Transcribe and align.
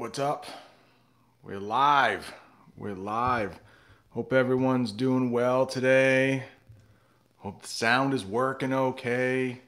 What's 0.00 0.18
up? 0.18 0.46
We're 1.42 1.60
live. 1.60 2.32
We're 2.74 2.94
live. 2.94 3.60
Hope 4.12 4.32
everyone's 4.32 4.92
doing 4.92 5.30
well 5.30 5.66
today. 5.66 6.44
Hope 7.40 7.60
the 7.60 7.68
sound 7.68 8.14
is 8.14 8.24
working 8.24 8.72
okay. 8.72 9.60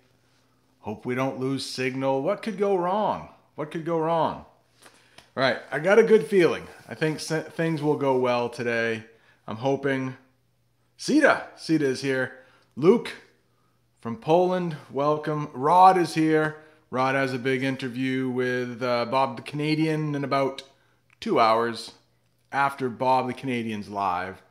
Hope 0.81 1.05
we 1.05 1.15
don't 1.15 1.39
lose 1.39 1.67
signal. 1.67 2.23
What 2.23 2.41
could 2.41 2.57
go 2.57 2.77
wrong? 2.77 3.29
What 3.57 3.71
could 3.71 3.85
go 3.85 3.99
wrong? 3.99 4.47
All 5.37 5.43
right, 5.43 5.59
I 5.71 5.79
got 5.81 5.99
a 5.99 6.03
good 6.03 6.27
feeling. 6.27 6.67
I 6.89 6.95
think 6.95 7.21
things 7.21 7.83
will 7.83 7.99
go 7.99 8.17
well 8.17 8.49
today. 8.49 9.05
I'm 9.47 9.57
hoping. 9.57 10.17
Sita, 10.97 11.45
Sita 11.57 11.85
is 11.85 12.01
here. 12.01 12.39
Luke 12.75 13.13
from 14.01 14.17
Poland, 14.17 14.79
welcome. 14.91 15.51
Rod 15.53 15.99
is 15.99 16.15
here. 16.15 16.57
Rod 16.93 17.15
has 17.15 17.33
a 17.33 17.39
big 17.39 17.63
interview 17.63 18.29
with 18.29 18.83
uh, 18.83 19.07
Bob 19.07 19.37
the 19.37 19.43
Canadian 19.43 20.15
in 20.15 20.25
about 20.25 20.63
two 21.21 21.41
hours 21.41 21.93
after 22.53 22.91
Bob 22.91 23.29
the 23.29 23.33
Canadian's 23.33 23.89
live. 23.89 24.43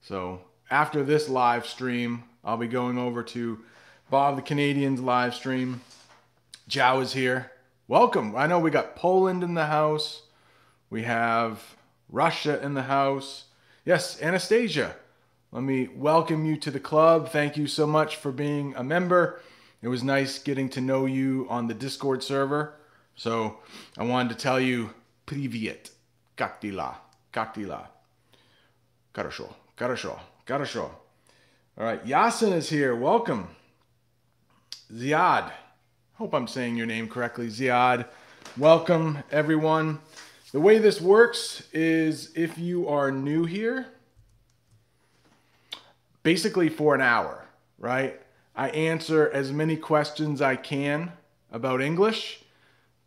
So 0.00 0.40
after 0.68 1.04
this 1.04 1.28
live 1.28 1.64
stream, 1.64 2.24
I'll 2.44 2.56
be 2.56 2.66
going 2.66 2.98
over 2.98 3.22
to 3.22 3.60
Bob 4.10 4.34
the 4.34 4.42
Canadian's 4.42 5.00
live 5.00 5.32
stream. 5.32 5.80
Jow 6.66 6.98
is 6.98 7.12
here. 7.12 7.52
Welcome. 7.86 8.34
I 8.34 8.48
know 8.48 8.58
we 8.58 8.72
got 8.72 8.96
Poland 8.96 9.44
in 9.44 9.54
the 9.54 9.66
house. 9.66 10.22
We 10.90 11.04
have 11.04 11.76
Russia 12.10 12.60
in 12.64 12.74
the 12.74 12.82
house. 12.82 13.44
Yes, 13.84 14.20
Anastasia. 14.20 14.96
Let 15.52 15.62
me 15.62 15.86
welcome 15.94 16.46
you 16.46 16.56
to 16.56 16.72
the 16.72 16.80
club. 16.80 17.30
Thank 17.30 17.56
you 17.56 17.68
so 17.68 17.86
much 17.86 18.16
for 18.16 18.32
being 18.32 18.74
a 18.74 18.82
member. 18.82 19.40
It 19.85 19.87
was 19.87 20.03
nice 20.03 20.39
getting 20.39 20.69
to 20.69 20.81
know 20.81 21.05
you 21.05 21.47
on 21.49 21.67
the 21.67 21.73
Discord 21.73 22.23
server. 22.23 22.75
So 23.15 23.57
I 23.97 24.03
wanted 24.03 24.29
to 24.29 24.35
tell 24.35 24.59
you, 24.59 24.91
Privyet. 25.25 25.91
Как 26.35 26.61
дела? 26.61 26.97
Как 27.31 27.55
дела? 27.55 27.89
Хорошо, 29.13 29.53
хорошо, 29.75 30.19
хорошо. 30.45 30.91
All 31.77 31.85
right, 31.85 32.03
Yasin 32.05 32.53
is 32.53 32.69
here. 32.69 32.95
Welcome. 32.95 33.47
Ziad. 34.93 35.51
Hope 36.15 36.33
I'm 36.33 36.47
saying 36.47 36.75
your 36.75 36.85
name 36.85 37.07
correctly. 37.07 37.47
Ziad. 37.47 38.05
Welcome, 38.57 39.23
everyone. 39.31 39.99
The 40.51 40.59
way 40.59 40.79
this 40.79 40.99
works 40.99 41.63
is 41.71 42.31
if 42.35 42.57
you 42.57 42.89
are 42.89 43.09
new 43.11 43.45
here, 43.45 43.87
basically 46.23 46.67
for 46.67 46.93
an 46.93 47.01
hour, 47.01 47.45
right? 47.79 48.19
I 48.56 48.70
answer 48.70 49.30
as 49.32 49.52
many 49.52 49.76
questions 49.76 50.40
I 50.40 50.56
can 50.56 51.12
about 51.52 51.82
English. 51.82 52.40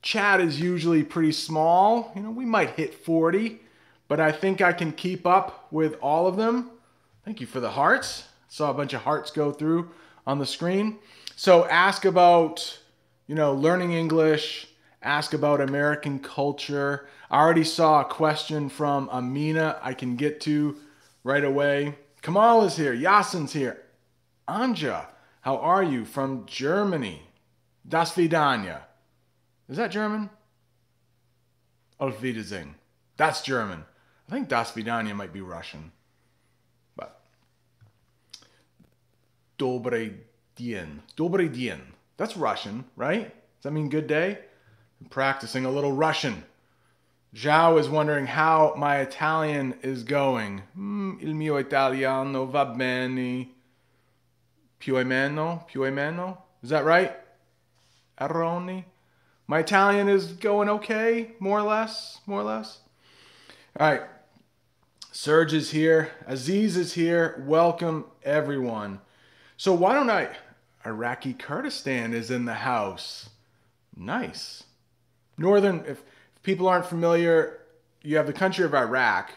Chat 0.02 0.40
is 0.40 0.62
usually 0.62 1.04
pretty 1.04 1.32
small. 1.32 2.12
You 2.16 2.22
know, 2.22 2.30
we 2.30 2.46
might 2.46 2.72
hit 2.72 2.94
40, 2.94 3.60
but 4.08 4.20
I 4.20 4.32
think 4.32 4.62
I 4.62 4.72
can 4.74 4.92
keep 4.92 5.26
up 5.26 5.68
with 5.72 5.96
all 6.02 6.28
of 6.28 6.38
them. 6.38 6.70
Thank 7.26 7.42
you 7.42 7.48
for 7.48 7.60
the 7.60 7.72
hearts. 7.72 8.28
Saw 8.48 8.70
a 8.70 8.74
bunch 8.74 8.94
of 8.94 9.02
hearts 9.02 9.32
go 9.32 9.52
through 9.52 9.90
on 10.26 10.38
the 10.38 10.46
screen. 10.46 11.00
So 11.36 11.66
ask 11.66 12.06
about, 12.06 12.80
you 13.28 13.36
know, 13.36 13.54
learning 13.54 13.94
English, 13.94 14.68
ask 15.02 15.34
about 15.34 15.62
American 15.62 16.20
culture. 16.20 17.08
I 17.32 17.40
already 17.40 17.64
saw 17.64 18.02
a 18.02 18.06
question 18.06 18.70
from 18.70 19.10
Amina 19.10 19.80
I 19.82 19.94
can 19.94 20.16
get 20.16 20.42
to 20.42 20.78
right 21.24 21.44
away. 21.44 21.96
Kamal 22.22 22.64
is 22.66 22.78
here. 22.78 22.96
Yasin's 22.96 23.54
here. 23.54 23.82
Anja, 24.48 25.06
how 25.42 25.58
are 25.58 25.84
you? 25.84 26.06
From 26.06 26.46
Germany. 26.46 27.24
Das 27.88 28.14
Vidania. 28.14 28.82
Is 29.68 29.78
that 29.78 29.92
German? 29.92 30.30
Auf 32.00 32.22
Wiedersehen. 32.22 32.76
That's 33.18 33.42
German. 33.42 33.84
I 34.28 34.32
think 34.32 34.48
Das 34.48 34.72
Vidania 34.72 35.16
might 35.16 35.34
be 35.34 35.42
Russian. 35.42 35.92
But. 36.96 37.20
Dobry 39.58 40.14
dien. 40.56 41.02
Dobry 41.18 41.52
dien. 41.52 41.82
That's 42.18 42.38
Russian, 42.38 42.86
right? 42.96 43.26
Does 43.30 43.64
that 43.64 43.72
mean 43.72 43.90
good 43.90 44.08
day? 44.08 44.40
I'm 45.02 45.10
practicing 45.10 45.66
a 45.66 45.72
little 45.72 45.92
Russian. 45.92 46.44
Zhao 47.36 47.80
is 47.80 47.88
wondering 47.88 48.26
how 48.26 48.74
my 48.78 48.98
Italian 48.98 49.76
is 49.82 50.04
going. 50.04 50.64
Mm, 50.78 51.22
il 51.22 51.34
mio 51.34 51.58
italiano 51.58 52.46
va 52.46 52.66
bene. 52.66 53.50
Più 54.80 54.98
o 54.98 55.04
meno? 55.04 55.66
Più 55.70 55.86
o 55.86 55.92
meno? 55.92 56.44
Is 56.64 56.70
that 56.70 56.86
right? 56.86 57.16
Aroni? 58.20 58.86
My 59.48 59.60
Italian 59.60 60.08
is 60.08 60.28
going 60.28 60.70
okay, 60.70 61.32
more 61.40 61.60
or 61.60 61.64
less, 61.64 62.20
more 62.26 62.42
or 62.42 62.44
less. 62.44 62.80
All 63.80 63.90
right. 63.90 64.02
Serge 65.12 65.54
is 65.54 65.72
here. 65.72 66.12
Aziz 66.28 66.78
is 66.78 66.94
here. 66.94 67.44
Welcome, 67.48 68.06
everyone. 68.24 69.02
So, 69.58 69.74
why 69.74 69.94
don't 69.94 70.10
I? 70.10 70.30
Iraqi 70.86 71.34
Kurdistan 71.34 72.14
is 72.14 72.32
in 72.32 72.46
the 72.46 72.54
house. 72.54 73.30
Nice. 73.98 74.64
Northern, 75.38 75.80
if, 75.80 76.04
if 76.36 76.44
people 76.44 76.68
aren't 76.68 76.86
familiar, 76.86 77.60
you 78.02 78.18
have 78.18 78.28
the 78.28 78.34
country 78.34 78.64
of 78.64 78.74
Iraq. 78.74 79.32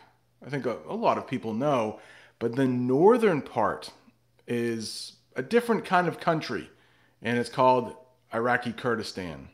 I 0.44 0.50
think 0.50 0.66
a, 0.66 0.76
a 0.88 0.94
lot 0.94 1.18
of 1.18 1.26
people 1.26 1.54
know. 1.54 2.00
But 2.38 2.54
the 2.54 2.66
northern 2.66 3.42
part 3.42 3.90
is 4.46 5.14
a 5.36 5.42
different 5.42 5.84
kind 5.84 6.08
of 6.08 6.20
country, 6.20 6.70
and 7.20 7.38
it's 7.38 7.50
called 7.50 7.94
Iraqi 8.32 8.72
Kurdistan. 8.72 9.48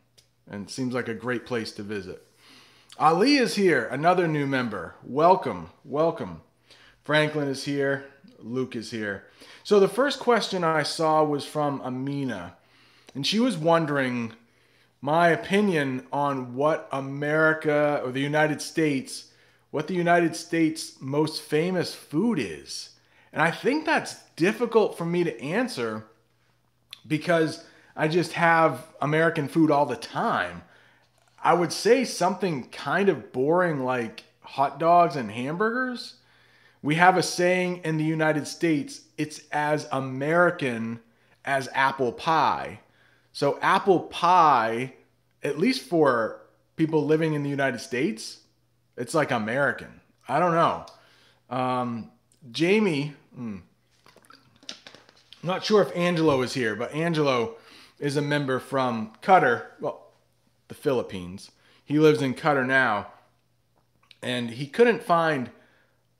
And 0.50 0.70
seems 0.70 0.94
like 0.94 1.08
a 1.08 1.14
great 1.14 1.44
place 1.44 1.72
to 1.72 1.82
visit. 1.82 2.26
Ali 2.98 3.36
is 3.36 3.54
here, 3.54 3.86
another 3.86 4.26
new 4.26 4.46
member. 4.46 4.94
Welcome, 5.04 5.70
welcome. 5.84 6.40
Franklin 7.04 7.48
is 7.48 7.64
here. 7.64 8.06
Luke 8.40 8.76
is 8.76 8.90
here. 8.90 9.24
So 9.62 9.80
the 9.80 9.88
first 9.88 10.20
question 10.20 10.64
I 10.64 10.82
saw 10.82 11.24
was 11.24 11.44
from 11.44 11.80
Amina, 11.82 12.56
and 13.14 13.26
she 13.26 13.40
was 13.40 13.56
wondering 13.56 14.32
my 15.00 15.28
opinion 15.28 16.06
on 16.12 16.54
what 16.54 16.88
America 16.92 18.00
or 18.04 18.10
the 18.10 18.20
United 18.20 18.60
States, 18.60 19.32
what 19.70 19.86
the 19.86 19.94
United 19.94 20.34
States' 20.34 20.94
most 21.00 21.42
famous 21.42 21.94
food 21.94 22.38
is. 22.38 22.90
And 23.38 23.46
I 23.46 23.52
think 23.52 23.86
that's 23.86 24.16
difficult 24.34 24.98
for 24.98 25.04
me 25.04 25.22
to 25.22 25.40
answer 25.40 26.04
because 27.06 27.64
I 27.94 28.08
just 28.08 28.32
have 28.32 28.84
American 29.00 29.46
food 29.46 29.70
all 29.70 29.86
the 29.86 29.94
time. 29.94 30.62
I 31.40 31.54
would 31.54 31.72
say 31.72 32.04
something 32.04 32.68
kind 32.70 33.08
of 33.08 33.30
boring 33.30 33.84
like 33.84 34.24
hot 34.40 34.80
dogs 34.80 35.14
and 35.14 35.30
hamburgers. 35.30 36.14
We 36.82 36.96
have 36.96 37.16
a 37.16 37.22
saying 37.22 37.82
in 37.84 37.96
the 37.96 38.02
United 38.02 38.48
States 38.48 39.02
it's 39.16 39.42
as 39.52 39.86
American 39.92 40.98
as 41.44 41.68
apple 41.74 42.10
pie. 42.10 42.80
So, 43.32 43.60
apple 43.62 44.00
pie, 44.00 44.94
at 45.44 45.60
least 45.60 45.82
for 45.82 46.40
people 46.74 47.06
living 47.06 47.34
in 47.34 47.44
the 47.44 47.50
United 47.50 47.78
States, 47.78 48.40
it's 48.96 49.14
like 49.14 49.30
American. 49.30 50.00
I 50.26 50.40
don't 50.40 50.56
know. 50.56 50.86
Um, 51.56 52.10
Jamie, 52.50 53.14
hmm, 53.34 53.58
I'm 55.42 55.48
not 55.48 55.64
sure 55.64 55.82
if 55.82 55.94
Angelo 55.96 56.42
is 56.42 56.54
here, 56.54 56.74
but 56.74 56.92
Angelo 56.92 57.56
is 57.98 58.16
a 58.16 58.22
member 58.22 58.58
from 58.58 59.12
Qatar, 59.22 59.66
well, 59.80 60.12
the 60.68 60.74
Philippines. 60.74 61.50
He 61.84 61.98
lives 61.98 62.22
in 62.22 62.34
Qatar 62.34 62.66
now, 62.66 63.08
and 64.22 64.50
he 64.50 64.66
couldn't 64.66 65.02
find 65.02 65.50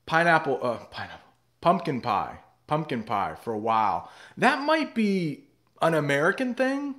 pineapple, 0.05 0.59
uh, 0.61 0.77
pineapple, 0.85 1.29
pumpkin 1.61 2.01
pie, 2.01 2.39
pumpkin 2.67 3.03
pie 3.03 3.35
for 3.41 3.53
a 3.53 3.57
while. 3.59 4.09
That 4.37 4.61
might 4.61 4.95
be 4.95 5.45
an 5.81 5.93
American 5.93 6.53
thing. 6.53 6.95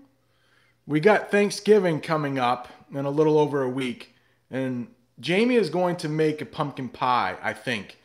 We 0.87 1.01
got 1.01 1.31
Thanksgiving 1.31 2.01
coming 2.01 2.39
up 2.39 2.69
in 2.93 3.05
a 3.05 3.11
little 3.11 3.39
over 3.39 3.63
a 3.63 3.69
week, 3.69 4.15
and 4.51 4.89
Jamie 5.19 5.57
is 5.57 5.71
going 5.71 5.97
to 5.97 6.09
make 6.09 6.41
a 6.41 6.47
pumpkin 6.47 6.89
pie, 6.89 7.37
I 7.43 7.53
think, 7.53 7.99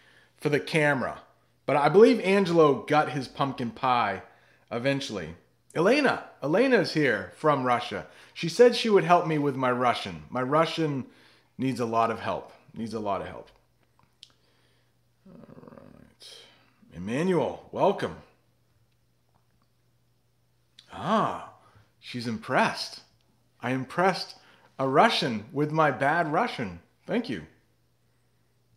for 0.46 0.50
the 0.50 0.60
camera. 0.60 1.24
But 1.66 1.76
I 1.76 1.90
believe 1.90 2.20
Angelo 2.20 2.84
got 2.84 3.14
his 3.14 3.28
pumpkin 3.28 3.72
pie 3.72 4.22
eventually. 4.72 5.30
Elena, 5.74 6.26
Elena's 6.44 6.94
here 6.94 7.32
from 7.36 7.64
Russia. 7.64 8.06
She 8.36 8.48
said 8.48 8.76
she 8.76 8.92
would 8.92 9.06
help 9.06 9.26
me 9.26 9.40
with 9.40 9.56
my 9.56 9.72
Russian. 9.72 10.22
My 10.30 10.44
Russian 10.44 11.08
needs 11.58 11.80
a 11.80 11.86
lot 11.88 12.12
of 12.12 12.20
help. 12.20 12.52
Needs 12.76 12.94
a 12.94 13.00
lot 13.00 13.22
of 13.22 13.28
help. 13.28 13.50
All 15.28 15.72
right. 15.72 16.30
Emmanuel, 16.94 17.68
welcome. 17.72 18.18
Ah, 20.94 21.54
she's 22.00 22.28
impressed. 22.28 23.00
I 23.64 23.72
impressed 23.72 24.36
a 24.78 24.88
Russian 24.88 25.46
with 25.52 25.72
my 25.72 25.90
bad 25.90 26.32
Russian. 26.32 26.82
Thank 27.08 27.30
you. 27.30 27.48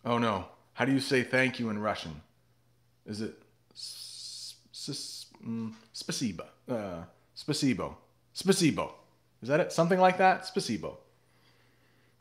Oh 0.03 0.17
no. 0.17 0.47
How 0.78 0.86
do 0.86 0.92
you 0.92 1.00
say 1.00 1.24
thank 1.24 1.60
you 1.60 1.70
in 1.70 1.80
Russian? 1.80 2.22
Is 3.06 3.22
it 3.22 3.36
s- 3.74 4.56
s- 4.74 5.25
mm, 5.46 5.74
spasibo? 5.94 6.46
Uh, 6.70 7.04
spasibo. 7.36 7.96
Spasibo. 8.36 8.92
Is 9.42 9.50
that 9.50 9.60
it? 9.60 9.72
Something 9.72 10.00
like 10.00 10.18
that? 10.18 10.44
Spasibo. 10.46 10.98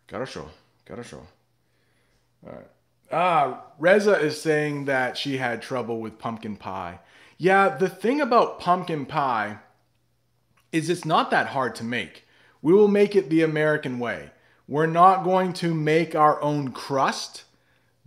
Хорошо. 0.08 0.46
Gotta 0.84 1.02
show. 1.04 1.26
All 2.46 2.52
right. 2.52 2.66
Ah, 3.10 3.62
Reza 3.78 4.19
is 4.19 4.40
saying 4.40 4.87
that 4.87 5.16
she 5.16 5.37
had 5.37 5.62
trouble 5.62 6.00
with 6.00 6.19
pumpkin 6.19 6.56
pie. 6.56 6.99
Yeah, 7.38 7.69
the 7.76 7.88
thing 7.88 8.20
about 8.20 8.58
pumpkin 8.60 9.06
pie 9.06 9.58
is 10.72 10.88
it's 10.88 11.04
not 11.04 11.31
that 11.31 11.49
hard 11.49 11.75
to 11.76 11.84
make. 11.84 12.25
We 12.62 12.72
will 12.72 12.88
make 12.88 13.14
it 13.14 13.28
the 13.28 13.43
American 13.43 13.99
way. 13.99 14.31
We're 14.69 14.87
not 14.87 15.25
going 15.25 15.52
to 15.54 15.75
make 15.75 16.14
our 16.14 16.40
own 16.43 16.72
crust, 16.72 17.44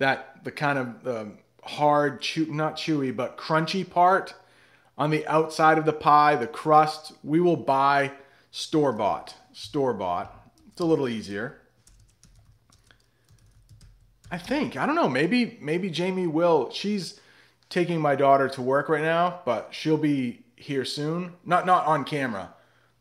that 0.01 0.43
the 0.45 0.51
kind 0.51 0.79
of 0.79 1.07
um, 1.07 1.39
hard, 1.63 2.21
chew, 2.23 2.47
not 2.47 2.77
chewy, 2.77 3.15
but 3.15 3.37
crunchy 3.37 3.89
part 3.89 4.35
on 4.99 5.11
the 5.11 5.27
outside 5.27 5.79
of 5.79 5.85
the 5.85 5.93
pie, 5.93 6.37
the 6.37 6.47
crust. 6.47 7.13
We 7.23 7.39
will 7.39 7.57
buy 7.57 8.13
store 8.51 8.93
bought. 8.93 9.35
Store 9.53 9.93
bought. 9.93 10.51
It's 10.73 10.81
a 10.81 10.85
little 10.85 11.09
easier. 11.09 11.61
I 14.31 14.39
think. 14.39 14.77
I 14.77 14.87
don't 14.87 14.95
know. 14.95 15.09
Maybe 15.09 15.59
maybe 15.61 15.91
Jamie 15.91 16.27
will. 16.27 16.71
She's 16.73 17.21
taking 17.69 18.01
my 18.01 18.17
daughter 18.17 18.49
to 18.49 18.63
work 18.63 18.89
right 18.89 19.03
now, 19.03 19.41
but 19.45 19.69
she'll 19.71 19.99
be 19.99 20.45
here 20.57 20.85
soon. 20.85 21.35
Not 21.45 21.67
not 21.67 21.87
on 21.87 22.05
camera, 22.05 22.55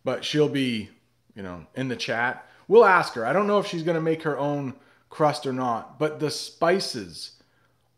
but 0.03 0.25
she'll 0.25 0.49
be, 0.49 0.89
you 1.33 1.43
know, 1.43 1.65
in 1.75 1.87
the 1.87 1.95
chat. 1.95 2.45
We'll 2.67 2.85
ask 2.85 3.13
her. 3.13 3.25
I 3.25 3.31
don't 3.31 3.47
know 3.47 3.59
if 3.59 3.67
she's 3.67 3.83
going 3.83 3.95
to 3.95 4.01
make 4.01 4.23
her 4.23 4.37
own 4.37 4.73
crust 5.09 5.45
or 5.45 5.53
not, 5.53 5.99
but 5.99 6.19
the 6.19 6.31
spices 6.31 7.33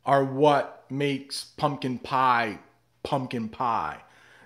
are 0.05 0.23
what 0.23 0.85
makes 0.89 1.43
pumpkin 1.43 1.99
pie 1.99 2.59
pumpkin 3.03 3.49
pie. 3.49 4.01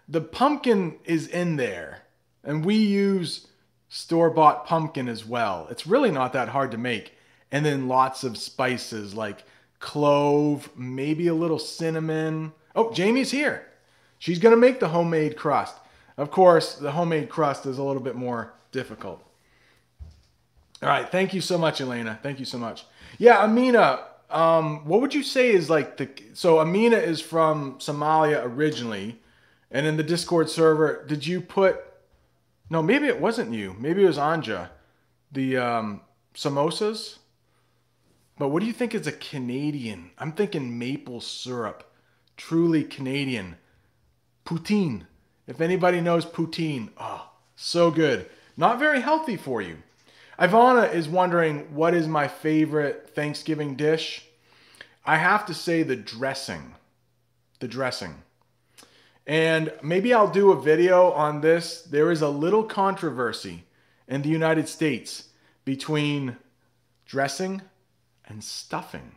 The 0.08 0.22
pumpkin 0.22 0.98
is 1.04 1.28
in 1.28 1.56
there, 1.56 2.04
and 2.44 2.64
we 2.64 2.76
use 2.76 3.48
store 3.90 4.30
bought 4.30 4.66
pumpkin 4.66 5.08
as 5.08 5.26
well. 5.26 5.68
It's 5.70 5.88
really 5.88 6.12
not 6.12 6.34
that 6.34 6.50
hard 6.50 6.72
to 6.72 6.78
make. 6.78 7.14
And 7.52 7.66
then 7.66 7.88
lots 7.88 8.24
of 8.24 8.38
spices 8.38 9.14
like 9.14 9.44
clove, 9.80 10.70
maybe 10.76 11.28
a 11.28 11.34
little 11.34 11.60
cinnamon. 11.60 12.54
Oh, 12.76 12.92
Jamie's 12.92 13.32
here. 13.32 13.68
She's 14.20 14.40
going 14.40 14.54
to 14.54 14.62
make 14.62 14.80
the 14.80 14.90
homemade 14.90 15.38
crust. 15.38 15.76
Of 16.18 16.32
course, 16.32 16.76
the 16.76 16.92
homemade 16.92 17.30
crust 17.30 17.66
is 17.66 17.78
a 17.78 17.84
little 17.84 18.02
bit 18.02 18.16
more 18.16 18.54
difficult. 18.72 19.24
All 20.82 20.90
right. 20.90 21.10
Thank 21.10 21.34
you 21.34 21.42
so 21.42 21.58
much, 21.58 21.82
Elena. 21.82 22.20
Thank 22.22 22.40
you 22.40 22.46
so 22.46 22.58
much. 22.58 22.86
Yeah, 23.18 23.44
Amina, 23.44 24.04
um, 24.30 24.86
what 24.86 25.02
would 25.02 25.14
you 25.14 25.24
say 25.24 25.52
is 25.52 25.70
like 25.70 25.98
the. 25.98 26.10
So, 26.34 26.60
Amina 26.60 26.98
is 26.98 27.22
from 27.22 27.80
Somalia 27.80 28.44
originally. 28.44 29.20
And 29.72 29.86
in 29.86 29.98
the 29.98 30.04
Discord 30.04 30.50
server, 30.50 31.04
did 31.08 31.26
you 31.26 31.42
put. 31.42 31.82
No, 32.70 32.82
maybe 32.82 33.08
it 33.08 33.20
wasn't 33.20 33.54
you. 33.54 33.76
Maybe 33.80 34.04
it 34.04 34.08
was 34.08 34.18
Anja. 34.18 34.70
The 35.32 35.58
um, 35.58 36.02
samosas? 36.34 37.18
But 38.38 38.50
what 38.50 38.60
do 38.60 38.66
you 38.66 38.74
think 38.74 38.94
is 38.94 39.08
a 39.08 39.12
Canadian? 39.12 40.12
I'm 40.18 40.32
thinking 40.34 40.78
maple 40.78 41.22
syrup. 41.22 41.90
Truly 42.38 42.84
Canadian. 42.84 43.56
Poutine. 44.46 45.04
If 45.48 45.62
anybody 45.62 46.02
knows 46.02 46.26
poutine, 46.26 46.90
oh, 46.98 47.30
so 47.56 47.92
good. 47.92 48.30
Not 48.58 48.80
very 48.80 49.02
healthy 49.02 49.38
for 49.38 49.62
you. 49.62 49.78
Ivana 50.40 50.94
is 50.94 51.08
wondering 51.08 51.74
what 51.74 51.94
is 51.94 52.08
my 52.08 52.28
favorite 52.28 53.12
Thanksgiving 53.16 53.76
dish. 53.76 54.26
I 55.06 55.18
have 55.18 55.46
to 55.46 55.54
say 55.54 55.84
the 55.84 55.96
dressing. 55.96 56.76
The 57.60 57.68
dressing. 57.68 58.16
And 59.26 59.72
maybe 59.82 60.14
I'll 60.14 60.30
do 60.30 60.52
a 60.52 60.62
video 60.62 61.12
on 61.12 61.42
this. 61.42 61.82
There 61.82 62.12
is 62.12 62.22
a 62.22 62.30
little 62.30 62.64
controversy 62.64 63.64
in 64.08 64.22
the 64.22 64.30
United 64.30 64.68
States 64.68 65.30
between 65.64 66.36
dressing 67.06 67.62
and 68.26 68.44
stuffing. 68.44 69.16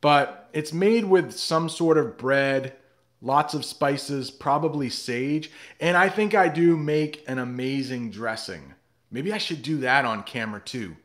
But 0.00 0.48
it's 0.52 0.72
made 0.72 1.04
with 1.04 1.32
some 1.32 1.68
sort 1.68 1.98
of 1.98 2.16
bread, 2.16 2.74
lots 3.20 3.52
of 3.52 3.64
spices, 3.64 4.30
probably 4.30 4.90
sage, 4.90 5.50
and 5.80 5.96
I 5.96 6.08
think 6.08 6.34
I 6.34 6.48
do 6.48 6.76
make 6.76 7.24
an 7.26 7.38
amazing 7.38 8.10
dressing. 8.10 8.74
Maybe 9.10 9.32
I 9.32 9.38
should 9.38 9.62
do 9.62 9.78
that 9.78 10.04
on 10.04 10.22
camera 10.22 10.60
too. 10.60 10.96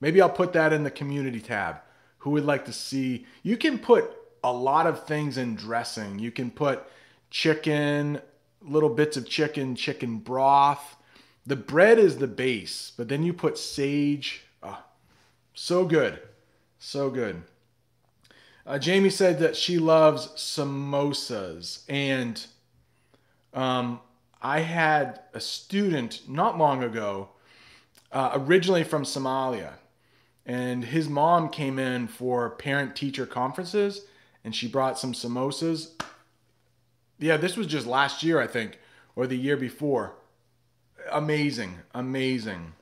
Maybe 0.00 0.20
I'll 0.20 0.30
put 0.30 0.52
that 0.54 0.72
in 0.72 0.82
the 0.82 0.90
community 0.90 1.40
tab. 1.40 1.76
Who 2.18 2.30
would 2.30 2.44
like 2.44 2.64
to 2.66 2.72
see? 2.72 3.26
You 3.42 3.56
can 3.56 3.78
put 3.78 4.10
a 4.42 4.52
lot 4.52 4.86
of 4.86 5.06
things 5.06 5.36
in 5.36 5.54
dressing. 5.54 6.18
You 6.18 6.30
can 6.30 6.50
put 6.50 6.84
chicken, 7.30 8.20
little 8.62 8.88
bits 8.88 9.16
of 9.16 9.28
chicken, 9.28 9.74
chicken 9.74 10.18
broth. 10.18 10.96
The 11.46 11.56
bread 11.56 11.98
is 11.98 12.18
the 12.18 12.26
base, 12.26 12.92
but 12.96 13.08
then 13.08 13.22
you 13.22 13.32
put 13.32 13.58
sage. 13.58 14.44
Oh, 14.62 14.82
so 15.54 15.84
good. 15.84 16.20
So 16.78 17.10
good. 17.10 17.42
Uh, 18.66 18.78
Jamie 18.78 19.10
said 19.10 19.38
that 19.40 19.56
she 19.56 19.78
loves 19.78 20.28
samosas. 20.28 21.82
And 21.88 22.44
um, 23.52 24.00
I 24.40 24.60
had 24.60 25.20
a 25.34 25.40
student 25.40 26.22
not 26.28 26.58
long 26.58 26.82
ago, 26.82 27.30
uh, 28.12 28.32
originally 28.34 28.84
from 28.84 29.04
Somalia. 29.04 29.74
And 30.46 30.84
his 30.84 31.08
mom 31.08 31.48
came 31.48 31.78
in 31.78 32.08
for 32.08 32.50
parent 32.50 32.96
teacher 32.96 33.26
conferences 33.26 34.02
and 34.44 34.54
she 34.54 34.66
brought 34.66 34.98
some 34.98 35.12
samosas. 35.12 35.90
Yeah, 37.18 37.36
this 37.36 37.56
was 37.56 37.66
just 37.66 37.86
last 37.86 38.22
year, 38.22 38.40
I 38.40 38.46
think, 38.46 38.78
or 39.14 39.26
the 39.26 39.36
year 39.36 39.56
before. 39.56 40.14
Amazing, 41.10 41.78
amazing. 41.94 42.72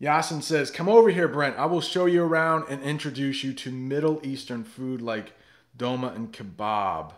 Yasin 0.00 0.42
says, 0.42 0.70
Come 0.70 0.88
over 0.88 1.08
here, 1.08 1.28
Brent. 1.28 1.56
I 1.56 1.66
will 1.66 1.80
show 1.80 2.06
you 2.06 2.22
around 2.22 2.64
and 2.68 2.82
introduce 2.82 3.42
you 3.42 3.54
to 3.54 3.70
Middle 3.70 4.20
Eastern 4.22 4.64
food 4.64 5.00
like 5.00 5.32
dolma 5.78 6.14
and 6.14 6.32
kebab. 6.32 7.12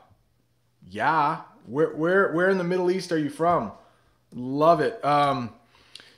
Yeah. 0.89 1.41
Where, 1.67 1.91
where, 1.95 2.33
where 2.33 2.49
in 2.49 2.59
the 2.59 2.65
Middle 2.65 2.91
East 2.91 3.13
are 3.13 3.19
you 3.19 3.31
from? 3.31 3.73
Love 4.33 4.81
it. 4.81 5.05
Um, 5.05 5.51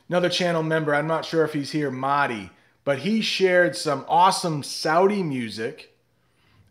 another 0.09 0.29
channel 0.29 0.63
member, 0.63 0.95
I'm 0.95 1.07
not 1.07 1.25
sure 1.25 1.45
if 1.45 1.53
he's 1.53 1.71
here, 1.71 1.91
Madi, 1.91 2.51
but 2.85 2.99
he 2.99 3.21
shared 3.21 3.77
some 3.77 4.05
awesome 4.09 4.63
Saudi 4.63 5.23
music 5.23 5.95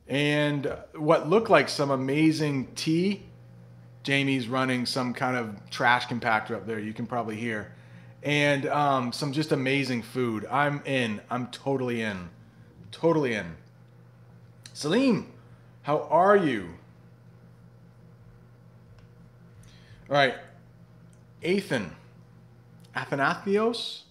and 0.07 0.73
what 0.95 1.29
looked 1.29 1.49
like 1.49 1.69
some 1.69 1.91
amazing 1.91 2.67
tea. 2.75 3.23
Jamie's 4.03 4.47
running 4.47 4.85
some 4.85 5.13
kind 5.13 5.35
of 5.35 5.69
trash 5.69 6.07
compactor 6.07 6.51
up 6.51 6.65
there, 6.65 6.79
you 6.79 6.93
can 6.93 7.05
probably 7.05 7.35
hear 7.35 7.73
and 8.23 8.65
um, 8.67 9.11
some 9.13 9.31
just 9.31 9.51
amazing 9.51 10.01
food. 10.01 10.45
I'm 10.51 10.81
in. 10.85 11.21
I'm 11.29 11.47
totally 11.47 12.01
in. 12.01 12.29
Totally 12.91 13.35
in. 13.35 13.55
Salim, 14.73 15.31
how 15.83 16.03
are 16.09 16.35
you? 16.35 16.69
All 20.09 20.15
right. 20.15 20.35
Athan. 21.43 21.91
Athanathios? 22.95 24.03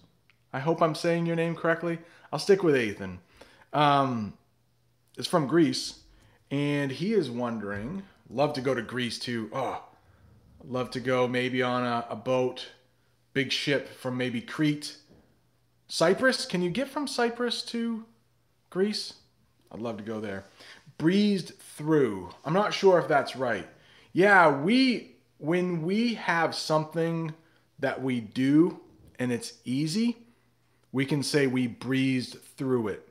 I 0.53 0.59
hope 0.59 0.81
I'm 0.81 0.95
saying 0.95 1.25
your 1.25 1.35
name 1.35 1.55
correctly. 1.55 1.99
I'll 2.31 2.39
stick 2.39 2.63
with 2.63 2.75
Athan. 2.75 3.17
Um, 3.73 4.33
it's 5.17 5.27
from 5.27 5.47
Greece, 5.47 5.99
and 6.51 6.91
he 6.91 7.13
is 7.13 7.29
wondering. 7.29 8.03
Love 8.29 8.53
to 8.53 8.61
go 8.61 8.73
to 8.73 8.81
Greece 8.81 9.19
too. 9.19 9.49
Oh, 9.53 9.83
love 10.63 10.91
to 10.91 10.99
go 10.99 11.27
maybe 11.27 11.61
on 11.61 11.83
a, 11.83 12.05
a 12.09 12.15
boat 12.15 12.67
big 13.33 13.51
ship 13.51 13.87
from 13.87 14.17
maybe 14.17 14.41
Crete. 14.41 14.97
Cyprus, 15.87 16.43
can 16.45 16.63
you 16.63 16.71
get 16.71 16.87
from 16.87 17.05
Cyprus 17.05 17.61
to 17.65 18.03
Greece? 18.71 19.13
I'd 19.71 19.79
love 19.79 19.97
to 19.97 20.03
go 20.03 20.19
there. 20.19 20.45
Breezed 20.97 21.53
through. 21.59 22.31
I'm 22.43 22.53
not 22.53 22.73
sure 22.73 22.97
if 22.97 23.07
that's 23.07 23.35
right. 23.35 23.67
Yeah, 24.11 24.59
we 24.59 25.16
when 25.37 25.83
we 25.83 26.15
have 26.15 26.55
something 26.55 27.33
that 27.79 28.01
we 28.01 28.19
do 28.19 28.79
and 29.19 29.31
it's 29.31 29.53
easy, 29.65 30.17
we 30.91 31.05
can 31.05 31.23
say 31.23 31.47
we 31.47 31.67
breezed 31.67 32.37
through 32.57 32.89
it. 32.89 33.07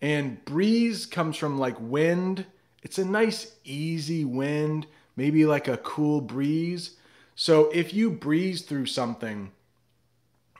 And 0.00 0.44
breeze 0.44 1.06
comes 1.06 1.36
from 1.36 1.58
like 1.58 1.76
wind. 1.80 2.46
It's 2.82 2.98
a 2.98 3.04
nice 3.04 3.54
easy 3.64 4.24
wind, 4.24 4.86
maybe 5.16 5.46
like 5.46 5.68
a 5.68 5.78
cool 5.78 6.20
breeze. 6.20 6.96
So 7.34 7.70
if 7.70 7.94
you 7.94 8.10
breeze 8.10 8.62
through 8.62 8.86
something, 8.86 9.50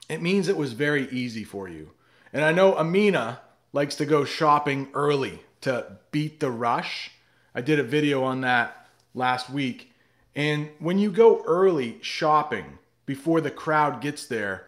it 0.09 0.23
means 0.23 0.49
it 0.49 0.56
was 0.56 0.73
very 0.73 1.09
easy 1.11 1.44
for 1.44 1.68
you. 1.68 1.90
And 2.33 2.44
I 2.44 2.52
know 2.52 2.76
Amina 2.76 3.40
likes 3.73 3.94
to 3.97 4.06
go 4.06 4.25
shopping 4.25 4.88
early 4.94 5.40
to 5.61 5.99
beat 6.11 6.40
the 6.40 6.50
rush. 6.50 7.11
I 7.54 7.61
did 7.61 7.78
a 7.78 7.85
video 7.85 8.25
on 8.25 8.40
that 8.40 8.88
last 9.14 9.49
week. 9.49 9.92
And 10.37 10.71
when 10.79 10.99
you 10.99 11.11
go 11.11 11.43
early 11.45 11.99
shopping 12.03 12.79
before 13.07 13.41
the 13.41 13.50
crowd 13.50 14.00
gets 14.00 14.26
there, 14.26 14.67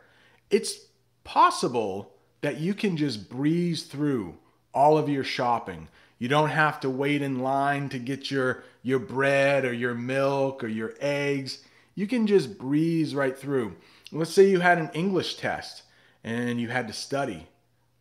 it's 0.50 0.78
possible 1.24 2.12
that 2.40 2.60
you 2.60 2.74
can 2.74 2.96
just 2.96 3.28
breeze 3.28 3.84
through 3.84 4.36
all 4.72 4.96
of 4.96 5.08
your 5.08 5.24
shopping. 5.24 5.88
You 6.18 6.28
don't 6.28 6.50
have 6.50 6.80
to 6.80 6.90
wait 6.90 7.22
in 7.22 7.40
line 7.40 7.88
to 7.90 7.98
get 7.98 8.30
your 8.30 8.62
your 8.82 8.98
bread 9.00 9.64
or 9.64 9.72
your 9.72 9.94
milk 9.94 10.62
or 10.62 10.68
your 10.68 10.94
eggs. 11.00 11.64
you 11.96 12.06
can 12.06 12.26
just 12.26 12.58
breeze 12.58 13.14
right 13.14 13.36
through. 13.36 13.74
Let's 14.12 14.30
say 14.30 14.48
you 14.48 14.60
had 14.60 14.78
an 14.78 14.90
English 14.92 15.36
test 15.36 15.82
and 16.22 16.60
you 16.60 16.68
had 16.68 16.86
to 16.88 16.92
study, 16.92 17.48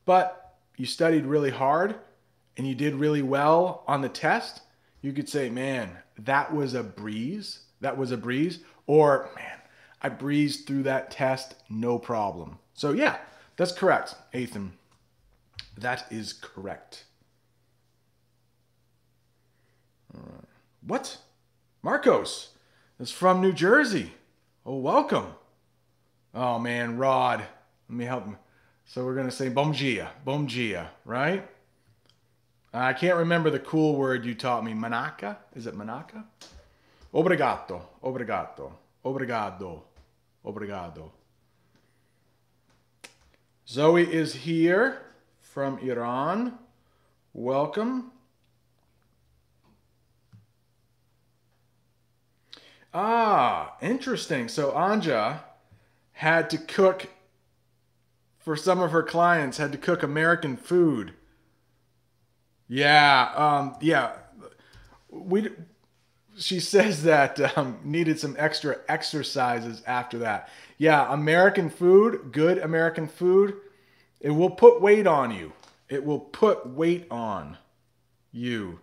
but 0.04 0.58
you 0.78 0.86
studied 0.86 1.26
really 1.26 1.50
hard 1.50 1.96
and 2.58 2.68
you 2.68 2.76
did 2.76 2.94
really 2.96 3.22
well 3.22 3.84
on 3.88 4.02
the 4.02 4.10
test. 4.10 4.62
You 5.02 5.14
could 5.14 5.30
say, 5.30 5.50
man, 5.50 5.98
that 6.20 6.54
was 6.54 6.74
a 6.74 6.84
breeze. 6.84 7.60
That 7.82 7.98
was 7.98 8.12
a 8.12 8.18
breeze. 8.18 8.60
Or, 8.88 9.30
man, 9.36 9.60
I 10.02 10.10
breezed 10.10 10.68
through 10.68 10.84
that 10.84 11.12
test, 11.12 11.56
no 11.70 11.98
problem. 12.00 12.60
So, 12.74 12.92
yeah, 12.92 13.18
that's 13.58 13.72
correct, 13.72 14.16
Ethan. 14.34 14.74
That 15.78 16.06
is 16.10 16.34
correct. 16.34 17.06
What? 20.82 21.18
Marcos 21.82 22.50
is 23.00 23.12
from 23.12 23.42
New 23.42 23.52
Jersey. 23.54 24.14
Oh, 24.66 24.78
welcome. 24.78 25.28
Oh, 26.34 26.60
man, 26.60 26.98
Rod. 26.98 27.44
Let 27.90 27.98
me 27.98 28.06
help 28.06 28.26
him. 28.26 28.38
So 28.86 29.04
we're 29.04 29.16
going 29.16 29.30
to 29.30 29.36
say 29.36 29.50
bomgia, 29.50 30.10
bomgia, 30.26 30.88
right? 31.06 31.48
I 32.76 32.92
can't 32.92 33.18
remember 33.18 33.50
the 33.50 33.60
cool 33.60 33.96
word 33.96 34.26
you 34.26 34.36
taught 34.36 34.66
me. 34.66 34.74
Manaka? 34.74 35.38
Is 35.56 35.66
it 35.66 35.76
manaka? 35.76 36.26
Obrigado, 37.14 37.82
obrigado, 38.04 38.74
obrigado, 39.06 39.84
obrigado. 40.46 41.12
Zoe 43.66 44.04
is 44.04 44.34
here 44.34 45.02
from 45.40 45.80
Iran. 45.80 46.58
Welcome. 47.34 48.12
Ah, 52.94 53.76
interesting. 53.82 54.50
So 54.50 54.72
Anja 54.72 55.40
had 56.12 56.50
to 56.50 56.58
cook 56.58 57.08
for 58.38 58.58
some 58.58 58.82
of 58.82 58.92
her 58.92 59.04
clients, 59.04 59.58
had 59.58 59.72
to 59.72 59.78
cook 59.78 60.04
American 60.04 60.58
food. 60.58 61.14
Yeah, 62.68 63.32
um, 63.36 63.76
yeah. 63.82 64.14
We 65.10 65.50
she 66.38 66.60
says 66.60 67.04
that 67.04 67.58
um, 67.58 67.80
needed 67.84 68.20
some 68.20 68.36
extra 68.40 68.78
exercises 68.90 69.84
after 69.88 70.20
that. 70.20 70.50
Yeah, 70.78 71.12
American 71.14 71.70
food, 71.70 72.32
good 72.32 72.58
American 72.60 73.08
food, 73.08 73.56
it 74.22 74.32
will 74.32 74.50
put 74.52 74.82
weight 74.82 75.08
on 75.08 75.32
you. 75.32 75.54
It 75.90 76.06
will 76.06 76.20
put 76.20 76.68
weight 76.68 77.08
on 77.12 77.58
you. 78.32 78.80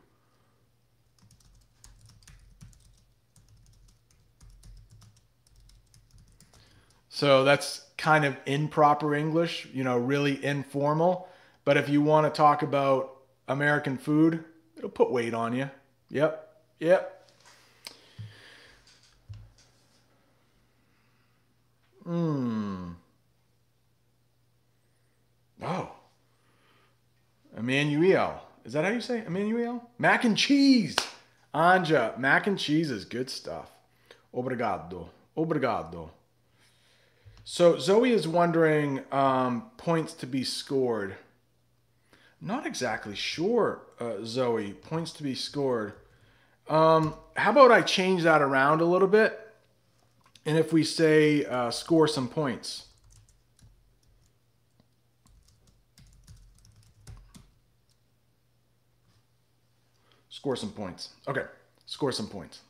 So 7.08 7.44
that's 7.44 7.86
kind 7.98 8.24
of 8.24 8.36
improper 8.46 9.14
English, 9.14 9.68
you 9.72 9.84
know, 9.84 9.96
really 9.96 10.42
informal. 10.44 11.28
But 11.64 11.76
if 11.76 11.88
you 11.88 12.02
want 12.02 12.32
to 12.32 12.36
talk 12.36 12.62
about 12.62 13.11
American 13.52 13.98
food, 13.98 14.44
it'll 14.76 14.90
put 14.90 15.10
weight 15.10 15.34
on 15.34 15.54
you. 15.54 15.70
Yep, 16.10 16.56
yep. 16.80 17.30
Hmm. 22.04 22.92
Oh. 25.62 25.92
Emmanuel. 27.56 28.42
Is 28.64 28.72
that 28.72 28.84
how 28.84 28.90
you 28.90 29.00
say 29.00 29.24
Emmanuel? 29.24 29.88
Mac 29.98 30.24
and 30.24 30.36
cheese. 30.36 30.96
Anja, 31.54 32.18
mac 32.18 32.46
and 32.46 32.58
cheese 32.58 32.90
is 32.90 33.04
good 33.04 33.30
stuff. 33.30 33.70
Obrigado. 34.34 35.08
Obrigado. 35.36 36.10
So 37.44 37.78
Zoe 37.78 38.12
is 38.12 38.26
wondering 38.26 39.02
um, 39.12 39.70
points 39.76 40.12
to 40.14 40.26
be 40.26 40.44
scored. 40.44 41.16
Not 42.44 42.66
exactly 42.66 43.14
sure, 43.14 43.82
uh, 44.00 44.24
Zoe. 44.24 44.72
Points 44.72 45.12
to 45.12 45.22
be 45.22 45.36
scored. 45.36 45.92
Um, 46.68 47.14
how 47.36 47.52
about 47.52 47.70
I 47.70 47.82
change 47.82 48.24
that 48.24 48.42
around 48.42 48.80
a 48.80 48.84
little 48.84 49.06
bit? 49.06 49.38
And 50.44 50.58
if 50.58 50.72
we 50.72 50.82
say 50.82 51.44
uh, 51.44 51.70
score 51.70 52.08
some 52.08 52.26
points. 52.26 52.86
Score 60.28 60.56
some 60.56 60.72
points. 60.72 61.10
Okay, 61.28 61.44
score 61.86 62.10
some 62.10 62.26
points. 62.26 62.62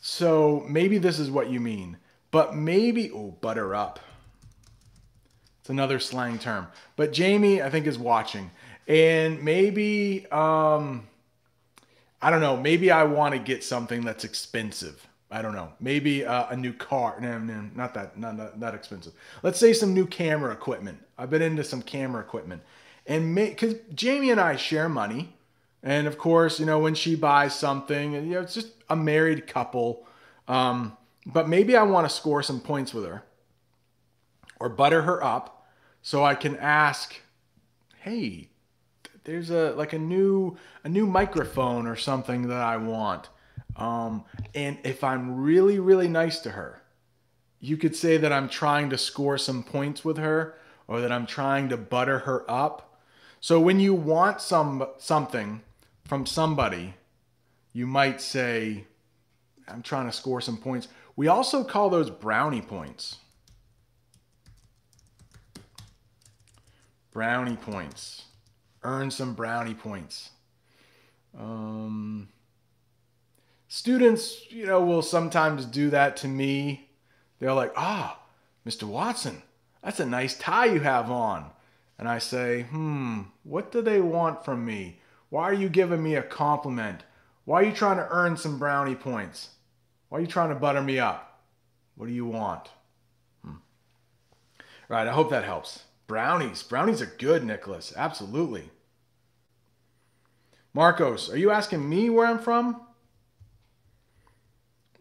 So 0.00 0.64
maybe 0.68 0.98
this 0.98 1.20
is 1.20 1.30
what 1.30 1.48
you 1.48 1.60
mean. 1.60 1.98
But 2.32 2.56
maybe, 2.56 3.12
oh, 3.12 3.36
butter 3.40 3.76
up. 3.76 4.00
It's 5.60 5.70
another 5.70 6.00
slang 6.00 6.40
term. 6.40 6.66
But 6.96 7.12
Jamie, 7.12 7.62
I 7.62 7.70
think, 7.70 7.86
is 7.86 7.96
watching. 7.96 8.50
And 8.86 9.42
maybe, 9.42 10.26
um, 10.30 11.06
I 12.20 12.30
don't 12.30 12.40
know, 12.40 12.56
maybe 12.56 12.90
I 12.90 13.04
want 13.04 13.34
to 13.34 13.38
get 13.38 13.64
something 13.64 14.02
that's 14.02 14.24
expensive. 14.24 15.06
I 15.30 15.42
don't 15.42 15.54
know. 15.54 15.72
Maybe 15.80 16.24
uh, 16.24 16.46
a 16.50 16.56
new 16.56 16.72
car. 16.72 17.16
No, 17.20 17.38
no, 17.38 17.68
not 17.74 17.94
that, 17.94 18.18
not, 18.18 18.58
not 18.58 18.74
expensive. 18.74 19.14
Let's 19.42 19.58
say 19.58 19.72
some 19.72 19.92
new 19.94 20.06
camera 20.06 20.52
equipment. 20.52 20.98
I've 21.18 21.30
been 21.30 21.42
into 21.42 21.64
some 21.64 21.82
camera 21.82 22.20
equipment. 22.20 22.62
And 23.06 23.34
because 23.34 23.74
Jamie 23.94 24.30
and 24.30 24.40
I 24.40 24.56
share 24.56 24.88
money. 24.88 25.34
And 25.82 26.06
of 26.06 26.16
course, 26.16 26.60
you 26.60 26.66
know, 26.66 26.78
when 26.78 26.94
she 26.94 27.14
buys 27.14 27.54
something, 27.54 28.14
you 28.14 28.22
know, 28.22 28.40
it's 28.40 28.54
just 28.54 28.72
a 28.88 28.96
married 28.96 29.46
couple. 29.46 30.06
Um, 30.48 30.96
but 31.26 31.48
maybe 31.48 31.76
I 31.76 31.82
want 31.82 32.08
to 32.08 32.14
score 32.14 32.42
some 32.42 32.60
points 32.60 32.94
with 32.94 33.04
her 33.04 33.22
or 34.60 34.68
butter 34.68 35.02
her 35.02 35.22
up 35.22 35.66
so 36.00 36.24
I 36.24 36.34
can 36.34 36.56
ask, 36.56 37.14
hey, 38.00 38.48
there's 39.24 39.50
a 39.50 39.72
like 39.72 39.92
a 39.92 39.98
new 39.98 40.56
a 40.84 40.88
new 40.88 41.06
microphone 41.06 41.86
or 41.86 41.96
something 41.96 42.48
that 42.48 42.60
I 42.60 42.76
want. 42.76 43.28
Um, 43.76 44.24
and 44.54 44.78
if 44.84 45.02
I'm 45.02 45.42
really, 45.42 45.80
really 45.80 46.06
nice 46.06 46.38
to 46.40 46.50
her, 46.50 46.82
you 47.60 47.76
could 47.76 47.96
say 47.96 48.16
that 48.18 48.32
I'm 48.32 48.48
trying 48.48 48.90
to 48.90 48.98
score 48.98 49.36
some 49.36 49.64
points 49.64 50.04
with 50.04 50.18
her 50.18 50.56
or 50.86 51.00
that 51.00 51.10
I'm 51.10 51.26
trying 51.26 51.70
to 51.70 51.76
butter 51.76 52.20
her 52.20 52.48
up. 52.48 53.00
So 53.40 53.58
when 53.58 53.80
you 53.80 53.94
want 53.94 54.40
some 54.40 54.86
something 54.98 55.62
from 56.06 56.26
somebody, 56.26 56.94
you 57.72 57.86
might 57.86 58.20
say, 58.20 58.84
I'm 59.66 59.82
trying 59.82 60.06
to 60.06 60.12
score 60.12 60.40
some 60.40 60.58
points. 60.58 60.88
We 61.16 61.26
also 61.28 61.64
call 61.64 61.90
those 61.90 62.10
brownie 62.10 62.62
points. 62.62 63.16
Brownie 67.12 67.56
points. 67.56 68.24
Earn 68.84 69.10
some 69.10 69.34
brownie 69.34 69.74
points. 69.74 70.30
Um, 71.38 72.28
students, 73.66 74.50
you 74.50 74.66
know, 74.66 74.80
will 74.82 75.02
sometimes 75.02 75.64
do 75.64 75.90
that 75.90 76.16
to 76.18 76.28
me. 76.28 76.90
They're 77.40 77.54
like, 77.54 77.72
ah, 77.76 78.20
Mr. 78.66 78.84
Watson, 78.84 79.42
that's 79.82 80.00
a 80.00 80.06
nice 80.06 80.38
tie 80.38 80.66
you 80.66 80.80
have 80.80 81.10
on. 81.10 81.50
And 81.98 82.08
I 82.08 82.18
say, 82.18 82.62
hmm, 82.62 83.22
what 83.42 83.72
do 83.72 83.80
they 83.82 84.00
want 84.00 84.44
from 84.44 84.64
me? 84.64 85.00
Why 85.30 85.44
are 85.44 85.54
you 85.54 85.68
giving 85.68 86.02
me 86.02 86.14
a 86.16 86.22
compliment? 86.22 87.02
Why 87.44 87.60
are 87.60 87.64
you 87.64 87.72
trying 87.72 87.96
to 87.96 88.08
earn 88.10 88.36
some 88.36 88.58
brownie 88.58 88.94
points? 88.94 89.50
Why 90.08 90.18
are 90.18 90.20
you 90.20 90.26
trying 90.26 90.50
to 90.50 90.54
butter 90.54 90.82
me 90.82 90.98
up? 90.98 91.42
What 91.96 92.06
do 92.06 92.12
you 92.12 92.26
want? 92.26 92.68
Hmm. 93.44 93.56
Right, 94.88 95.06
I 95.06 95.12
hope 95.12 95.30
that 95.30 95.44
helps. 95.44 95.84
Brownies. 96.06 96.62
Brownies 96.62 97.02
are 97.02 97.12
good, 97.18 97.44
Nicholas. 97.44 97.92
Absolutely. 97.96 98.70
Marcos, 100.74 101.30
are 101.30 101.38
you 101.38 101.50
asking 101.50 101.88
me 101.88 102.10
where 102.10 102.26
I'm 102.26 102.38
from? 102.38 102.80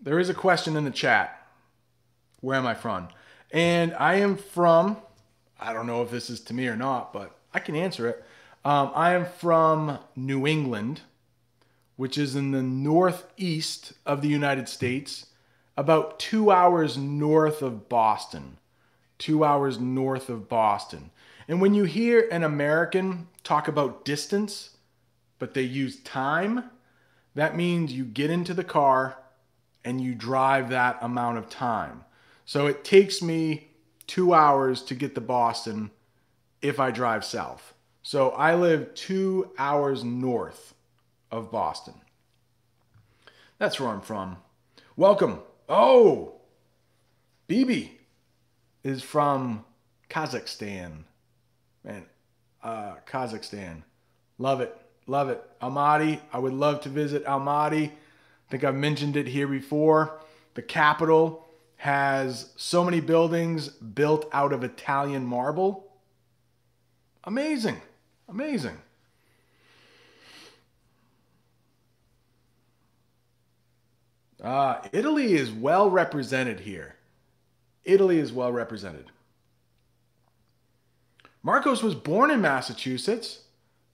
There 0.02 0.20
is 0.20 0.30
a 0.30 0.34
question 0.34 0.78
in 0.78 0.86
the 0.86 0.92
chat. 0.92 1.48
Where 2.42 2.58
am 2.58 2.68
I 2.68 2.76
from? 2.76 3.10
And 3.52 3.94
I 3.96 4.16
am 4.16 4.38
from, 4.38 4.98
I 5.60 5.74
don't 5.74 5.88
know 5.88 6.02
if 6.02 6.12
this 6.12 6.30
is 6.30 6.42
to 6.42 6.54
me 6.54 6.68
or 6.68 6.76
not, 6.76 7.12
but 7.12 7.36
I 7.54 7.60
can 7.60 7.76
answer 7.76 8.08
it. 8.08 8.24
Um, 8.64 8.92
I 8.94 9.14
am 9.14 9.26
from 9.26 10.00
New 10.16 10.48
England 10.48 11.02
which 11.96 12.18
is 12.18 12.36
in 12.36 12.52
the 12.52 12.64
northeast 12.64 13.94
of 14.06 14.22
the 14.22 14.28
United 14.28 14.68
States, 14.68 15.28
about 15.78 16.20
two 16.20 16.52
hours 16.52 16.98
north 16.98 17.62
of 17.62 17.88
Boston. 17.88 18.58
Two 19.18 19.44
hours 19.44 19.80
north 19.80 20.30
of 20.30 20.50
Boston. 20.50 21.12
And 21.48 21.62
when 21.62 21.74
you 21.74 21.84
hear 21.84 22.28
an 22.32 22.44
American 22.44 23.28
talk 23.44 23.68
about 23.68 24.06
distance, 24.06 24.73
but 25.40 25.54
they 25.54 25.62
use 25.62 26.00
time, 26.02 26.70
that 27.36 27.56
means 27.56 27.94
you 27.94 28.06
get 28.06 28.30
into 28.30 28.54
the 28.54 28.64
car 28.64 29.18
and 29.84 30.00
you 30.00 30.16
drive 30.16 30.70
that 30.70 30.98
amount 31.02 31.38
of 31.38 31.50
time. 31.50 32.04
So 32.46 32.68
it 32.68 32.84
takes 32.84 33.22
me 33.22 33.70
two 34.08 34.34
hours 34.34 34.82
to 34.84 34.96
get 34.96 35.16
to 35.16 35.22
Boston 35.22 35.92
if 36.62 36.80
I 36.80 36.92
drive 36.92 37.26
south. 37.26 37.74
So 38.02 38.30
I 38.32 38.56
live 38.56 38.94
two 38.94 39.52
hours 39.58 40.04
north 40.04 40.74
of 41.32 41.52
Boston. 41.52 41.96
That's 43.58 43.80
where 43.80 43.90
I'm 43.90 44.02
from. 44.02 44.38
Welcome. 44.96 45.40
Oh, 45.70 46.36
Bibi 47.48 48.00
is 48.84 49.02
from 49.02 49.64
Kazakhstan. 50.10 51.06
Man, 51.84 52.06
uh, 52.62 52.96
Kazakhstan. 53.08 53.84
Love 54.38 54.62
it. 54.62 54.76
Love 55.08 55.30
it. 55.30 55.44
Almaty. 55.62 56.20
I 56.32 56.40
would 56.40 56.54
love 56.54 56.82
to 56.82 56.90
visit 56.90 57.26
Almaty. 57.26 57.90
I 57.90 57.92
think 58.50 58.64
I've 58.64 58.76
mentioned 58.76 59.16
it 59.16 59.28
here 59.28 59.48
before. 59.48 60.20
The 60.54 60.62
capital 60.62 61.46
has 61.78 62.52
so 62.56 62.84
many 62.84 63.02
buildings 63.02 63.68
built 63.68 64.30
out 64.32 64.54
of 64.54 64.64
Italian 64.64 65.26
marble. 65.26 65.92
Amazing. 67.24 67.82
Amazing. 68.30 68.78
Uh, 74.42 74.82
Italy 74.92 75.34
is 75.34 75.52
well 75.52 75.90
represented 75.90 76.62
here. 76.62 76.96
Italy 77.86 78.20
is 78.20 78.32
well 78.34 78.52
represented. 78.52 79.06
Marcos 81.42 81.82
was 81.82 81.96
born 81.96 82.32
in 82.32 82.42
Massachusetts. 82.42 83.40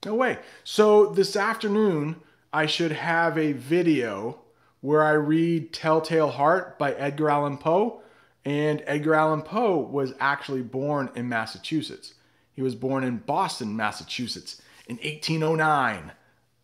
No 0.06 0.16
way. 0.16 0.40
So 0.64 1.08
this 1.08 1.36
afternoon, 1.36 2.18
I 2.54 2.66
should 2.66 2.94
have 2.94 3.38
a 3.38 3.52
video 3.52 4.40
where 4.82 5.04
I 5.04 5.12
read 5.12 5.74
Telltale 5.74 6.32
Heart 6.32 6.80
by 6.80 6.94
Edgar 6.94 7.30
Allan 7.30 7.58
Poe. 7.58 8.02
And 8.46 8.82
Edgar 8.86 9.16
Allan 9.16 9.42
Poe 9.42 9.78
was 9.78 10.14
actually 10.20 10.62
born 10.62 11.12
in 11.16 11.28
Massachusetts. 11.28 12.14
He 12.54 12.62
was 12.62 12.76
born 12.76 13.04
in 13.04 13.18
Boston, 13.18 13.76
Massachusetts 13.76 14.62
in 14.88 14.96
1809. 14.98 16.14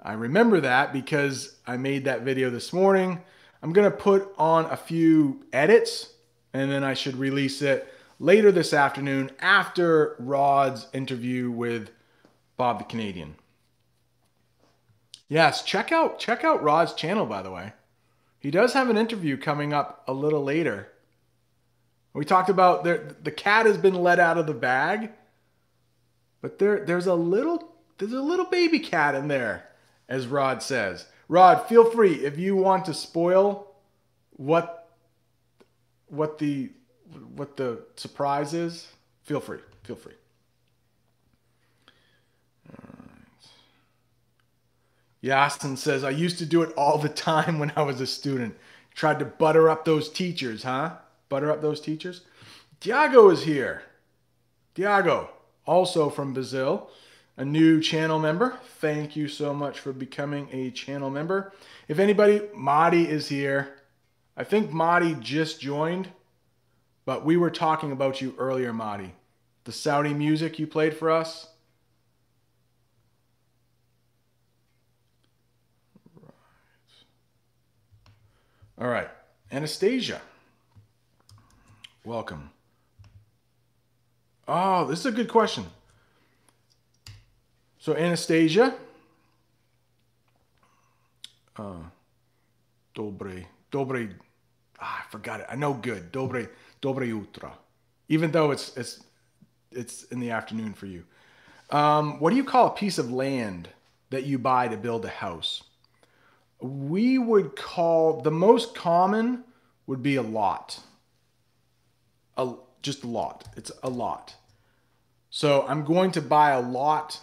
I 0.01 0.13
remember 0.13 0.62
that 0.62 0.94
because 0.94 1.58
I 1.68 1.77
made 1.77 2.06
that 2.06 2.22
video 2.22 2.50
this 2.50 2.72
morning. 2.72 3.22
I'm 3.62 3.74
going 3.74 3.89
to 3.89 3.98
put 3.98 4.34
on 4.38 4.65
a 4.65 4.77
few 4.77 5.44
edits 5.51 6.13
and 6.54 6.72
then 6.72 6.84
I 6.84 6.94
should 6.94 7.18
release 7.18 7.62
it 7.62 7.92
later 8.20 8.51
this 8.51 8.74
afternoon 8.74 9.32
after 9.39 10.15
Rod's 10.20 10.88
interview 10.94 11.51
with 11.51 11.89
Bob 12.57 12.79
the 12.79 12.85
Canadian. 12.85 13.35
Yes, 15.27 15.63
check 15.63 15.91
out 15.91 16.19
check 16.19 16.43
out 16.43 16.63
Rod's 16.63 16.93
channel 16.93 17.25
by 17.25 17.41
the 17.41 17.51
way. 17.51 17.74
He 18.39 18.51
does 18.51 18.74
have 18.74 18.89
an 18.89 18.97
interview 18.97 19.38
coming 19.38 19.74
up 19.74 20.03
a 20.07 20.13
little 20.13 20.43
later. 20.43 20.89
We 22.13 22.25
talked 22.25 22.50
about 22.50 22.83
there 22.83 23.15
the 23.21 23.31
cat 23.31 23.65
has 23.65 23.77
been 23.77 23.95
let 23.95 24.19
out 24.19 24.38
of 24.38 24.47
the 24.47 24.53
bag, 24.53 25.12
but 26.41 26.59
there 26.59 26.85
there's 26.85 27.07
a 27.07 27.15
little 27.15 27.75
there's 27.97 28.13
a 28.13 28.21
little 28.21 28.45
baby 28.45 28.79
cat 28.79 29.15
in 29.15 29.27
there, 29.27 29.69
as 30.07 30.27
Rod 30.27 30.62
says. 30.62 31.07
Rod, 31.27 31.67
feel 31.67 31.89
free 31.89 32.13
if 32.13 32.38
you 32.38 32.55
want 32.55 32.85
to 32.85 32.93
spoil 32.93 33.67
what 34.31 34.89
what 36.07 36.38
the 36.38 36.71
what 37.35 37.57
the 37.57 37.83
surprise 37.95 38.53
is. 38.53 38.88
Feel 39.24 39.39
free. 39.39 39.59
Feel 39.83 39.95
free. 39.95 40.13
Yasin 45.25 45.75
says, 45.77 46.03
I 46.03 46.12
used 46.12 46.38
to 46.38 46.46
do 46.46 46.62
it 46.62 46.72
all 46.77 47.00
the 47.00 47.10
time 47.10 47.58
when 47.58 47.74
I 47.75 47.82
was 47.82 48.00
a 48.00 48.05
student. 48.05 48.55
Tried 48.94 49.20
to 49.20 49.25
butter 49.25 49.70
up 49.70 49.84
those 49.84 50.10
teachers, 50.10 50.63
huh? 50.63 50.98
Butter 51.29 51.51
up 51.51 51.62
those 51.62 51.82
teachers. 51.82 52.22
Diago 52.79 53.32
is 53.34 53.44
here. 53.44 53.82
Diago, 54.75 55.29
also 55.65 56.10
from 56.10 56.34
Brazil 56.34 56.89
a 57.38 57.46
new 57.46 57.82
channel 57.82 58.20
member. 58.20 58.58
Thank 58.79 59.15
you 59.15 59.27
so 59.27 59.53
much 59.53 59.79
for 59.79 59.91
becoming 59.91 60.48
a 60.51 60.72
channel 60.72 61.10
member. 61.10 61.51
If 61.88 62.00
anybody, 62.00 62.41
Madi 62.53 63.08
is 63.08 63.27
here. 63.27 63.75
I 64.38 64.44
think 64.44 64.72
Madi 64.72 65.15
just 65.20 65.60
joined, 65.60 66.10
but 67.05 67.25
we 67.25 67.38
were 67.38 67.50
talking 67.50 67.91
about 67.91 68.22
you 68.22 68.36
earlier, 68.38 68.74
Madi. 68.74 69.15
The 69.65 69.72
Saudi 69.72 70.13
music 70.13 70.60
you 70.60 70.67
played 70.67 70.96
for 70.96 71.10
us. 71.10 71.48
All 78.77 78.88
right. 78.88 79.07
Anastasia. 79.51 80.22
Welcome. 82.03 82.50
Oh, 84.48 84.85
this 84.85 85.00
is 85.00 85.05
a 85.05 85.11
good 85.11 85.29
question. 85.29 85.66
So 87.79 87.96
Anastasia, 87.96 88.75
uh, 91.55 91.83
dobre, 92.96 93.46
dobre, 93.72 94.11
ah, 94.79 95.05
I 95.05 95.11
forgot 95.11 95.40
it. 95.40 95.46
I 95.50 95.55
know 95.55 95.74
good. 95.74 96.11
Dobre, 96.11 96.50
dobre 96.81 97.07
utra. 97.07 97.51
Even 98.09 98.31
though 98.31 98.51
it's 98.51 98.75
it's 98.75 99.03
it's 99.72 100.03
in 100.05 100.20
the 100.20 100.31
afternoon 100.31 100.74
for 100.74 100.88
you. 100.88 101.03
Um, 101.70 102.20
what 102.20 102.31
do 102.31 102.35
you 102.35 102.44
call 102.44 102.68
a 102.68 102.72
piece 102.72 102.98
of 102.98 103.11
land 103.11 103.70
that 104.09 104.25
you 104.25 104.38
buy 104.38 104.68
to 104.68 104.77
build 104.77 105.05
a 105.05 105.09
house? 105.09 105.64
We 106.59 107.18
would 107.18 107.55
call 107.55 108.22
the 108.22 108.31
most 108.31 108.75
common 108.75 109.44
would 109.87 110.01
be 110.01 110.15
a 110.15 110.22
lot. 110.22 110.79
A 112.37 112.53
just 112.81 113.03
a 113.03 113.07
lot. 113.07 113.48
It's 113.55 113.72
a 113.83 113.89
lot. 113.89 114.35
So 115.29 115.65
I'm 115.68 115.83
going 115.83 116.11
to 116.11 116.22
buy 116.22 116.51
a 116.51 116.61
lot 116.61 117.20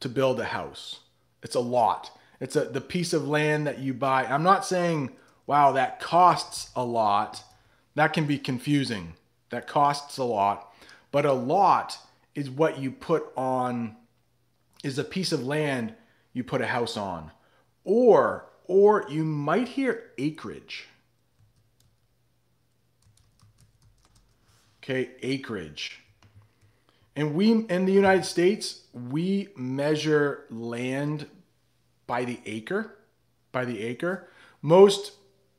to 0.00 0.08
build 0.08 0.40
a 0.40 0.44
house. 0.44 1.00
It's 1.42 1.54
a 1.56 1.60
lot. 1.60 2.10
It's 2.40 2.56
a 2.56 2.64
the 2.64 2.80
piece 2.80 3.12
of 3.12 3.28
land 3.28 3.66
that 3.66 3.78
you 3.78 3.92
buy. 3.92 4.24
I'm 4.24 4.42
not 4.42 4.64
saying, 4.64 5.10
wow, 5.46 5.72
that 5.72 6.00
costs 6.00 6.70
a 6.74 6.84
lot. 6.84 7.42
That 7.94 8.12
can 8.12 8.26
be 8.26 8.38
confusing. 8.38 9.14
That 9.50 9.66
costs 9.66 10.16
a 10.16 10.24
lot. 10.24 10.72
But 11.10 11.26
a 11.26 11.32
lot 11.32 11.98
is 12.34 12.48
what 12.48 12.78
you 12.78 12.90
put 12.90 13.24
on 13.36 13.96
is 14.82 14.98
a 14.98 15.04
piece 15.04 15.32
of 15.32 15.44
land 15.44 15.94
you 16.32 16.44
put 16.44 16.60
a 16.60 16.66
house 16.66 16.96
on. 16.96 17.32
Or 17.84 18.46
or 18.64 19.04
you 19.08 19.24
might 19.24 19.68
hear 19.68 20.12
acreage. 20.16 20.86
Okay, 24.78 25.10
acreage. 25.22 26.02
And 27.16 27.34
we 27.34 27.50
in 27.50 27.84
the 27.86 27.92
United 27.92 28.24
States, 28.24 28.82
we 28.92 29.48
measure 29.56 30.44
land 30.50 31.26
by 32.06 32.24
the 32.24 32.40
acre, 32.46 32.96
by 33.52 33.64
the 33.64 33.82
acre. 33.82 34.28
Most 34.62 35.12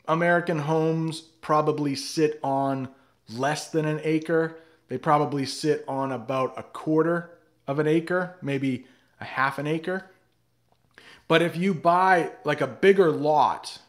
American 0.07 0.59
homes 0.59 1.21
probably 1.21 1.95
sit 1.95 2.39
on 2.43 2.89
less 3.29 3.69
than 3.69 3.85
an 3.85 3.99
acre. 4.03 4.57
They 4.87 4.97
probably 4.97 5.45
sit 5.45 5.83
on 5.87 6.11
about 6.11 6.57
a 6.57 6.63
quarter 6.63 7.37
of 7.67 7.79
an 7.79 7.87
acre, 7.87 8.35
maybe 8.41 8.85
a 9.19 9.25
half 9.25 9.59
an 9.59 9.67
acre. 9.67 10.10
But 11.31 11.41
if 11.41 11.55
you 11.55 11.73
buy 11.73 12.31
like 12.43 12.59
a 12.59 12.67
bigger 12.67 13.09
lot, 13.09 13.79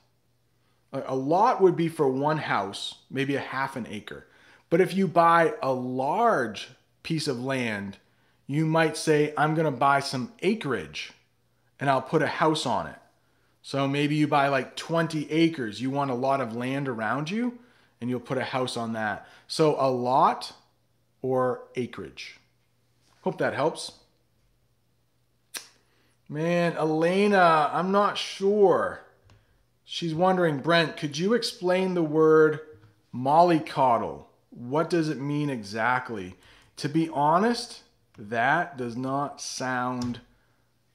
a 0.92 1.16
lot 1.16 1.60
would 1.60 1.74
be 1.74 1.88
for 1.88 2.06
one 2.06 2.38
house, 2.38 2.98
maybe 3.10 3.34
a 3.34 3.40
half 3.40 3.74
an 3.74 3.84
acre. 3.90 4.28
But 4.70 4.80
if 4.80 4.94
you 4.94 5.08
buy 5.08 5.54
a 5.60 5.72
large 5.72 6.68
piece 7.02 7.26
of 7.26 7.42
land, 7.42 7.98
you 8.46 8.64
might 8.64 8.96
say, 8.96 9.34
I'm 9.36 9.56
going 9.56 9.64
to 9.64 9.76
buy 9.76 9.98
some 9.98 10.32
acreage 10.40 11.14
and 11.80 11.90
I'll 11.90 12.00
put 12.00 12.22
a 12.22 12.28
house 12.28 12.64
on 12.64 12.86
it. 12.86 12.98
So 13.60 13.88
maybe 13.88 14.14
you 14.14 14.28
buy 14.28 14.46
like 14.46 14.76
20 14.76 15.28
acres. 15.28 15.80
You 15.80 15.90
want 15.90 16.12
a 16.12 16.14
lot 16.14 16.40
of 16.40 16.54
land 16.54 16.86
around 16.86 17.28
you 17.28 17.58
and 18.00 18.08
you'll 18.08 18.20
put 18.20 18.38
a 18.38 18.44
house 18.44 18.76
on 18.76 18.92
that. 18.92 19.26
So 19.48 19.74
a 19.80 19.90
lot 19.90 20.52
or 21.22 21.64
acreage. 21.74 22.38
Hope 23.22 23.38
that 23.38 23.54
helps. 23.54 23.90
Man, 26.32 26.74
Elena, 26.78 27.68
I'm 27.74 27.92
not 27.92 28.16
sure. 28.16 29.02
She's 29.84 30.14
wondering, 30.14 30.60
Brent, 30.60 30.96
could 30.96 31.18
you 31.18 31.34
explain 31.34 31.92
the 31.92 32.02
word 32.02 32.60
mollycoddle? 33.14 34.24
What 34.48 34.88
does 34.88 35.10
it 35.10 35.20
mean 35.20 35.50
exactly? 35.50 36.36
To 36.78 36.88
be 36.88 37.10
honest, 37.10 37.82
that 38.16 38.78
does 38.78 38.96
not 38.96 39.42
sound 39.42 40.20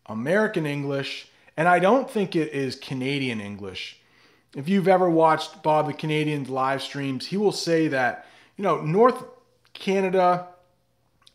American 0.08 0.66
English, 0.66 1.28
and 1.56 1.68
I 1.68 1.78
don't 1.78 2.10
think 2.10 2.36
it 2.36 2.52
is 2.52 2.76
Canadian 2.76 3.40
English. 3.40 4.00
If 4.56 4.68
you've 4.68 4.88
ever 4.88 5.08
watched 5.08 5.62
Bob 5.62 5.86
the 5.86 5.94
Canadian's 5.94 6.50
live 6.50 6.82
streams, 6.82 7.28
he 7.28 7.38
will 7.38 7.52
say 7.52 7.90
that, 7.90 8.26
you 8.56 8.64
know, 8.64 8.82
North 8.82 9.24
Canada 9.76 10.48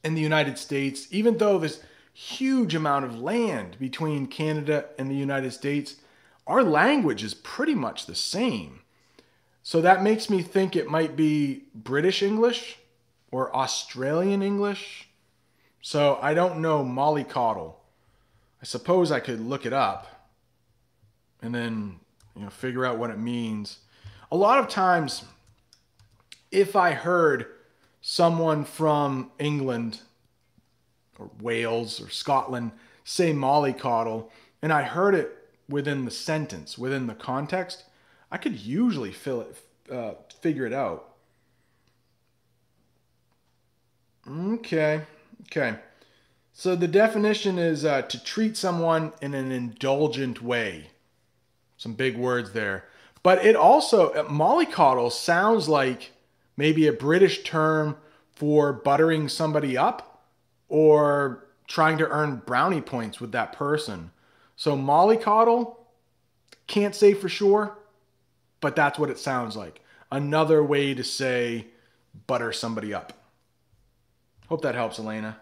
and 0.03 0.17
the 0.17 0.23
United 0.23 0.59
States, 0.59 1.07
even 1.13 1.39
though 1.39 1.61
this 1.61 1.81
huge 2.13 2.75
amount 2.75 3.05
of 3.05 3.19
land 3.19 3.77
between 3.79 4.27
Canada 4.27 4.87
and 4.99 5.11
the 5.11 5.15
United 5.17 5.53
States, 5.53 5.97
our 6.47 6.63
language 6.63 7.23
is 7.23 7.35
pretty 7.35 7.75
much 7.75 8.07
the 8.07 8.15
same. 8.15 8.81
So 9.63 9.81
that 9.81 10.03
makes 10.03 10.29
me 10.29 10.43
think 10.43 10.75
it 10.75 10.91
might 10.91 11.17
be 11.17 11.65
British 11.75 12.23
English 12.23 12.79
or 13.31 13.55
Australian 13.55 14.43
English. 14.43 15.09
So 15.81 16.19
I 16.21 16.35
don't 16.35 16.61
know 16.61 16.85
mollycoddle. 16.85 17.75
I 18.61 18.65
suppose 18.65 19.11
I 19.11 19.21
could 19.21 19.41
look 19.41 19.67
it 19.67 19.73
up 19.73 20.29
and 21.41 21.55
then 21.55 21.99
you 22.37 22.43
know 22.43 22.51
figure 22.51 22.85
out 22.85 22.99
what 22.99 23.11
it 23.11 23.19
means. 23.19 23.79
A 24.31 24.37
lot 24.37 24.59
of 24.59 24.69
times 24.69 25.25
if 26.51 26.77
I 26.77 26.93
heard 26.93 27.47
someone 28.01 28.65
from 28.65 29.31
England 29.39 30.01
or 31.19 31.31
Wales 31.41 32.01
or 32.01 32.09
Scotland 32.11 32.73
say 33.05 33.33
mollycoddle 33.33 34.29
and 34.63 34.73
I 34.73 34.83
heard 34.83 35.15
it 35.15 35.37
within 35.69 36.05
the 36.05 36.11
sentence, 36.11 36.79
within 36.79 37.09
the 37.09 37.15
context, 37.15 37.85
I 38.31 38.39
could 38.39 38.61
usually 38.61 39.11
fill 39.11 39.43
it, 39.43 39.57
uh, 39.91 40.13
figure 40.41 40.67
it 40.67 40.73
out. 40.73 41.09
Okay, 44.29 45.03
okay. 45.43 45.77
So 46.53 46.77
the 46.77 46.87
definition 46.87 47.59
is 47.59 47.85
uh, 47.85 48.03
to 48.03 48.23
treat 48.23 48.57
someone 48.57 49.13
in 49.21 49.35
an 49.35 49.51
indulgent 49.51 50.43
way. 50.43 50.91
Some 51.77 51.95
big 51.95 52.17
words 52.17 52.53
there. 52.53 52.85
But 53.25 53.45
it 53.45 53.57
also, 53.57 54.11
uh, 54.11 54.25
mollycoddle 54.25 55.11
sounds 55.11 55.69
like 55.69 56.13
maybe 56.57 56.87
a 56.87 56.93
British 56.93 57.43
term 57.43 57.97
for 58.31 58.73
buttering 58.73 59.29
somebody 59.29 59.77
up 59.77 60.12
or 60.73 61.45
trying 61.69 61.99
to 61.99 62.09
earn 62.09 62.41
brownie 62.47 62.81
points 62.81 63.21
with 63.21 63.31
that 63.33 63.53
person. 63.53 64.11
So 64.57 64.75
mollycoddle, 64.75 65.77
can't 66.67 66.95
say 66.95 67.13
for 67.13 67.29
sure, 67.29 67.77
but 68.63 68.75
that's 68.75 68.99
what 68.99 69.11
it 69.11 69.19
sounds 69.19 69.55
like. 69.55 69.83
Another 70.11 70.65
way 70.65 70.95
to 70.95 71.05
say 71.05 71.67
butter 72.27 72.55
somebody 72.55 72.95
up. 72.95 73.13
Hope 74.49 74.63
that 74.63 74.75
helps, 74.75 74.99
Elena. 74.99 75.37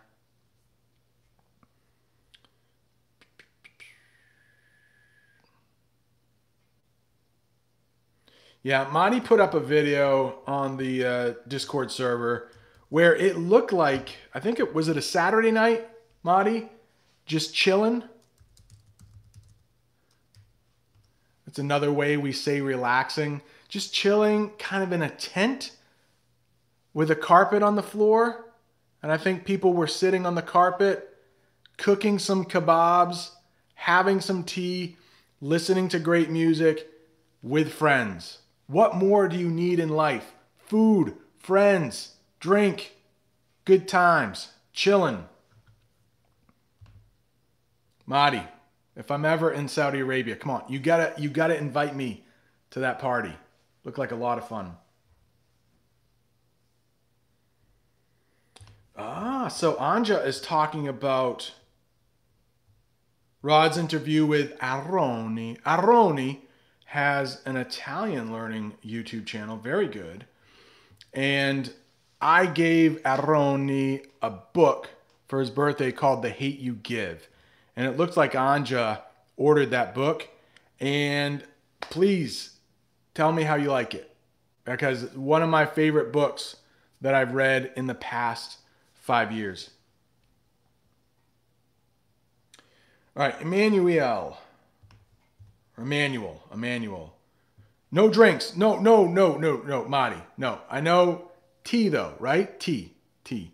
Yeah, 8.64 8.88
Mahdi 8.90 9.20
put 9.20 9.38
up 9.38 9.54
a 9.54 9.60
video 9.60 10.40
on 10.48 10.76
the 10.76 11.04
uh, 11.04 11.34
Discord 11.46 11.92
server 11.92 12.50
where 12.90 13.16
it 13.16 13.38
looked 13.38 13.72
like 13.72 14.10
I 14.34 14.40
think 14.40 14.58
it 14.58 14.74
was 14.74 14.88
it 14.88 14.96
a 14.98 15.02
Saturday 15.02 15.50
night, 15.50 15.88
Mahdi, 16.22 16.68
just 17.24 17.54
chilling. 17.54 18.02
It's 21.46 21.58
another 21.58 21.90
way 21.90 22.16
we 22.16 22.30
say 22.32 22.60
relaxing, 22.60 23.42
just 23.68 23.94
chilling, 23.94 24.50
kind 24.50 24.84
of 24.84 24.92
in 24.92 25.02
a 25.02 25.10
tent 25.10 25.72
with 26.92 27.10
a 27.10 27.16
carpet 27.16 27.62
on 27.62 27.76
the 27.76 27.82
floor. 27.82 28.44
And 29.02 29.10
I 29.10 29.16
think 29.16 29.44
people 29.44 29.72
were 29.72 29.86
sitting 29.86 30.26
on 30.26 30.34
the 30.34 30.42
carpet, 30.42 31.16
cooking 31.76 32.18
some 32.18 32.44
kebabs, 32.44 33.30
having 33.74 34.20
some 34.20 34.44
tea, 34.44 34.96
listening 35.40 35.88
to 35.88 35.98
great 35.98 36.30
music 36.30 36.88
with 37.42 37.72
friends. 37.72 38.38
What 38.66 38.94
more 38.94 39.26
do 39.26 39.36
you 39.36 39.48
need 39.48 39.80
in 39.80 39.88
life? 39.88 40.34
Food, 40.58 41.16
friends, 41.38 42.16
drink, 42.40 42.96
good 43.64 43.86
times, 43.86 44.48
chilling. 44.72 45.26
Mahdi, 48.06 48.42
if 48.96 49.10
I'm 49.10 49.24
ever 49.24 49.52
in 49.52 49.68
Saudi 49.68 50.00
Arabia, 50.00 50.34
come 50.34 50.50
on, 50.50 50.64
you 50.68 50.80
gotta 50.80 51.14
you 51.16 51.28
gotta 51.28 51.56
invite 51.56 51.94
me 51.94 52.24
to 52.70 52.80
that 52.80 52.98
party. 52.98 53.34
Look 53.84 53.98
like 53.98 54.10
a 54.10 54.16
lot 54.16 54.38
of 54.38 54.48
fun. 54.48 54.74
Ah, 58.96 59.48
so 59.48 59.74
Anja 59.74 60.26
is 60.26 60.40
talking 60.40 60.88
about 60.88 61.52
Rod's 63.42 63.78
interview 63.78 64.26
with 64.26 64.58
Aroni. 64.58 65.60
Aroni 65.62 66.40
has 66.86 67.40
an 67.46 67.56
Italian 67.56 68.32
learning 68.32 68.74
YouTube 68.84 69.24
channel, 69.24 69.56
very 69.56 69.88
good. 69.88 70.26
And 71.14 71.72
I 72.20 72.46
gave 72.46 73.02
Aroni 73.02 74.04
a 74.20 74.30
book 74.30 74.90
for 75.26 75.40
his 75.40 75.50
birthday 75.50 75.92
called 75.92 76.22
The 76.22 76.30
Hate 76.30 76.58
You 76.58 76.74
Give. 76.74 77.28
And 77.76 77.86
it 77.86 77.96
looks 77.96 78.16
like 78.16 78.32
Anja 78.32 79.00
ordered 79.36 79.70
that 79.70 79.94
book. 79.94 80.28
And 80.80 81.44
please 81.80 82.56
tell 83.14 83.32
me 83.32 83.42
how 83.42 83.54
you 83.54 83.70
like 83.70 83.94
it. 83.94 84.14
Because 84.64 85.04
one 85.14 85.42
of 85.42 85.48
my 85.48 85.64
favorite 85.64 86.12
books 86.12 86.56
that 87.00 87.14
I've 87.14 87.32
read 87.32 87.72
in 87.76 87.86
the 87.86 87.94
past 87.94 88.58
five 88.94 89.32
years. 89.32 89.70
All 93.16 93.22
right, 93.22 93.40
Emmanuel. 93.40 94.38
Emmanuel, 95.78 96.42
Emmanuel. 96.52 97.14
No 97.90 98.08
drinks. 98.08 98.54
No, 98.56 98.78
no, 98.78 99.06
no, 99.06 99.36
no, 99.36 99.62
no, 99.62 99.84
Mahdi. 99.88 100.22
No. 100.36 100.60
I 100.70 100.80
know 100.80 101.29
tea 101.64 101.88
though, 101.88 102.14
right? 102.18 102.58
Tea. 102.58 102.94
Tea. 103.24 103.52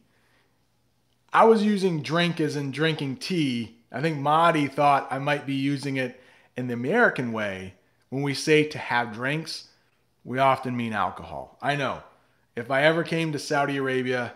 I 1.33 1.45
was 1.45 1.62
using 1.62 2.03
drink 2.03 2.40
as 2.40 2.57
in 2.57 2.71
drinking 2.71 3.16
tea. 3.16 3.77
I 3.92 4.01
think 4.01 4.19
Mahdi 4.19 4.69
thought 4.69 5.09
I 5.11 5.19
might 5.19 5.47
be 5.47 5.55
using 5.55 5.97
it 5.97 6.21
in 6.57 6.66
the 6.66 6.75
American 6.75 7.33
way. 7.33 7.75
When 8.09 8.23
we 8.23 8.35
say 8.35 8.64
to 8.64 8.79
have 8.79 9.12
drinks, 9.12 9.69
we 10.25 10.38
often 10.38 10.77
mean 10.77 10.92
alcohol. 10.92 11.59
I 11.61 11.77
know. 11.77 12.03
If 12.57 12.71
I 12.71 12.83
ever 12.85 13.05
came 13.05 13.33
to 13.33 13.38
Saudi 13.38 13.77
Arabia, 13.77 14.33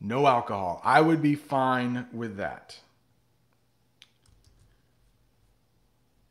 no 0.00 0.26
alcohol. 0.26 0.80
I 0.84 1.00
would 1.00 1.20
be 1.20 1.34
fine 1.34 2.06
with 2.12 2.36
that. 2.36 2.78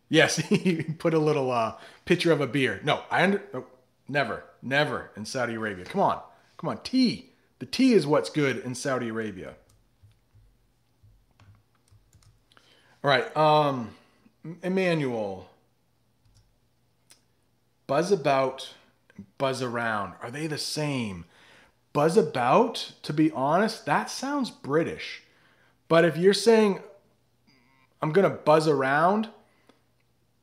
Yes, 0.10 0.38
he 0.50 0.84
put 0.84 1.14
a 1.14 1.20
little 1.20 1.52
uh, 1.52 1.76
picture 2.06 2.32
of 2.32 2.42
a 2.42 2.48
beer. 2.48 2.80
No, 2.84 3.02
I 3.12 3.24
under, 3.24 3.44
no, 3.54 3.66
never, 4.08 4.46
never 4.62 5.12
in 5.16 5.26
Saudi 5.26 5.56
Arabia. 5.56 5.86
Come 5.86 6.02
on, 6.02 6.22
come 6.58 6.70
on, 6.70 6.80
tea. 6.84 7.32
The 7.60 7.66
tea 7.66 7.94
is 7.94 8.06
what's 8.06 8.30
good 8.30 8.58
in 8.58 8.76
Saudi 8.76 9.10
Arabia. 9.10 9.56
All 13.04 13.10
right, 13.10 13.36
um, 13.38 13.92
Emmanuel. 14.62 15.50
Buzz 17.88 18.12
about, 18.12 18.74
buzz 19.38 19.62
around. 19.62 20.14
Are 20.22 20.30
they 20.30 20.48
the 20.48 20.58
same? 20.58 21.26
Buzz 21.94 22.18
about, 22.18 22.94
to 23.04 23.14
be 23.14 23.32
honest, 23.32 23.86
that 23.86 24.10
sounds 24.10 24.52
British. 24.52 25.24
But 25.88 26.04
if 26.04 26.18
you're 26.18 26.34
saying 26.34 26.82
I'm 28.02 28.12
gonna 28.12 28.30
buzz 28.30 28.68
around, 28.68 29.30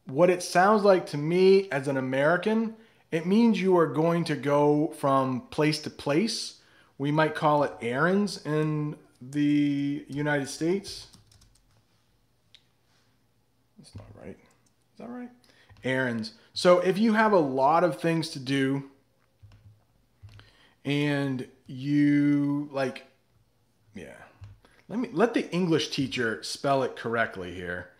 what 0.06 0.30
it 0.30 0.42
sounds 0.42 0.82
like 0.82 1.06
to 1.06 1.18
me 1.18 1.68
as 1.70 1.88
an 1.88 1.96
American, 1.96 2.74
it 3.14 3.26
means 3.26 3.60
you 3.60 3.78
are 3.78 3.86
going 3.86 4.24
to 4.24 4.34
go 4.34 4.92
from 4.98 5.42
place 5.42 5.78
to 5.82 5.90
place. 5.90 6.60
We 6.98 7.12
might 7.12 7.36
call 7.36 7.62
it 7.62 7.72
errands 7.80 8.44
in 8.44 8.96
the 9.22 10.04
United 10.08 10.48
States. 10.48 11.06
That's 13.78 13.94
not 13.94 14.06
right. 14.20 14.36
Is 14.36 14.98
that 14.98 15.08
right? 15.08 15.30
Errands. 15.84 16.32
So 16.54 16.80
if 16.80 16.98
you 16.98 17.12
have 17.12 17.32
a 17.32 17.38
lot 17.38 17.84
of 17.84 18.00
things 18.00 18.30
to 18.30 18.40
do 18.40 18.90
and 20.84 21.46
you 21.68 22.68
like 22.72 23.04
yeah. 23.94 24.16
Let 24.88 24.98
me 24.98 25.08
let 25.12 25.34
the 25.34 25.48
English 25.52 25.90
teacher 25.90 26.42
spell 26.42 26.82
it 26.82 26.96
correctly 26.96 27.54
here 27.54 27.90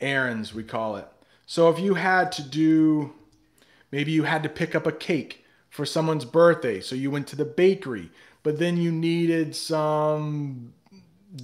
errands, 0.00 0.54
we 0.54 0.62
call 0.62 0.96
it. 0.96 1.08
So 1.44 1.68
if 1.68 1.78
you 1.78 1.94
had 1.94 2.32
to 2.32 2.42
do, 2.42 3.12
maybe 3.90 4.12
you 4.12 4.24
had 4.24 4.42
to 4.42 4.48
pick 4.48 4.74
up 4.74 4.86
a 4.86 4.92
cake 4.92 5.44
for 5.70 5.84
someone's 5.84 6.24
birthday, 6.24 6.80
so 6.80 6.94
you 6.94 7.10
went 7.10 7.26
to 7.28 7.36
the 7.36 7.44
bakery, 7.44 8.10
but 8.42 8.58
then 8.58 8.76
you 8.76 8.90
needed 8.90 9.54
some 9.54 10.72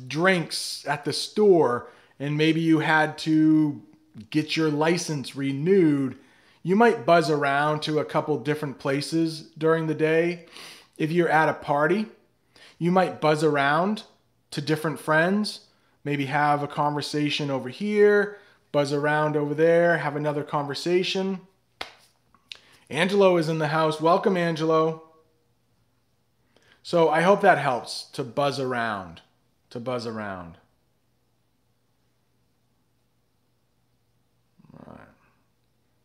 drinks 0.09 0.85
at 0.89 1.05
the 1.05 1.13
store, 1.13 1.89
and 2.19 2.37
maybe 2.37 2.61
you 2.61 2.79
had 2.79 3.19
to 3.19 3.83
get 4.31 4.57
your 4.57 4.71
license 4.71 5.37
renewed. 5.37 6.17
You 6.63 6.77
might 6.77 7.05
buzz 7.05 7.31
around 7.31 7.83
to 7.83 7.99
a 7.99 8.05
couple 8.05 8.39
different 8.39 8.79
places 8.79 9.51
during 9.59 9.87
the 9.87 9.95
day. 9.95 10.47
If 10.97 11.11
you're 11.11 11.29
at 11.29 11.49
a 11.49 11.55
party, 11.55 12.07
you 12.79 12.91
might 12.91 13.21
buzz 13.21 13.45
around 13.45 14.05
to 14.53 14.61
different 14.61 15.01
friends, 15.01 15.61
maybe 16.05 16.27
have 16.27 16.63
a 16.63 16.69
conversation 16.69 17.51
over 17.51 17.69
here, 17.69 18.39
buzz 18.73 18.93
around 18.93 19.37
over 19.37 19.55
there, 19.55 19.99
have 19.99 20.17
another 20.17 20.45
conversation. 20.45 21.41
Angelo 22.91 23.37
is 23.37 23.49
in 23.49 23.59
the 23.59 23.69
house. 23.69 24.01
Welcome, 24.01 24.37
Angelo. 24.37 25.03
So 26.83 27.09
I 27.09 27.23
hope 27.23 27.41
that 27.41 27.59
helps 27.59 28.05
to 28.13 28.23
buzz 28.23 28.61
around, 28.61 29.23
to 29.71 29.81
buzz 29.81 30.07
around. 30.07 30.59
All 34.75 34.95
right. 34.95 35.09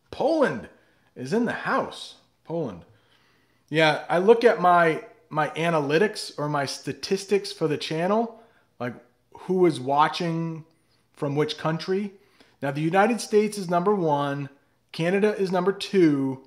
Poland 0.10 0.70
is 1.16 1.34
in 1.34 1.46
the 1.46 1.52
house. 1.52 2.16
Poland. 2.46 2.86
Yeah, 3.70 4.06
I 4.10 4.20
look 4.20 4.44
at 4.44 4.62
my 4.62 5.04
my 5.30 5.50
analytics 5.50 6.32
or 6.40 6.50
my 6.50 6.66
statistics 6.66 7.52
for 7.52 7.68
the 7.68 7.78
channel, 7.78 8.42
like 8.80 8.96
who 9.34 9.66
is 9.66 9.80
watching 9.80 10.66
from 11.14 11.36
which 11.36 11.58
country. 11.58 12.14
Now, 12.62 12.72
the 12.72 12.82
United 12.82 13.22
States 13.22 13.58
is 13.58 13.70
number 13.70 13.94
one, 13.94 14.50
Canada 14.92 15.36
is 15.38 15.52
number 15.52 15.72
two, 15.72 16.42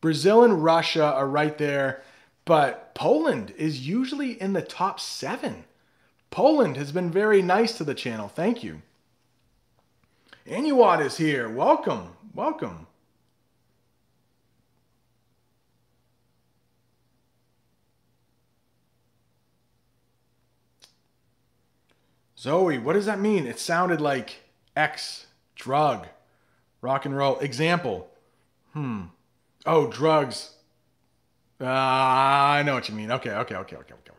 Brazil 0.00 0.42
and 0.42 0.64
Russia 0.64 1.04
are 1.04 1.28
right 1.28 1.56
there, 1.58 2.02
but 2.44 2.94
Poland 2.94 3.52
is 3.56 3.86
usually 3.86 4.40
in 4.40 4.52
the 4.52 4.62
top 4.62 4.98
seven. 4.98 5.64
Poland 6.30 6.76
has 6.76 6.92
been 6.92 7.10
very 7.10 7.42
nice 7.42 7.76
to 7.76 7.84
the 7.84 7.94
channel. 7.94 8.28
Thank 8.28 8.62
you. 8.62 8.82
Anuwat 10.46 11.04
is 11.04 11.16
here. 11.16 11.48
Welcome. 11.48 12.10
Welcome. 12.34 12.86
Zoe, 22.38 22.78
what 22.78 22.94
does 22.94 23.04
that 23.04 23.20
mean? 23.20 23.46
It 23.46 23.58
sounded 23.58 24.00
like 24.00 24.38
X, 24.74 25.26
drug, 25.54 26.06
rock 26.80 27.04
and 27.04 27.14
roll. 27.14 27.38
Example. 27.40 28.08
Hmm. 28.72 29.02
Oh, 29.66 29.88
drugs. 29.88 30.54
Uh, 31.60 31.66
I 31.66 32.62
know 32.64 32.74
what 32.74 32.88
you 32.88 32.94
mean. 32.94 33.10
Okay, 33.12 33.30
okay, 33.30 33.54
okay, 33.56 33.76
okay, 33.76 33.94
okay, 33.94 33.94
okay. 33.94 34.10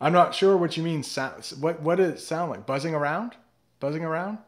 I'm 0.00 0.12
not 0.12 0.34
sure 0.34 0.56
what 0.56 0.76
you 0.76 0.82
mean. 0.82 1.02
Sound, 1.02 1.44
What 1.60 1.80
what 1.80 1.96
does 1.96 2.14
it 2.14 2.18
sound 2.18 2.50
like? 2.50 2.66
Buzzing 2.66 2.94
around? 2.94 3.36
Buzzing 3.78 4.04
around? 4.04 4.38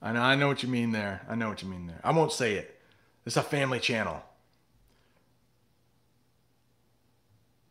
I 0.00 0.12
know, 0.12 0.20
I 0.20 0.34
know 0.36 0.48
what 0.48 0.62
you 0.62 0.68
mean 0.68 0.92
there. 0.92 1.22
I 1.28 1.34
know 1.34 1.48
what 1.48 1.62
you 1.62 1.68
mean 1.68 1.86
there. 1.86 2.00
I 2.04 2.12
won't 2.12 2.32
say 2.32 2.54
it. 2.54 2.80
It's 3.26 3.36
a 3.36 3.42
family 3.42 3.80
channel. 3.80 4.22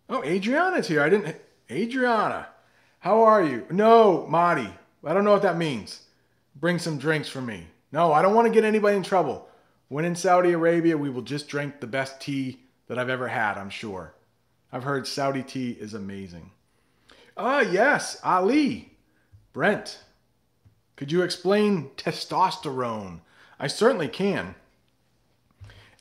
Oh, 0.09 0.23
Adriana's 0.23 0.87
here. 0.87 1.01
I 1.01 1.09
didn't. 1.09 1.35
Adriana, 1.71 2.47
how 2.99 3.23
are 3.23 3.43
you? 3.43 3.65
No, 3.71 4.27
Mahdi. 4.27 4.69
I 5.05 5.13
don't 5.13 5.23
know 5.23 5.31
what 5.31 5.41
that 5.41 5.57
means. 5.57 6.01
Bring 6.55 6.77
some 6.79 6.97
drinks 6.97 7.29
for 7.29 7.41
me. 7.41 7.67
No, 7.91 8.11
I 8.11 8.21
don't 8.21 8.35
want 8.35 8.47
to 8.47 8.53
get 8.53 8.63
anybody 8.63 8.97
in 8.97 9.03
trouble. 9.03 9.47
When 9.93 10.05
in 10.05 10.15
Saudi 10.15 10.53
Arabia, 10.53 10.97
we 10.97 11.11
will 11.11 11.21
just 11.21 11.47
drink 11.47 11.79
the 11.79 11.85
best 11.85 12.19
tea 12.19 12.61
that 12.87 12.97
I've 12.97 13.11
ever 13.11 13.27
had, 13.27 13.59
I'm 13.59 13.69
sure. 13.69 14.15
I've 14.71 14.85
heard 14.85 15.05
Saudi 15.05 15.43
tea 15.43 15.77
is 15.79 15.93
amazing. 15.93 16.49
Ah, 17.37 17.59
yes, 17.59 18.19
Ali. 18.23 18.93
Brent, 19.53 19.99
could 20.95 21.11
you 21.11 21.21
explain 21.21 21.91
testosterone? 21.95 23.19
I 23.59 23.67
certainly 23.67 24.07
can. 24.07 24.55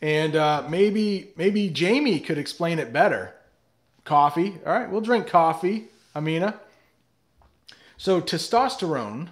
And 0.00 0.37
uh, 0.37 0.64
maybe 0.70 1.33
maybe 1.37 1.68
Jamie 1.68 2.18
could 2.18 2.38
explain 2.38 2.78
it 2.78 2.94
better. 2.94 3.35
Coffee. 4.05 4.55
All 4.64 4.72
right, 4.72 4.90
we'll 4.90 5.02
drink 5.02 5.26
coffee, 5.26 5.88
Amina. 6.16 6.59
So 7.98 8.22
testosterone, 8.22 9.28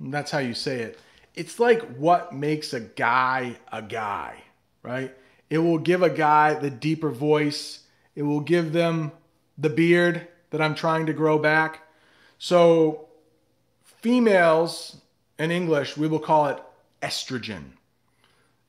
that's 0.00 0.32
how 0.32 0.40
you 0.40 0.54
say 0.54 0.80
it. 0.80 0.98
It's 1.40 1.58
like 1.58 1.80
what 1.96 2.34
makes 2.34 2.74
a 2.74 2.80
guy 2.80 3.56
a 3.72 3.80
guy, 3.80 4.42
right? 4.82 5.16
It 5.48 5.56
will 5.56 5.78
give 5.78 6.02
a 6.02 6.10
guy 6.10 6.52
the 6.52 6.68
deeper 6.68 7.08
voice. 7.08 7.80
It 8.14 8.24
will 8.24 8.40
give 8.40 8.74
them 8.74 9.12
the 9.56 9.70
beard 9.70 10.28
that 10.50 10.60
I'm 10.60 10.74
trying 10.74 11.06
to 11.06 11.14
grow 11.14 11.38
back. 11.38 11.80
So 12.36 13.08
females 14.02 15.00
in 15.38 15.50
English, 15.50 15.96
we 15.96 16.08
will 16.08 16.18
call 16.18 16.48
it 16.48 16.62
estrogen. 17.00 17.70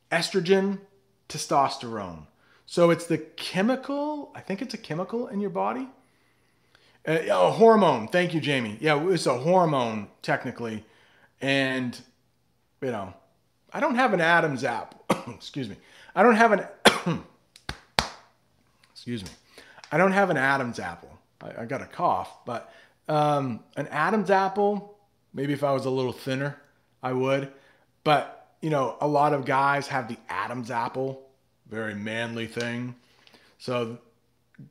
Estrogen, 0.10 0.80
testosterone. 1.28 2.26
So 2.66 2.90
it's 2.90 3.06
the 3.06 3.18
chemical, 3.18 4.32
I 4.34 4.40
think 4.40 4.62
it's 4.62 4.74
a 4.74 4.78
chemical 4.90 5.28
in 5.28 5.42
your 5.42 5.50
body. 5.50 5.90
Uh, 7.06 7.18
a 7.30 7.52
hormone. 7.52 8.08
Thank 8.08 8.34
you, 8.34 8.40
Jamie. 8.40 8.78
Yeah, 8.80 9.10
it's 9.10 9.26
a 9.26 9.38
hormone 9.38 10.08
technically. 10.22 10.86
And, 11.42 12.00
you 12.82 12.92
know, 12.92 13.14
I 13.74 13.80
don't 13.80 13.96
have 13.96 14.14
an 14.14 14.22
Adam's 14.22 14.64
apple. 14.64 15.06
Excuse 15.34 15.70
me. 15.70 15.78
I 16.16 16.24
don't 16.24 16.36
have 16.36 16.52
an, 16.52 16.66
excuse 18.92 19.24
me. 19.24 19.30
I 19.92 19.98
don't 19.98 20.12
have 20.12 20.30
an 20.30 20.36
Adam's 20.36 20.78
apple. 20.78 21.18
I, 21.42 21.62
I 21.62 21.66
got 21.66 21.82
a 21.82 21.86
cough, 21.86 22.46
but 22.46 22.74
um, 23.08 23.62
an 23.78 23.88
Adam's 23.88 24.30
apple 24.30 24.92
Maybe 25.34 25.54
if 25.54 25.64
I 25.64 25.72
was 25.72 25.86
a 25.86 25.90
little 25.90 26.12
thinner, 26.12 26.58
I 27.02 27.14
would. 27.14 27.52
But, 28.04 28.50
you 28.62 28.70
know, 28.70 28.98
a 29.00 29.08
lot 29.08 29.34
of 29.34 29.46
guys 29.46 29.88
have 29.88 30.08
the 30.08 30.18
Adam's 30.30 30.72
apple, 30.72 31.30
very 31.70 31.96
manly 31.96 32.48
thing. 32.48 32.96
So, 33.58 34.00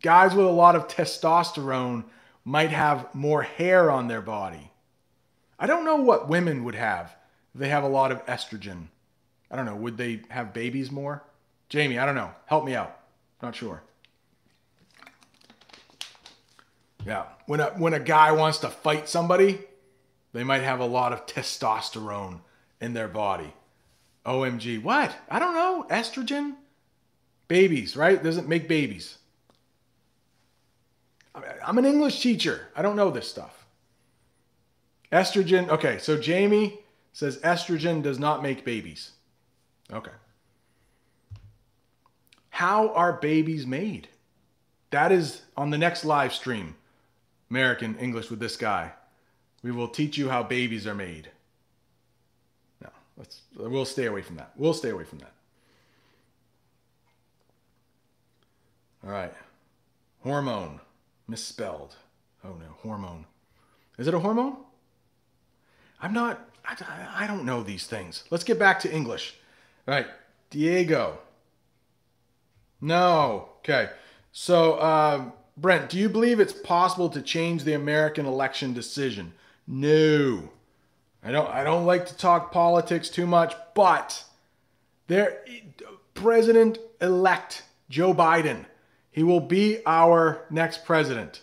guys 0.03 0.35
with 0.35 0.47
a 0.47 0.51
lot 0.51 0.77
of 0.77 0.89
testosterone 0.89 2.05
might 2.45 2.71
have 2.71 3.15
more 3.15 3.43
hair 3.43 3.91
on 3.91 4.09
their 4.09 4.21
body. 4.21 4.71
I 5.59 5.67
don't 5.67 5.85
know 5.85 5.97
what 5.97 6.29
women 6.29 6.65
would 6.65 6.75
have 6.75 7.15
they 7.55 7.69
have 7.69 7.85
a 7.85 7.89
lot 7.89 8.13
of 8.13 8.25
estrogen. 8.27 8.87
I 9.51 9.57
don't 9.57 9.67
know. 9.67 9.77
Would 9.77 9.97
they 9.97 10.23
have 10.29 10.55
babies 10.55 10.91
more? 10.91 11.25
Jamie, 11.69 11.99
I 11.99 12.07
don't 12.07 12.15
know. 12.15 12.31
Help 12.47 12.65
me 12.65 12.75
out. 12.75 12.99
Not 13.43 13.55
sure. 13.55 13.83
Yeah. 17.07 17.25
When 17.47 17.61
a 17.61 17.71
when 17.71 17.95
a 17.95 18.01
guy 18.01 18.33
wants 18.33 18.59
to 18.59 18.69
fight 18.69 19.09
somebody, 19.09 19.61
they 20.33 20.45
might 20.45 20.63
have 20.63 20.81
a 20.81 20.87
lot 20.87 21.13
of 21.13 21.27
testosterone 21.27 22.41
in 22.81 22.93
their 22.93 23.09
body. 23.09 23.53
OMG. 24.27 24.83
What? 24.83 25.17
I 25.29 25.39
don't 25.39 25.55
know. 25.55 25.87
Estrogen? 25.91 26.57
Babies, 27.49 27.97
right? 27.97 28.23
Doesn't 28.23 28.49
make 28.49 28.69
babies. 28.69 29.19
I'm 31.65 31.79
an 31.79 31.85
English 31.85 32.21
teacher. 32.21 32.69
I 32.77 32.83
don't 32.83 32.97
know 32.97 33.11
this 33.11 33.29
stuff. 33.29 33.67
Estrogen. 35.11 35.69
Okay, 35.69 35.99
so 35.99 36.17
Jamie 36.17 36.81
says 37.13 37.39
estrogen 37.39 38.03
does 38.03 38.19
not 38.19 38.43
make 38.43 38.65
babies. 38.65 39.13
Okay. 39.93 40.13
How 42.51 42.91
are 42.91 43.15
babies 43.15 43.67
made? 43.67 44.09
That 44.91 45.13
is 45.13 45.43
on 45.57 45.71
the 45.71 45.79
next 45.79 46.05
live 46.05 46.33
stream. 46.33 46.77
American 47.51 47.97
English 47.99 48.31
with 48.31 48.39
this 48.39 48.57
guy. 48.57 48.93
We 49.63 49.73
will 49.73 49.89
teach 49.89 50.17
you 50.17 50.29
how 50.29 50.43
babies 50.43 50.87
are 50.87 50.95
made. 50.95 51.31
No, 52.83 52.91
let's 53.17 53.43
we'll 53.57 53.85
stay 53.85 54.07
away 54.07 54.23
from 54.23 54.37
that. 54.37 54.53
We'll 54.57 54.75
stay 54.75 54.91
away 54.91 55.05
from 55.05 55.19
that. 55.19 55.33
All 59.05 59.11
right. 59.11 59.33
Hormone. 60.23 60.81
Misspelled. 61.29 61.95
Oh 62.45 62.55
no, 62.55 62.67
hormone. 62.83 63.27
Is 63.99 64.07
it 64.07 64.15
a 64.15 64.19
hormone? 64.19 64.57
I'm 66.01 66.13
not, 66.13 66.49
I, 66.65 67.25
I 67.25 67.27
don't 67.27 67.45
know 67.45 67.63
these 67.63 67.87
things. 67.87 68.25
Let's 68.31 68.45
get 68.45 68.59
back 68.59 68.81
to 68.81 68.93
English. 68.93 69.35
All 69.87 69.95
right. 69.95 70.07
Diego. 70.51 71.19
No. 72.81 73.49
Okay. 73.59 73.91
So, 74.33 74.75
uh, 74.75 75.31
Brent, 75.57 75.91
do 75.91 75.99
you 75.99 76.09
believe 76.09 76.41
it's 76.41 76.53
possible 76.53 77.09
to 77.11 77.21
change 77.21 77.65
the 77.65 77.75
American 77.75 78.27
election 78.27 78.73
decision? 78.73 79.33
No. 79.67 80.51
I 81.23 81.31
don't 81.33 81.49
I 81.51 81.65
don't 81.65 81.85
like 81.85 82.07
to 82.07 82.17
talk 82.17 82.51
politics 82.51 83.11
too 83.11 83.27
much, 83.27 83.55
but 83.75 84.25
there 85.07 85.45
President 86.15 86.79
elect 87.01 87.65
Joe 87.91 88.15
Biden, 88.15 88.65
he 89.11 89.23
will 89.23 89.41
be 89.41 89.81
our 89.85 90.47
next 90.51 90.85
president. 90.85 91.43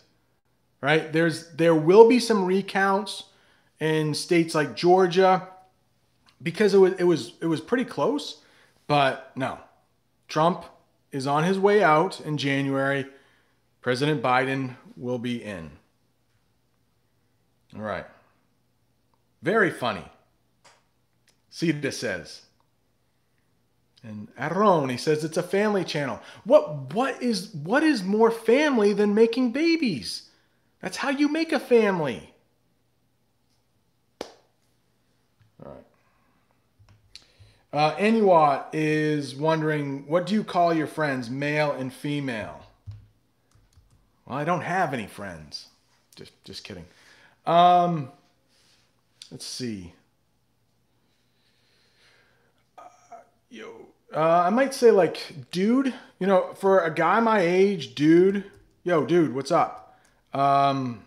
Right? 0.81 1.11
There's 1.11 1.51
there 1.51 1.75
will 1.75 2.07
be 2.07 2.19
some 2.19 2.45
recounts 2.45 3.25
in 3.79 4.13
states 4.13 4.55
like 4.55 4.75
Georgia 4.75 5.47
because 6.41 6.73
it 6.73 6.77
was 6.77 6.93
it 6.93 7.03
was 7.03 7.33
it 7.41 7.47
was 7.47 7.61
pretty 7.61 7.85
close, 7.85 8.41
but 8.87 9.31
no. 9.35 9.59
Trump 10.27 10.65
is 11.11 11.25
on 11.25 11.43
his 11.43 11.57
way 11.57 11.81
out 11.81 12.19
in 12.21 12.37
January. 12.37 13.05
President 13.81 14.21
Biden 14.21 14.75
will 14.97 15.19
be 15.19 15.41
in. 15.41 15.71
All 17.75 17.81
right. 17.81 18.05
Very 19.41 19.71
funny. 19.71 20.05
Sita 21.49 21.91
says. 21.91 22.41
And 24.03 24.27
Aaron, 24.37 24.89
he 24.89 24.97
says 24.97 25.23
it's 25.23 25.37
a 25.37 25.43
family 25.43 25.83
channel. 25.83 26.19
What 26.43 26.93
what 26.93 27.21
is 27.21 27.53
what 27.53 27.83
is 27.83 28.03
more 28.03 28.31
family 28.31 28.93
than 28.93 29.13
making 29.13 29.51
babies? 29.51 30.29
That's 30.81 30.97
how 30.97 31.09
you 31.09 31.27
make 31.27 31.51
a 31.51 31.59
family. 31.59 32.33
All 35.65 35.71
right. 35.71 35.85
Uh, 37.73 37.95
is 38.73 39.35
wondering, 39.35 40.07
what 40.07 40.25
do 40.25 40.33
you 40.33 40.43
call 40.43 40.73
your 40.73 40.87
friends, 40.87 41.29
male 41.29 41.71
and 41.71 41.93
female? 41.93 42.61
Well, 44.25 44.37
I 44.37 44.43
don't 44.43 44.61
have 44.61 44.93
any 44.93 45.07
friends. 45.07 45.67
Just 46.15 46.31
just 46.43 46.63
kidding. 46.63 46.85
Um, 47.45 48.11
Let's 49.31 49.45
see. 49.45 49.93
Uh, 52.77 52.83
yo, 53.49 53.87
uh, 54.15 54.43
I 54.45 54.49
might 54.49 54.73
say 54.73 54.91
like, 54.91 55.51
dude. 55.51 55.93
You 56.19 56.27
know, 56.27 56.53
for 56.55 56.79
a 56.79 56.93
guy 56.93 57.19
my 57.19 57.41
age, 57.41 57.93
dude. 57.93 58.45
Yo, 58.83 59.05
dude, 59.05 59.35
what's 59.35 59.51
up? 59.51 59.99
Um, 60.33 61.03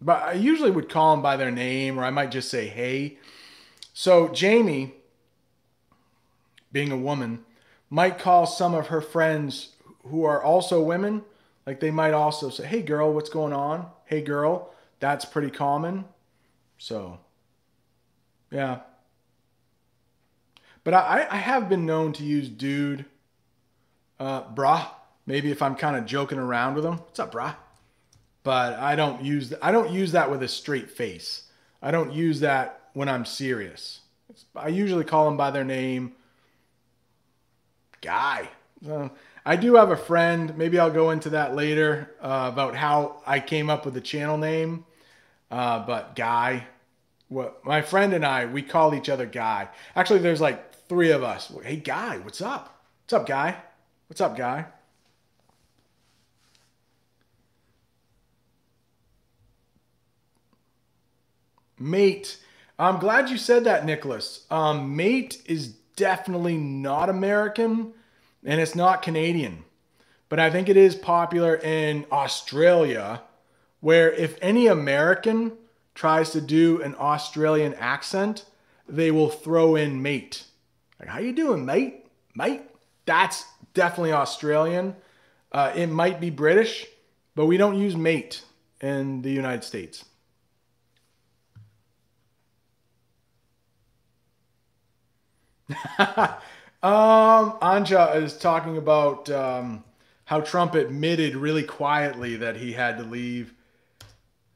but 0.00 0.22
I 0.22 0.32
usually 0.32 0.70
would 0.70 0.88
call 0.88 1.14
them 1.14 1.22
by 1.22 1.36
their 1.36 1.50
name, 1.50 2.00
or 2.00 2.04
I 2.04 2.10
might 2.10 2.30
just 2.30 2.50
say 2.50 2.66
hey. 2.66 3.18
So 3.94 4.28
Jamie, 4.28 4.92
being 6.72 6.90
a 6.90 6.96
woman, 6.96 7.44
might 7.88 8.18
call 8.18 8.44
some 8.44 8.74
of 8.74 8.88
her 8.88 9.00
friends 9.00 9.76
who 10.06 10.24
are 10.24 10.42
also 10.42 10.82
women, 10.82 11.22
like 11.64 11.78
they 11.78 11.92
might 11.92 12.12
also 12.12 12.50
say, 12.50 12.66
"Hey 12.66 12.82
girl, 12.82 13.14
what's 13.14 13.30
going 13.30 13.54
on?" 13.54 13.86
"Hey 14.04 14.20
girl." 14.20 14.74
That's 15.00 15.24
pretty 15.24 15.50
common. 15.50 16.06
So, 16.78 17.18
yeah. 18.50 18.80
But 20.82 20.94
I, 20.94 21.26
I 21.30 21.36
have 21.36 21.68
been 21.68 21.86
known 21.86 22.12
to 22.14 22.24
use 22.24 22.48
dude, 22.48 23.04
uh, 24.18 24.42
brah. 24.54 24.88
Maybe 25.26 25.50
if 25.50 25.62
I'm 25.62 25.74
kind 25.74 25.96
of 25.96 26.04
joking 26.06 26.38
around 26.38 26.74
with 26.74 26.84
them. 26.84 26.98
What's 26.98 27.20
up, 27.20 27.32
brah? 27.32 27.54
But 28.42 28.74
I 28.74 28.96
don't 28.96 29.22
use 29.22 29.54
I 29.62 29.72
don't 29.72 29.90
use 29.92 30.12
that 30.12 30.30
with 30.30 30.42
a 30.42 30.48
straight 30.48 30.90
face. 30.90 31.44
I 31.80 31.90
don't 31.90 32.12
use 32.12 32.40
that 32.40 32.83
when 32.94 33.08
I'm 33.08 33.26
serious. 33.26 34.00
I 34.56 34.68
usually 34.68 35.04
call 35.04 35.26
them 35.26 35.36
by 35.36 35.50
their 35.50 35.64
name. 35.64 36.12
Guy. 38.00 38.48
I 39.46 39.56
do 39.56 39.74
have 39.74 39.90
a 39.90 39.96
friend. 39.96 40.56
Maybe 40.56 40.78
I'll 40.78 40.90
go 40.90 41.10
into 41.10 41.30
that 41.30 41.54
later 41.54 42.10
uh, 42.20 42.50
about 42.52 42.74
how 42.74 43.20
I 43.26 43.40
came 43.40 43.68
up 43.68 43.84
with 43.84 43.94
the 43.94 44.00
channel 44.00 44.38
name. 44.38 44.86
Uh, 45.50 45.84
but 45.86 46.16
Guy, 46.16 46.66
what 47.28 47.64
my 47.64 47.82
friend 47.82 48.14
and 48.14 48.24
I, 48.24 48.46
we 48.46 48.62
call 48.62 48.94
each 48.94 49.08
other 49.08 49.26
Guy. 49.26 49.68
Actually, 49.94 50.20
there's 50.20 50.40
like 50.40 50.74
three 50.88 51.10
of 51.10 51.22
us. 51.22 51.52
Hey, 51.62 51.76
Guy, 51.76 52.18
what's 52.18 52.40
up? 52.40 52.82
What's 53.04 53.12
up, 53.12 53.26
Guy? 53.26 53.56
What's 54.08 54.20
up, 54.20 54.36
Guy? 54.36 54.66
Mate. 61.78 62.38
I'm 62.78 62.98
glad 62.98 63.30
you 63.30 63.38
said 63.38 63.64
that, 63.64 63.84
Nicholas. 63.84 64.46
Um, 64.50 64.96
mate 64.96 65.40
is 65.46 65.68
definitely 65.96 66.56
not 66.56 67.08
American 67.08 67.92
and 68.44 68.60
it's 68.60 68.74
not 68.74 69.02
Canadian. 69.02 69.64
But 70.28 70.40
I 70.40 70.50
think 70.50 70.68
it 70.68 70.76
is 70.76 70.94
popular 70.94 71.54
in 71.56 72.06
Australia, 72.10 73.22
where 73.80 74.10
if 74.10 74.36
any 74.42 74.66
American 74.66 75.52
tries 75.94 76.30
to 76.30 76.40
do 76.40 76.82
an 76.82 76.96
Australian 76.98 77.74
accent, 77.74 78.44
they 78.88 79.10
will 79.10 79.28
throw 79.28 79.76
in 79.76 80.02
mate. 80.02 80.44
Like, 80.98 81.08
how 81.08 81.20
you 81.20 81.32
doing, 81.32 81.64
mate? 81.64 82.06
Mate? 82.34 82.62
That's 83.06 83.44
definitely 83.74 84.12
Australian. 84.12 84.96
Uh, 85.52 85.72
it 85.76 85.86
might 85.86 86.20
be 86.20 86.30
British, 86.30 86.86
but 87.36 87.46
we 87.46 87.56
don't 87.56 87.78
use 87.78 87.94
mate 87.94 88.42
in 88.80 89.22
the 89.22 89.30
United 89.30 89.62
States. 89.62 90.04
um, 95.98 97.58
Anja 97.62 98.16
is 98.16 98.36
talking 98.36 98.76
about 98.76 99.30
um, 99.30 99.84
how 100.26 100.40
Trump 100.40 100.74
admitted 100.74 101.36
really 101.36 101.62
quietly 101.62 102.36
that 102.36 102.56
he 102.56 102.72
had 102.72 102.98
to 102.98 103.04
leave. 103.04 103.54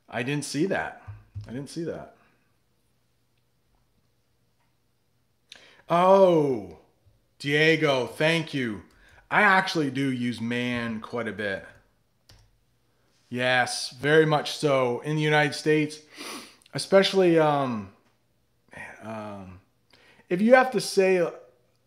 I 0.08 0.22
didn't 0.22 0.44
see 0.44 0.66
that. 0.66 1.02
I 1.46 1.52
didn't 1.52 1.70
see 1.70 1.84
that. 1.84 2.14
Oh, 5.90 6.78
Diego, 7.38 8.06
thank 8.06 8.52
you. 8.52 8.82
I 9.30 9.42
actually 9.42 9.90
do 9.90 10.10
use 10.10 10.40
man 10.40 11.00
quite 11.00 11.28
a 11.28 11.32
bit. 11.32 11.64
Yes, 13.30 13.90
very 13.90 14.26
much 14.26 14.56
so 14.56 15.00
in 15.00 15.16
the 15.16 15.22
United 15.22 15.54
States, 15.54 15.98
especially 16.72 17.38
um, 17.38 17.90
um, 19.02 19.57
if 20.28 20.40
you 20.40 20.54
have 20.54 20.70
to 20.72 20.80
say, 20.80 21.26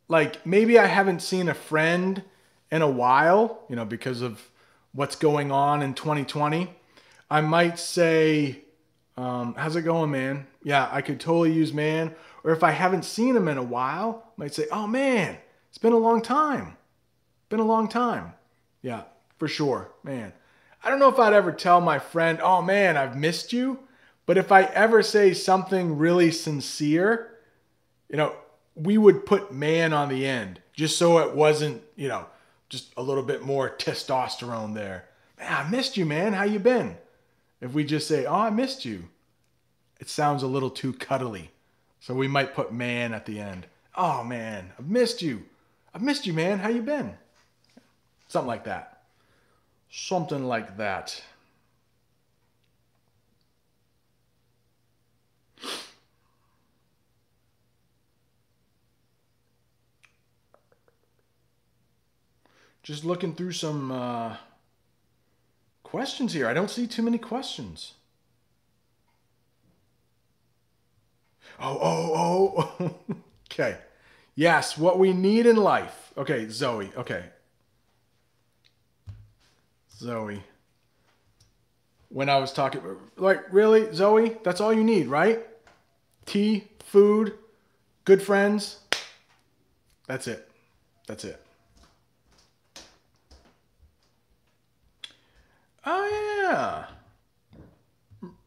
like, 0.08 0.45
maybe 0.45 0.80
I 0.80 0.88
haven't 0.88 1.21
seen 1.21 1.49
a 1.49 1.54
friend 1.54 2.23
in 2.71 2.82
a 2.82 2.89
while, 2.89 3.63
you 3.69 3.75
know, 3.75 3.86
because 3.86 4.21
of 4.21 4.49
what's 4.93 5.15
going 5.15 5.51
on 5.51 5.82
in 5.82 5.93
2020, 5.93 6.73
I 7.30 7.41
might 7.41 7.80
say, 7.80 8.62
um, 9.17 9.56
how's 9.56 9.75
it 9.75 9.84
going, 9.84 10.12
man? 10.12 10.47
Yeah, 10.63 10.89
I 10.91 11.01
could 11.01 11.19
totally 11.19 11.54
use 11.54 11.73
man. 11.73 12.15
Or 12.43 12.51
if 12.51 12.63
I 12.63 12.71
haven't 12.71 13.06
seen 13.06 13.36
him 13.36 13.47
in 13.47 13.58
a 13.58 13.63
while, 13.63 14.23
I 14.25 14.32
might 14.36 14.54
say, 14.54 14.65
oh 14.71 14.88
man, 14.88 15.38
it's 15.69 15.77
been 15.77 15.93
a 15.93 15.97
long 15.97 16.21
time. 16.21 16.77
Been 17.49 17.60
a 17.60 17.65
long 17.65 17.88
time. 17.88 18.34
Yeah, 18.82 19.04
for 19.38 19.47
sure, 19.47 19.91
man. 20.04 20.34
I 20.84 20.89
don't 20.89 20.99
know 20.99 21.10
if 21.10 21.19
I'd 21.19 21.34
ever 21.34 21.51
tell 21.51 21.80
my 21.80 21.99
friend, 21.99 22.39
oh 22.41 22.62
man, 22.62 22.97
I've 22.97 23.15
missed 23.15 23.54
you. 23.54 23.80
But 24.25 24.38
if 24.38 24.51
I 24.51 24.63
ever 24.63 25.04
say 25.04 25.34
something 25.34 25.97
really 25.97 26.32
sincere, 26.32 27.31
you 28.12 28.17
know, 28.17 28.36
we 28.76 28.97
would 28.97 29.26
put 29.26 29.54
man 29.54 29.93
on 29.93 30.10
the 30.10 30.28
end 30.28 30.62
just 30.74 30.97
so 30.97 31.19
it 31.19 31.34
wasn't, 31.34 31.82
you 31.95 32.10
know, 32.10 32.26
just 32.69 32.93
a 32.97 33.02
little 33.02 33.24
bit 33.24 33.41
more 33.41 33.69
testosterone 33.69 34.76
there. 34.76 35.06
Man, 35.39 35.52
I 35.52 35.69
missed 35.69 35.95
you, 35.95 36.06
man. 36.06 36.34
How 36.34 36.43
you 36.43 36.60
been? 36.60 36.97
If 37.62 37.74
we 37.74 37.86
just 37.86 38.08
say, 38.08 38.26
"Oh, 38.26 38.36
I 38.36 38.50
missed 38.50 38.86
you," 38.86 39.10
it 40.00 40.10
sounds 40.10 40.43
a 40.43 40.47
little 40.47 40.69
too 40.69 40.93
cuddly. 40.93 41.52
So 42.00 42.13
we 42.13 42.28
might 42.28 42.56
put 42.56 42.74
man 42.74 43.13
at 43.13 43.26
the 43.26 43.39
end. 43.39 43.67
"Oh, 43.95 44.24
man, 44.24 44.74
I've 44.78 44.88
missed 44.88 45.21
you. 45.21 45.45
I've 45.93 46.02
missed 46.02 46.26
you, 46.26 46.34
man. 46.34 46.60
How 46.60 46.69
you 46.69 46.82
been?" 46.82 47.17
Something 48.28 48.47
like 48.47 48.65
that. 48.65 49.04
Something 49.89 50.45
like 50.45 50.78
that. 50.78 51.21
Just 62.91 63.06
looking 63.06 63.34
through 63.34 63.54
some 63.54 63.89
uh, 63.89 64.36
questions 65.82 66.34
here. 66.34 66.45
I 66.45 66.54
don't 66.54 66.69
see 66.69 66.88
too 66.88 67.01
many 67.01 67.17
questions. 67.17 67.93
Oh, 71.58 71.80
oh, 71.82 72.75
oh. 72.82 73.15
okay. 73.49 73.77
Yes, 74.36 74.77
what 74.77 74.99
we 74.99 75.13
need 75.13 75.45
in 75.45 75.56
life. 75.56 76.12
Okay, 76.17 76.49
Zoe. 76.49 76.91
Okay. 76.97 77.23
Zoe. 79.97 80.43
When 82.10 82.27
I 82.27 82.39
was 82.39 82.51
talking, 82.51 82.82
like, 83.15 83.54
really, 83.54 83.93
Zoe? 83.93 84.36
That's 84.43 84.60
all 84.60 84.73
you 84.73 84.84
need, 84.84 85.08
right? 85.08 85.39
Tea, 86.25 86.67
food, 86.80 87.36
good 88.04 88.21
friends. 88.21 88.82
That's 90.08 90.27
it. 90.27 90.51
That's 91.08 91.23
it. 91.23 91.41
Oh, 95.86 96.48
yeah. 96.50 96.86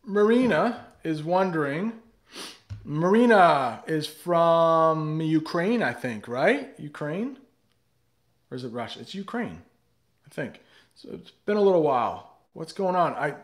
Marina 0.04 0.86
is 1.02 1.22
wondering. 1.22 1.92
Marina 2.84 3.82
is 3.86 4.06
from 4.06 5.20
Ukraine, 5.20 5.82
I 5.82 5.92
think, 5.92 6.28
right? 6.28 6.68
Ukraine? 6.78 7.38
Or 8.50 8.56
is 8.56 8.64
it 8.64 8.68
Russia? 8.68 9.00
It's 9.00 9.14
Ukraine, 9.14 9.62
I 10.26 10.28
think. 10.34 10.60
So 10.94 11.08
it's 11.12 11.30
been 11.30 11.56
a 11.56 11.62
little 11.62 11.82
while. 11.82 12.36
What's 12.52 12.72
going 12.72 12.94
on? 12.94 13.14
I 13.14 13.34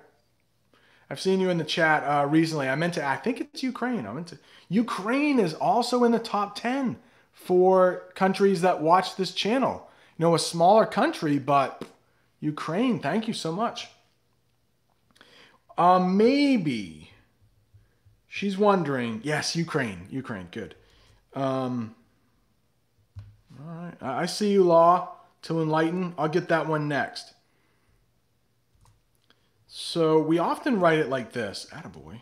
I've 1.11 1.21
seen 1.21 1.41
you 1.41 1.51
in 1.51 1.59
the 1.59 1.65
chat 1.65 2.05
uh, 2.05 2.27
recently. 2.27 2.69
I 2.69 2.77
meant 2.77 2.95
to. 2.95 3.05
I 3.05 3.17
think 3.17 3.41
it's 3.41 3.65
Ukraine. 3.65 4.07
I 4.07 4.13
meant 4.13 4.29
to. 4.29 4.39
Ukraine 4.69 5.41
is 5.41 5.55
also 5.55 6.05
in 6.05 6.13
the 6.13 6.21
top 6.21 6.55
ten 6.55 6.97
for 7.33 8.05
countries 8.15 8.61
that 8.61 8.81
watch 8.81 9.17
this 9.17 9.33
channel. 9.33 9.91
You 10.17 10.27
know, 10.27 10.35
a 10.37 10.39
smaller 10.39 10.87
country, 10.87 11.41
but 11.41 11.83
Ukraine, 12.41 12.99
thank 12.99 13.29
you 13.29 13.35
so 13.35 13.53
much. 13.53 13.89
Uh, 15.77 15.99
maybe 15.99 17.11
she's 18.27 18.57
wondering. 18.59 19.21
Yes, 19.23 19.55
Ukraine, 19.55 20.07
Ukraine, 20.11 20.49
good. 20.51 20.75
Um, 21.35 21.95
all 23.59 23.75
right, 23.75 24.03
I 24.03 24.27
see 24.27 24.53
you, 24.53 24.65
Law. 24.65 25.17
To 25.43 25.63
enlighten, 25.63 26.15
I'll 26.19 26.29
get 26.29 26.49
that 26.49 26.67
one 26.67 26.87
next. 26.87 27.33
So 29.67 30.19
we 30.19 30.39
often 30.39 30.81
write 30.81 30.99
it 30.99 31.09
like 31.09 31.33
this. 31.33 31.67
Attaboy. 31.73 32.21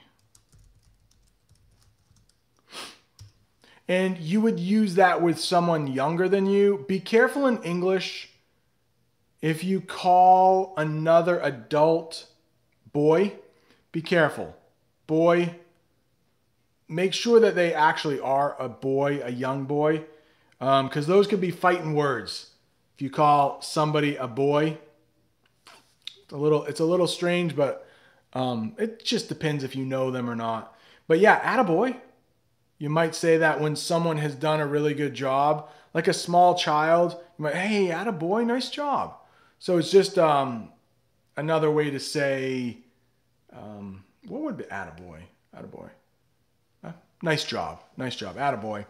And 3.89 4.19
you 4.19 4.41
would 4.43 4.61
use 4.61 4.97
that 4.97 5.23
with 5.23 5.41
someone 5.41 5.87
younger 5.87 6.29
than 6.29 6.47
you. 6.47 6.85
Be 6.87 7.01
careful 7.01 7.47
in 7.47 7.62
English 7.62 8.28
if 9.41 9.62
you 9.62 9.80
call 9.80 10.74
another 10.76 11.41
adult 11.41 12.26
boy, 12.93 13.34
be 13.93 14.03
careful. 14.03 14.57
Boy, 15.07 15.55
make 16.89 17.12
sure 17.12 17.41
that 17.41 17.55
they 17.55 17.72
actually 17.72 18.20
are 18.20 18.61
a 18.61 18.68
boy, 18.68 19.20
a 19.22 19.30
young 19.30 19.64
boy, 19.64 20.05
because 20.59 21.09
um, 21.09 21.12
those 21.12 21.26
could 21.26 21.41
be 21.41 21.51
fighting 21.51 21.95
words. 21.95 22.51
If 22.97 23.03
you 23.03 23.11
call 23.11 23.62
somebody 23.62 24.16
a 24.16 24.26
boy, 24.26 24.78
it's 26.24 26.32
a 26.32 26.36
little, 26.36 26.64
it's 26.64 26.80
a 26.80 26.84
little 26.84 27.07
strange, 27.07 27.55
but 27.55 27.86
um, 28.32 28.74
it 28.76 29.05
just 29.05 29.28
depends 29.28 29.62
if 29.62 29.76
you 29.76 29.84
know 29.84 30.11
them 30.11 30.28
or 30.28 30.34
not. 30.34 30.76
But 31.07 31.20
yeah, 31.20 31.41
attaboy. 31.41 31.97
You 32.78 32.91
might 32.91 33.14
say 33.14 33.39
that 33.39 33.61
when 33.61 33.74
someone 33.74 34.18
has 34.18 34.34
done 34.34 34.61
a 34.61 34.66
really 34.66 34.95
good 34.95 35.14
job, 35.14 35.68
like 35.95 36.07
a 36.07 36.12
small 36.12 36.55
child, 36.55 37.12
you 37.39 37.45
might, 37.45 37.55
hey, 37.55 37.86
attaboy, 37.89 38.47
nice 38.47 38.70
job. 38.70 39.14
So 39.59 39.79
it's 39.79 39.91
just 39.91 40.19
um, 40.19 40.71
another 41.37 41.71
way 41.71 41.91
to 41.91 41.99
say, 41.99 42.79
um, 43.53 44.05
what 44.27 44.43
would 44.43 44.57
be 44.57 44.65
attaboy? 44.65 45.21
Attaboy. 45.57 45.91
Uh, 46.85 46.93
nice 47.23 47.45
job. 47.45 47.83
Nice 47.97 48.17
job. 48.17 48.37
Attaboy. 48.37 48.85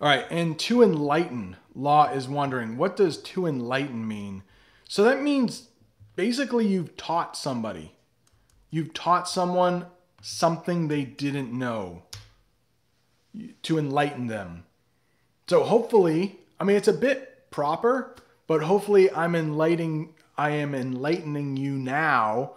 All 0.00 0.08
right. 0.08 0.26
And 0.30 0.58
to 0.60 0.82
enlighten, 0.82 1.56
Law 1.74 2.10
is 2.10 2.28
wondering, 2.28 2.76
what 2.76 2.96
does 2.96 3.16
to 3.18 3.46
enlighten 3.46 4.06
mean? 4.06 4.42
So 4.88 5.04
that 5.04 5.22
means 5.22 5.68
basically 6.16 6.66
you've 6.66 6.96
taught 6.96 7.36
somebody. 7.36 7.94
You've 8.70 8.92
taught 8.92 9.28
someone 9.28 9.86
something 10.20 10.88
they 10.88 11.04
didn't 11.04 11.56
know 11.56 12.02
to 13.62 13.78
enlighten 13.78 14.26
them. 14.26 14.64
So 15.48 15.64
hopefully, 15.64 16.40
I 16.60 16.64
mean, 16.64 16.76
it's 16.76 16.88
a 16.88 16.92
bit 16.92 17.50
proper, 17.50 18.14
but 18.52 18.64
hopefully 18.64 19.10
I'm 19.10 19.34
enlightening, 19.34 20.12
I 20.36 20.50
am 20.50 20.74
enlightening 20.74 21.56
you 21.56 21.72
now. 21.72 22.52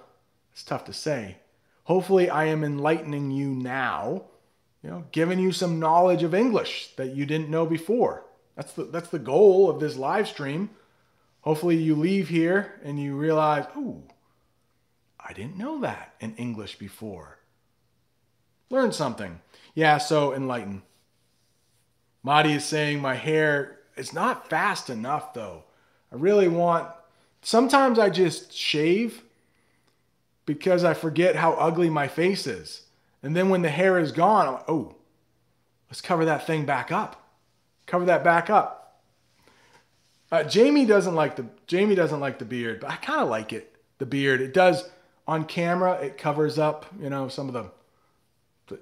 It's 0.52 0.62
tough 0.62 0.84
to 0.86 0.94
say. 0.94 1.38
Hopefully 1.86 2.30
I 2.30 2.48
am 2.48 2.66
enlightening 2.66 3.32
you 3.32 3.48
now, 3.48 4.26
you 4.84 4.90
know, 4.90 5.06
giving 5.14 5.40
you 5.40 5.54
some 5.54 5.80
knowledge 5.80 6.22
of 6.22 6.36
English 6.36 6.90
that 6.98 7.16
you 7.16 7.26
didn't 7.26 7.48
know 7.48 7.66
before. 7.66 8.26
That's 8.58 8.74
the, 8.74 8.84
that's 8.84 9.08
the 9.08 9.20
goal 9.20 9.70
of 9.70 9.80
this 9.80 9.96
live 9.96 10.28
stream. 10.28 10.70
Hopefully 11.40 11.78
you 11.78 11.96
leave 11.96 12.28
here 12.28 12.78
and 12.84 13.00
you 13.00 13.16
realize, 13.16 13.64
ooh, 13.78 14.04
I 15.18 15.32
didn't 15.32 15.56
know 15.56 15.80
that 15.80 16.14
in 16.20 16.36
English 16.36 16.76
before. 16.78 17.40
Learn 18.70 18.92
something. 18.92 19.40
Yeah, 19.74 19.98
so 20.00 20.34
enlighten. 20.34 20.82
Mahdi 22.22 22.52
is 22.52 22.66
saying 22.66 23.00
my 23.00 23.16
hair 23.16 23.80
is 23.96 24.12
not 24.12 24.50
fast 24.50 24.90
enough 24.90 25.34
though. 25.34 25.64
I 26.12 26.16
really 26.16 26.48
want 26.48 26.90
sometimes 27.42 28.00
I 28.00 28.10
just 28.10 28.54
shave 28.54 29.24
because 30.46 30.84
I 30.84 30.94
forget 30.94 31.36
how 31.36 31.54
ugly 31.54 31.90
my 31.90 32.08
face 32.08 32.48
is. 32.48 32.84
And 33.24 33.36
then 33.36 33.50
when 33.50 33.62
the 33.62 33.70
hair 33.70 33.98
is 33.98 34.12
gone, 34.12 34.48
I'm 34.48 34.54
like, 34.54 34.70
oh, 34.70 34.96
let's 35.90 36.02
cover 36.02 36.26
that 36.26 36.46
thing 36.46 36.66
back 36.66 36.92
up. 36.92 37.28
Cover 37.88 38.06
that 38.06 38.24
back 38.24 38.50
up. 38.50 39.02
Uh, 40.32 40.44
Jamie 40.44 40.86
doesn't 40.86 41.16
like 41.16 41.36
the 41.36 41.46
Jamie 41.68 41.96
doesn't 41.96 42.20
like 42.20 42.40
the 42.40 42.46
beard, 42.46 42.80
but 42.80 42.90
I 42.90 42.96
kind 42.98 43.22
of 43.22 43.30
like 43.30 43.54
it. 43.54 43.76
The 44.00 44.06
beard, 44.06 44.42
it 44.42 44.54
does 44.54 44.90
on 45.28 45.46
camera. 45.46 45.94
It 45.94 46.18
covers 46.18 46.60
up, 46.60 46.86
you 47.00 47.10
know, 47.10 47.28
some 47.28 47.48
of 47.48 47.54
the 47.54 47.72
the, 48.68 48.80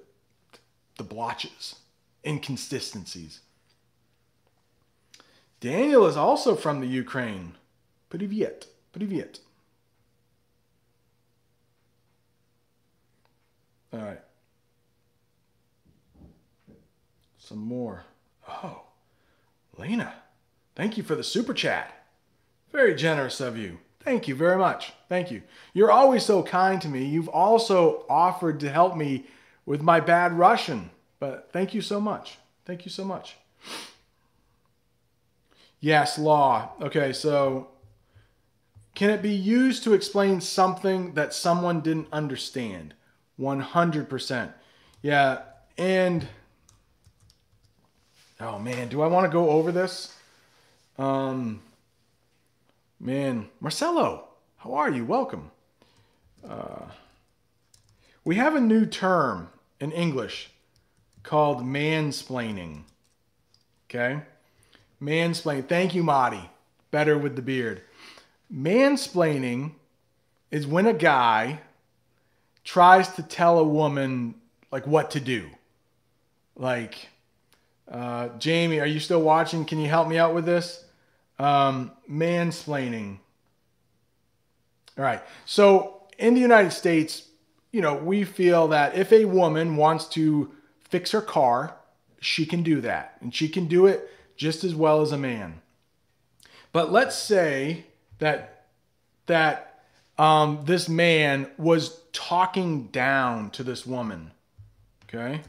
the 0.96 1.04
blotches, 1.04 1.76
inconsistencies. 2.26 3.40
Daniel 5.64 6.06
is 6.06 6.14
also 6.14 6.56
from 6.56 6.80
the 6.80 6.86
Ukraine. 6.86 7.54
Privyet. 8.10 8.66
Privyet. 8.92 9.38
All 13.90 14.00
right. 14.00 14.20
Some 17.38 17.60
more. 17.60 18.04
Oh, 18.46 18.82
Lena, 19.78 20.12
thank 20.76 20.98
you 20.98 21.02
for 21.02 21.14
the 21.14 21.24
super 21.24 21.54
chat. 21.54 22.08
Very 22.70 22.94
generous 22.94 23.40
of 23.40 23.56
you. 23.56 23.78
Thank 24.00 24.28
you 24.28 24.34
very 24.34 24.58
much. 24.58 24.92
Thank 25.08 25.30
you. 25.30 25.40
You're 25.72 25.90
always 25.90 26.26
so 26.26 26.42
kind 26.42 26.78
to 26.82 26.88
me. 26.88 27.06
You've 27.06 27.30
also 27.30 28.04
offered 28.10 28.60
to 28.60 28.68
help 28.68 28.98
me 28.98 29.24
with 29.64 29.80
my 29.80 30.00
bad 30.00 30.34
Russian, 30.34 30.90
but 31.18 31.48
thank 31.54 31.72
you 31.72 31.80
so 31.80 32.02
much. 32.02 32.36
Thank 32.66 32.84
you 32.84 32.90
so 32.90 33.06
much. 33.06 33.38
Yes, 35.84 36.18
law. 36.18 36.70
Okay, 36.80 37.12
so 37.12 37.68
can 38.94 39.10
it 39.10 39.20
be 39.20 39.34
used 39.34 39.84
to 39.84 39.92
explain 39.92 40.40
something 40.40 41.12
that 41.12 41.34
someone 41.34 41.82
didn't 41.82 42.08
understand? 42.10 42.94
100%. 43.38 44.52
Yeah, 45.02 45.42
and 45.76 46.26
oh 48.40 48.58
man, 48.58 48.88
do 48.88 49.02
I 49.02 49.08
want 49.08 49.26
to 49.26 49.30
go 49.30 49.50
over 49.50 49.70
this? 49.72 50.16
Um 50.96 51.60
man, 52.98 53.50
Marcelo, 53.60 54.28
how 54.56 54.72
are 54.72 54.90
you? 54.90 55.04
Welcome. 55.04 55.50
Uh, 56.48 56.86
we 58.24 58.36
have 58.36 58.54
a 58.54 58.60
new 58.60 58.86
term 58.86 59.50
in 59.80 59.92
English 59.92 60.48
called 61.22 61.58
mansplaining. 61.62 62.84
Okay? 63.90 64.22
Mansplaining. 65.04 65.68
Thank 65.68 65.94
you, 65.94 66.02
Marty. 66.02 66.50
Better 66.90 67.18
with 67.18 67.36
the 67.36 67.42
beard. 67.42 67.82
Mansplaining 68.52 69.72
is 70.50 70.66
when 70.66 70.86
a 70.86 70.94
guy 70.94 71.60
tries 72.62 73.08
to 73.10 73.22
tell 73.22 73.58
a 73.58 73.64
woman 73.64 74.34
like 74.70 74.86
what 74.86 75.10
to 75.10 75.20
do. 75.20 75.50
Like, 76.56 77.08
uh, 77.90 78.28
Jamie, 78.38 78.80
are 78.80 78.86
you 78.86 79.00
still 79.00 79.20
watching? 79.20 79.64
Can 79.64 79.78
you 79.78 79.88
help 79.88 80.08
me 80.08 80.16
out 80.16 80.34
with 80.34 80.46
this? 80.46 80.84
Um, 81.38 81.92
mansplaining. 82.10 83.18
All 84.96 85.04
right. 85.04 85.22
So 85.44 86.02
in 86.18 86.34
the 86.34 86.40
United 86.40 86.70
States, 86.70 87.24
you 87.72 87.80
know, 87.80 87.96
we 87.96 88.24
feel 88.24 88.68
that 88.68 88.96
if 88.96 89.12
a 89.12 89.24
woman 89.24 89.76
wants 89.76 90.06
to 90.10 90.52
fix 90.88 91.10
her 91.10 91.20
car, 91.20 91.76
she 92.20 92.46
can 92.46 92.62
do 92.62 92.80
that. 92.80 93.18
And 93.20 93.34
she 93.34 93.48
can 93.48 93.66
do 93.66 93.86
it 93.86 94.08
just 94.36 94.64
as 94.64 94.74
well 94.74 95.02
as 95.02 95.12
a 95.12 95.18
man. 95.18 95.60
But 96.72 96.92
let's 96.92 97.16
say 97.16 97.84
that 98.18 98.66
that 99.26 99.84
um, 100.18 100.60
this 100.64 100.88
man 100.88 101.48
was 101.56 102.00
talking 102.12 102.88
down 102.88 103.50
to 103.50 103.62
this 103.62 103.86
woman. 103.86 104.30
Okay. 105.04 105.40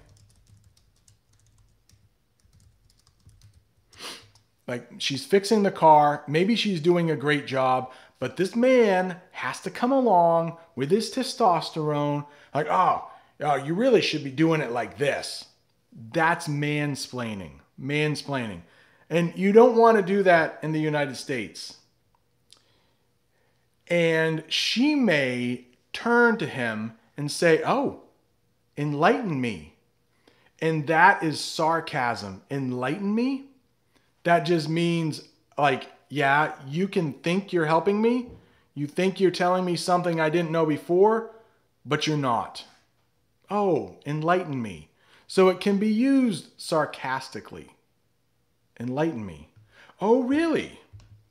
Like 4.68 4.90
she's 4.98 5.26
fixing 5.26 5.64
the 5.64 5.72
car. 5.72 6.24
Maybe 6.28 6.56
she's 6.56 6.80
doing 6.80 7.12
a 7.12 7.16
great 7.16 7.46
job, 7.46 7.92
but 8.20 8.38
this 8.38 8.56
man 8.56 9.18
has 9.32 9.62
to 9.62 9.70
come 9.70 9.92
along 9.92 10.58
with 10.76 10.90
his 10.90 11.14
testosterone. 11.14 12.26
Like, 12.54 12.68
oh, 12.70 13.08
oh 13.42 13.56
you 13.56 13.76
really 13.76 14.02
should 14.02 14.24
be 14.24 14.32
doing 14.32 14.62
it 14.62 14.72
like 14.72 14.98
this. 14.98 15.46
That's 16.12 16.48
mansplaining. 16.48 17.60
Mansplaining. 17.80 18.62
And 19.10 19.34
you 19.36 19.52
don't 19.52 19.76
want 19.76 19.98
to 19.98 20.04
do 20.04 20.24
that 20.24 20.60
in 20.62 20.72
the 20.72 20.80
United 20.80 21.16
States. 21.16 21.78
And 23.88 24.44
she 24.48 24.96
may 24.96 25.66
turn 25.94 26.38
to 26.38 26.48
him 26.48 26.94
and 27.16 27.32
say, 27.32 27.62
Oh, 27.66 28.02
enlighten 28.78 29.40
me. 29.40 29.74
And 30.60 30.88
that 30.88 31.24
is 31.24 31.40
sarcasm. 31.40 32.42
Enlighten 32.50 33.14
me? 33.14 33.46
That 34.24 34.40
just 34.40 34.68
means, 34.70 35.22
like, 35.58 35.86
yeah, 36.10 36.54
you 36.68 36.88
can 36.88 37.14
think 37.14 37.54
you're 37.54 37.66
helping 37.66 38.02
me. 38.02 38.28
You 38.74 38.88
think 38.88 39.20
you're 39.20 39.32
telling 39.32 39.66
me 39.66 39.76
something 39.76 40.20
I 40.20 40.30
didn't 40.30 40.52
know 40.52 40.66
before, 40.66 41.32
but 41.86 42.08
you're 42.08 42.18
not. 42.18 42.66
Oh, 43.50 43.98
enlighten 44.06 44.62
me. 44.62 44.90
So 45.28 45.50
it 45.50 45.60
can 45.60 45.78
be 45.78 45.90
used 45.90 46.50
sarcastically. 46.58 47.75
Enlighten 48.80 49.26
me. 49.26 49.50
Oh, 50.02 50.24
really? 50.24 50.80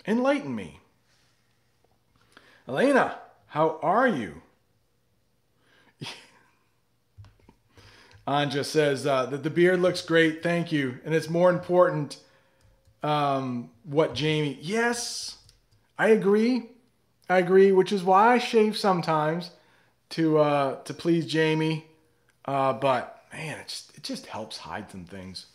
Enlighten 0.07 0.55
me. 0.55 0.81
Elena, 2.67 3.19
how 3.49 3.79
are 3.83 4.09
you? 4.09 4.41
Anja 8.27 8.65
says 8.65 9.07
uh, 9.07 9.27
that 9.27 9.43
the 9.43 9.51
beard 9.51 9.81
looks 9.81 10.01
great. 10.01 10.43
Thank 10.43 10.73
you. 10.73 10.99
And 11.05 11.15
it's 11.15 11.29
more 11.29 11.51
important 11.51 12.19
um, 13.03 13.71
what 13.85 14.15
Jamie. 14.15 14.59
Yes, 14.61 15.37
I 15.99 16.09
agree. 16.09 16.71
I 17.29 17.39
agree, 17.39 17.73
which 17.73 17.93
is 17.93 18.03
why 18.03 18.35
I 18.35 18.39
shave 18.39 18.77
sometimes 18.77 19.51
to 20.11 20.39
uh, 20.39 20.83
to 20.83 20.95
please 20.95 21.27
Jamie. 21.27 21.87
Uh, 22.45 22.73
but 22.73 23.25
man, 23.33 23.59
it 23.59 23.69
just, 23.69 23.97
it 23.97 24.03
just 24.03 24.27
helps 24.27 24.59
hide 24.59 24.91
some 24.91 25.05
things. 25.05 25.47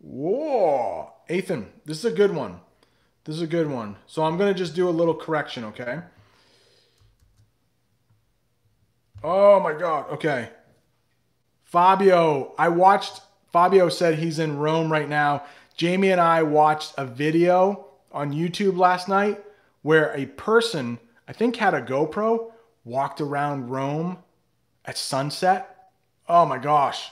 Whoa. 0.00 1.12
Ethan, 1.28 1.68
this 1.84 1.98
is 1.98 2.04
a 2.06 2.10
good 2.10 2.34
one. 2.34 2.60
This 3.24 3.36
is 3.36 3.42
a 3.42 3.46
good 3.46 3.70
one. 3.70 3.96
So 4.06 4.24
I'm 4.24 4.36
going 4.36 4.52
to 4.52 4.58
just 4.58 4.74
do 4.74 4.88
a 4.88 4.90
little 4.90 5.14
correction, 5.14 5.64
okay? 5.64 6.00
Oh 9.22 9.60
my 9.60 9.74
God. 9.74 10.10
Okay. 10.12 10.48
Fabio, 11.64 12.54
I 12.58 12.68
watched, 12.68 13.20
Fabio 13.52 13.88
said 13.88 14.18
he's 14.18 14.38
in 14.38 14.58
Rome 14.58 14.90
right 14.90 15.08
now. 15.08 15.44
Jamie 15.76 16.10
and 16.10 16.20
I 16.20 16.42
watched 16.42 16.94
a 16.96 17.06
video 17.06 17.86
on 18.10 18.32
YouTube 18.32 18.76
last 18.76 19.08
night 19.08 19.44
where 19.82 20.12
a 20.16 20.26
person, 20.26 20.98
I 21.28 21.32
think 21.32 21.56
had 21.56 21.74
a 21.74 21.82
GoPro, 21.82 22.50
walked 22.84 23.20
around 23.20 23.70
Rome 23.70 24.18
at 24.84 24.98
sunset. 24.98 25.90
Oh 26.28 26.46
my 26.46 26.58
gosh. 26.58 27.10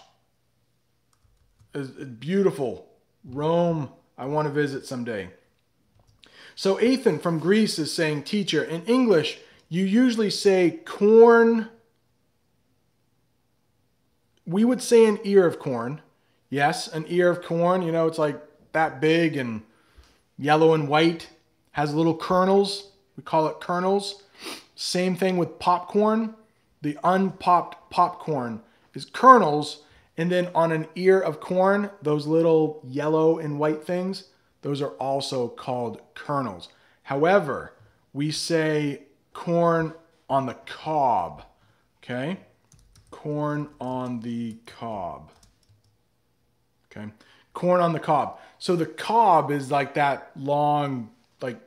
Beautiful. 1.86 2.88
Rome, 3.24 3.90
I 4.16 4.26
want 4.26 4.46
to 4.48 4.52
visit 4.52 4.86
someday. 4.86 5.30
So 6.54 6.80
Ethan 6.80 7.20
from 7.20 7.38
Greece 7.38 7.78
is 7.78 7.94
saying, 7.94 8.24
teacher, 8.24 8.64
in 8.64 8.84
English, 8.86 9.38
you 9.68 9.84
usually 9.84 10.30
say 10.30 10.80
corn. 10.84 11.68
We 14.46 14.64
would 14.64 14.82
say 14.82 15.06
an 15.06 15.20
ear 15.24 15.46
of 15.46 15.58
corn. 15.58 16.00
Yes, 16.50 16.88
an 16.88 17.04
ear 17.08 17.30
of 17.30 17.42
corn. 17.42 17.82
You 17.82 17.92
know, 17.92 18.06
it's 18.06 18.18
like 18.18 18.40
that 18.72 19.00
big 19.00 19.36
and 19.36 19.62
yellow 20.38 20.74
and 20.74 20.88
white, 20.88 21.28
has 21.72 21.94
little 21.94 22.16
kernels. 22.16 22.92
We 23.16 23.22
call 23.22 23.46
it 23.48 23.60
kernels. 23.60 24.22
Same 24.74 25.16
thing 25.16 25.36
with 25.36 25.58
popcorn. 25.58 26.34
The 26.82 26.98
unpopped 27.04 27.90
popcorn 27.90 28.62
is 28.94 29.04
kernels. 29.04 29.82
And 30.18 30.32
then 30.32 30.50
on 30.52 30.72
an 30.72 30.88
ear 30.96 31.20
of 31.20 31.38
corn, 31.38 31.90
those 32.02 32.26
little 32.26 32.82
yellow 32.84 33.38
and 33.38 33.58
white 33.58 33.84
things, 33.84 34.24
those 34.62 34.82
are 34.82 34.90
also 34.94 35.46
called 35.46 36.00
kernels. 36.14 36.68
However, 37.04 37.72
we 38.12 38.32
say 38.32 39.02
corn 39.32 39.94
on 40.28 40.46
the 40.46 40.54
cob. 40.66 41.44
Okay? 42.02 42.38
Corn 43.12 43.68
on 43.80 44.20
the 44.20 44.56
cob. 44.66 45.30
Okay? 46.90 47.12
Corn 47.54 47.80
on 47.80 47.92
the 47.92 48.00
cob. 48.00 48.40
So 48.58 48.74
the 48.74 48.86
cob 48.86 49.52
is 49.52 49.70
like 49.70 49.94
that 49.94 50.32
long, 50.34 51.10
like 51.40 51.60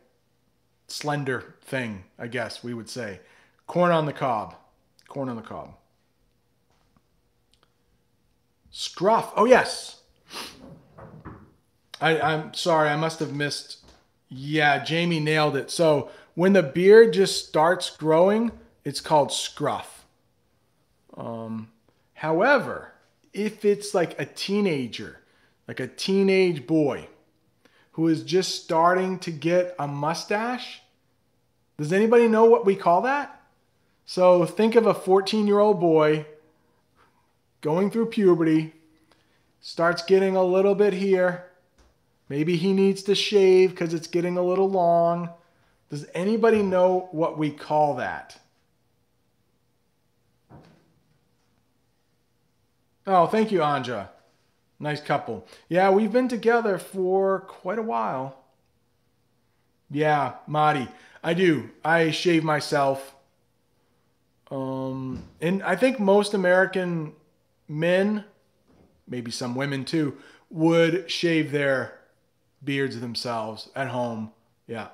slender 0.87 1.55
thing, 1.61 2.03
I 2.19 2.27
guess 2.27 2.61
we 2.61 2.73
would 2.73 2.89
say. 2.89 3.21
Corn 3.65 3.91
on 3.91 4.05
the 4.05 4.13
cob. 4.13 4.55
Corn 5.07 5.29
on 5.29 5.37
the 5.37 5.41
cob. 5.41 5.75
Scruff. 8.71 9.33
Oh, 9.35 9.45
yes. 9.45 10.01
I, 11.99 12.19
I'm 12.19 12.53
sorry. 12.53 12.89
I 12.89 12.95
must 12.95 13.19
have 13.19 13.35
missed. 13.35 13.85
Yeah, 14.29 14.83
Jamie 14.83 15.19
nailed 15.19 15.55
it. 15.55 15.69
So 15.69 16.09
when 16.35 16.53
the 16.53 16.63
beard 16.63 17.13
just 17.13 17.47
starts 17.47 17.89
growing, 17.89 18.51
it's 18.83 19.01
called 19.01 19.31
scruff. 19.31 20.05
Um, 21.15 21.69
however, 22.13 22.93
if 23.33 23.65
it's 23.65 23.93
like 23.93 24.19
a 24.19 24.25
teenager, 24.25 25.19
like 25.67 25.79
a 25.79 25.87
teenage 25.87 26.65
boy 26.65 27.07
who 27.91 28.07
is 28.07 28.23
just 28.23 28.63
starting 28.63 29.19
to 29.19 29.31
get 29.31 29.75
a 29.77 29.87
mustache, 29.87 30.81
does 31.77 31.91
anybody 31.91 32.27
know 32.27 32.45
what 32.45 32.65
we 32.65 32.75
call 32.75 33.01
that? 33.01 33.41
So 34.05 34.45
think 34.45 34.75
of 34.75 34.85
a 34.85 34.93
14 34.93 35.45
year 35.45 35.59
old 35.59 35.79
boy 35.79 36.25
going 37.61 37.91
through 37.91 38.07
puberty, 38.07 38.73
starts 39.61 40.03
getting 40.03 40.35
a 40.35 40.43
little 40.43 40.75
bit 40.75 40.93
here. 40.93 41.45
Maybe 42.29 42.55
he 42.57 42.73
needs 42.73 43.03
to 43.03 43.15
shave 43.15 43.71
because 43.71 43.93
it's 43.93 44.07
getting 44.07 44.37
a 44.37 44.43
little 44.43 44.69
long. 44.69 45.29
Does 45.89 46.05
anybody 46.13 46.63
know 46.63 47.09
what 47.11 47.37
we 47.37 47.51
call 47.51 47.95
that? 47.95 48.39
Oh, 53.05 53.27
thank 53.27 53.51
you, 53.51 53.59
Anja. 53.59 54.09
Nice 54.79 55.01
couple. 55.01 55.45
Yeah, 55.69 55.89
we've 55.91 56.11
been 56.11 56.27
together 56.27 56.77
for 56.77 57.41
quite 57.41 57.77
a 57.77 57.83
while. 57.83 58.37
Yeah, 59.89 60.33
Marty, 60.47 60.87
I 61.23 61.33
do. 61.33 61.69
I 61.83 62.11
shave 62.11 62.43
myself. 62.43 63.13
Um, 64.49 65.23
and 65.39 65.61
I 65.63 65.75
think 65.75 65.99
most 65.99 66.33
American 66.33 67.13
men, 67.71 68.25
maybe 69.07 69.31
some 69.31 69.55
women 69.55 69.85
too, 69.85 70.17
would 70.49 71.09
shave 71.09 71.51
their 71.51 71.97
beards 72.63 72.99
themselves 72.99 73.69
at 73.75 73.87
home. 73.87 74.31
Yeah. 74.67 74.89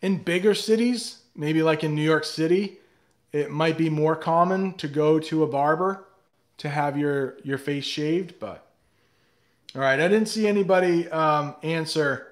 In 0.00 0.22
bigger 0.22 0.54
cities, 0.54 1.18
maybe 1.34 1.62
like 1.62 1.84
in 1.84 1.94
New 1.94 2.02
York 2.02 2.24
City, 2.24 2.78
it 3.32 3.50
might 3.50 3.76
be 3.76 3.90
more 3.90 4.16
common 4.16 4.74
to 4.74 4.88
go 4.88 5.18
to 5.18 5.42
a 5.42 5.46
barber 5.46 6.06
to 6.58 6.68
have 6.68 6.96
your 6.96 7.36
your 7.42 7.58
face 7.58 7.84
shaved. 7.84 8.38
But 8.38 8.66
all 9.74 9.80
right, 9.80 9.98
I 9.98 10.08
didn't 10.08 10.28
see 10.28 10.46
anybody 10.46 11.10
um, 11.10 11.56
answer. 11.62 12.28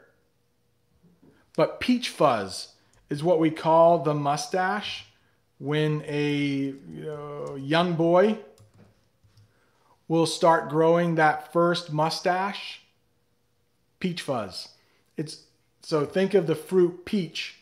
But 1.57 1.81
peach 1.81 2.09
fuzz 2.09 2.75
is 3.11 3.23
what 3.23 3.41
we 3.41 3.51
call 3.51 3.99
the 3.99 4.15
mustache 4.15 5.07
when 5.59 6.03
a 6.07 6.25
you 6.25 7.05
know, 7.05 7.57
young 7.57 7.95
boy 7.95 8.39
will 10.13 10.27
start 10.27 10.69
growing 10.69 11.15
that 11.15 11.55
first 11.55 11.91
mustache. 11.91 12.83
Peach 13.99 14.21
fuzz. 14.21 14.69
It's 15.17 15.45
so 15.81 16.05
think 16.05 16.35
of 16.35 16.47
the 16.47 16.55
fruit 16.55 17.07
peach, 17.07 17.57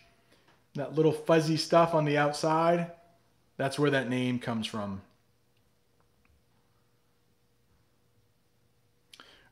that 0.74 0.96
little 0.96 1.12
fuzzy 1.12 1.56
stuff 1.56 1.94
on 1.94 2.04
the 2.04 2.18
outside. 2.18 2.90
That's 3.56 3.78
where 3.78 3.92
that 3.92 4.08
name 4.08 4.40
comes 4.40 4.66
from. 4.66 5.00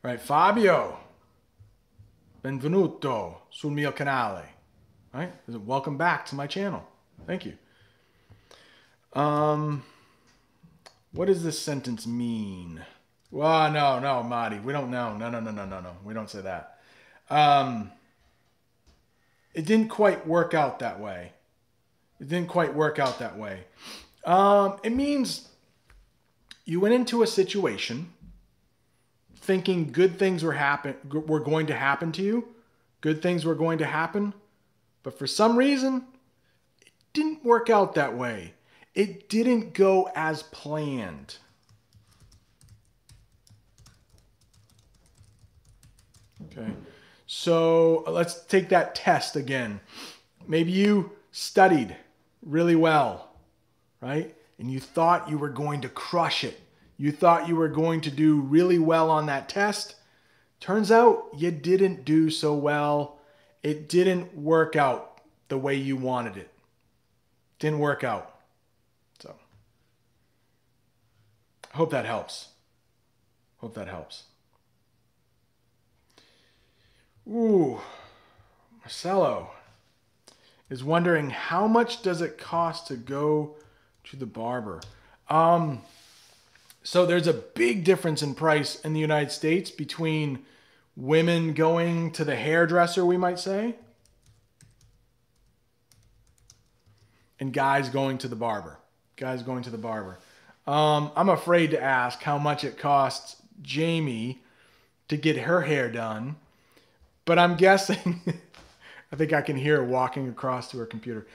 All 0.03 0.11
right, 0.11 0.19
Fabio. 0.19 0.99
Benvenuto 2.43 3.37
sul 3.49 3.71
mio 3.71 3.93
canale. 3.93 4.43
All 5.13 5.21
right, 5.21 5.31
welcome 5.47 5.95
back 5.95 6.25
to 6.25 6.35
my 6.35 6.47
channel. 6.47 6.85
Thank 7.25 7.45
you. 7.45 7.53
Um, 9.13 9.83
what 11.11 11.25
does 11.25 11.43
this 11.43 11.59
sentence 11.59 12.05
mean? 12.05 12.81
Well, 13.31 13.71
no, 13.71 13.99
no, 13.99 14.23
Marty, 14.23 14.59
we 14.59 14.73
don't 14.73 14.89
know. 14.89 15.15
No, 15.15 15.29
no, 15.29 15.39
no, 15.39 15.51
no, 15.51 15.65
no, 15.65 15.81
no. 15.81 15.95
We 16.03 16.13
don't 16.13 16.29
say 16.29 16.41
that. 16.41 16.79
Um, 17.29 17.91
it 19.53 19.65
didn't 19.65 19.89
quite 19.89 20.27
work 20.27 20.53
out 20.53 20.79
that 20.79 20.99
way. 20.99 21.33
It 22.19 22.27
didn't 22.27 22.49
quite 22.49 22.73
work 22.73 22.99
out 22.99 23.19
that 23.19 23.37
way. 23.37 23.65
Um, 24.25 24.79
it 24.83 24.91
means 24.91 25.47
you 26.65 26.79
went 26.79 26.93
into 26.93 27.23
a 27.23 27.27
situation 27.27 28.13
thinking 29.35 29.91
good 29.91 30.19
things 30.19 30.43
were 30.43 30.53
happen 30.53 30.95
were 31.09 31.39
going 31.39 31.67
to 31.67 31.73
happen 31.73 32.11
to 32.11 32.21
you, 32.21 32.47
good 33.01 33.21
things 33.21 33.45
were 33.45 33.55
going 33.55 33.79
to 33.79 33.85
happen, 33.85 34.33
but 35.01 35.17
for 35.17 35.25
some 35.25 35.57
reason 35.57 36.03
it 36.85 36.91
didn't 37.13 37.43
work 37.43 37.69
out 37.69 37.95
that 37.95 38.15
way. 38.15 38.53
It 38.99 39.29
didn't 39.29 39.73
go 39.73 40.09
as 40.15 40.43
planned. 40.43 41.37
Okay. 46.45 46.71
So 47.27 48.03
uh, 48.05 48.11
let's 48.11 48.43
take 48.45 48.69
that 48.69 48.95
test 48.95 49.35
again. 49.35 49.79
Maybe 50.47 50.71
you 50.71 51.11
studied 51.31 51.95
really 52.41 52.75
well, 52.75 53.31
right? 54.01 54.35
And 54.57 54.71
you 54.71 54.79
thought 54.79 55.29
you 55.29 55.37
were 55.37 55.49
going 55.49 55.81
to 55.81 55.89
crush 55.89 56.43
it 56.43 56.59
you 56.99 57.13
thought 57.13 57.47
you 57.47 57.55
were 57.55 57.69
going 57.69 58.01
to 58.01 58.11
do 58.11 58.41
really 58.41 58.77
well 58.77 59.09
on 59.09 59.25
that 59.27 59.47
test. 59.47 59.95
Turns 60.59 60.91
out 60.91 61.29
you 61.35 61.49
didn't 61.49 62.03
do 62.03 62.29
so 62.29 62.53
well. 62.53 63.19
It 63.63 63.87
didn't 63.87 64.35
work 64.35 64.75
out 64.75 65.21
the 65.47 65.57
way 65.57 65.75
you 65.75 65.95
wanted 65.95 66.35
it. 66.35 66.51
Didn't 67.57 67.79
work 67.79 68.03
out. 68.03 68.35
So, 69.21 69.33
I 71.58 71.58
hope 71.73 71.91
that 71.91 72.05
helps. 72.05 72.49
Hope 73.57 73.73
that 73.75 73.87
helps. 73.87 74.23
Ooh, 77.27 77.79
Marcelo 78.79 79.51
is 80.69 80.83
wondering 80.83 81.29
how 81.29 81.67
much 81.67 82.01
does 82.01 82.21
it 82.21 82.37
cost 82.37 82.87
to 82.87 82.95
go 82.95 83.55
to 84.05 84.15
the 84.15 84.25
barber? 84.25 84.81
Um, 85.29 85.81
so 86.83 87.05
there's 87.05 87.27
a 87.27 87.33
big 87.33 87.83
difference 87.83 88.21
in 88.21 88.33
price 88.33 88.79
in 88.81 88.93
the 88.93 88.99
United 88.99 89.31
States 89.31 89.69
between 89.69 90.39
women 90.95 91.53
going 91.53 92.11
to 92.13 92.25
the 92.25 92.35
hairdresser, 92.35 93.05
we 93.05 93.17
might 93.17 93.39
say, 93.39 93.75
and 97.39 97.53
guys 97.53 97.89
going 97.89 98.17
to 98.19 98.27
the 98.27 98.35
barber. 98.35 98.77
Guys 99.17 99.43
going 99.43 99.63
to 99.63 99.69
the 99.69 99.77
barber. 99.77 100.19
Um, 100.69 101.11
I'm 101.15 101.29
afraid 101.29 101.71
to 101.71 101.81
ask 101.81 102.21
how 102.21 102.37
much 102.37 102.63
it 102.63 102.77
costs 102.77 103.37
Jamie 103.63 104.43
to 105.07 105.17
get 105.17 105.35
her 105.35 105.61
hair 105.61 105.89
done, 105.89 106.35
but 107.25 107.39
I'm 107.39 107.55
guessing. 107.55 108.21
I 109.11 109.15
think 109.15 109.33
I 109.33 109.41
can 109.41 109.57
hear 109.57 109.77
her 109.77 109.83
walking 109.83 110.29
across 110.29 110.69
to 110.69 110.77
her 110.77 110.85
computer. 110.85 111.25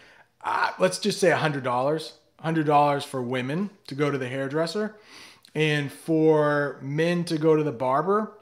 Uh, 0.40 0.70
let's 0.78 1.00
just 1.00 1.18
say 1.18 1.30
$100. 1.30 2.12
$100 2.44 3.04
for 3.04 3.22
women 3.22 3.70
to 3.88 3.96
go 3.96 4.08
to 4.08 4.18
the 4.18 4.28
hairdresser. 4.28 4.94
And 5.52 5.90
for 5.90 6.78
men 6.80 7.24
to 7.24 7.36
go 7.36 7.56
to 7.56 7.64
the 7.64 7.72
barber, 7.72 8.34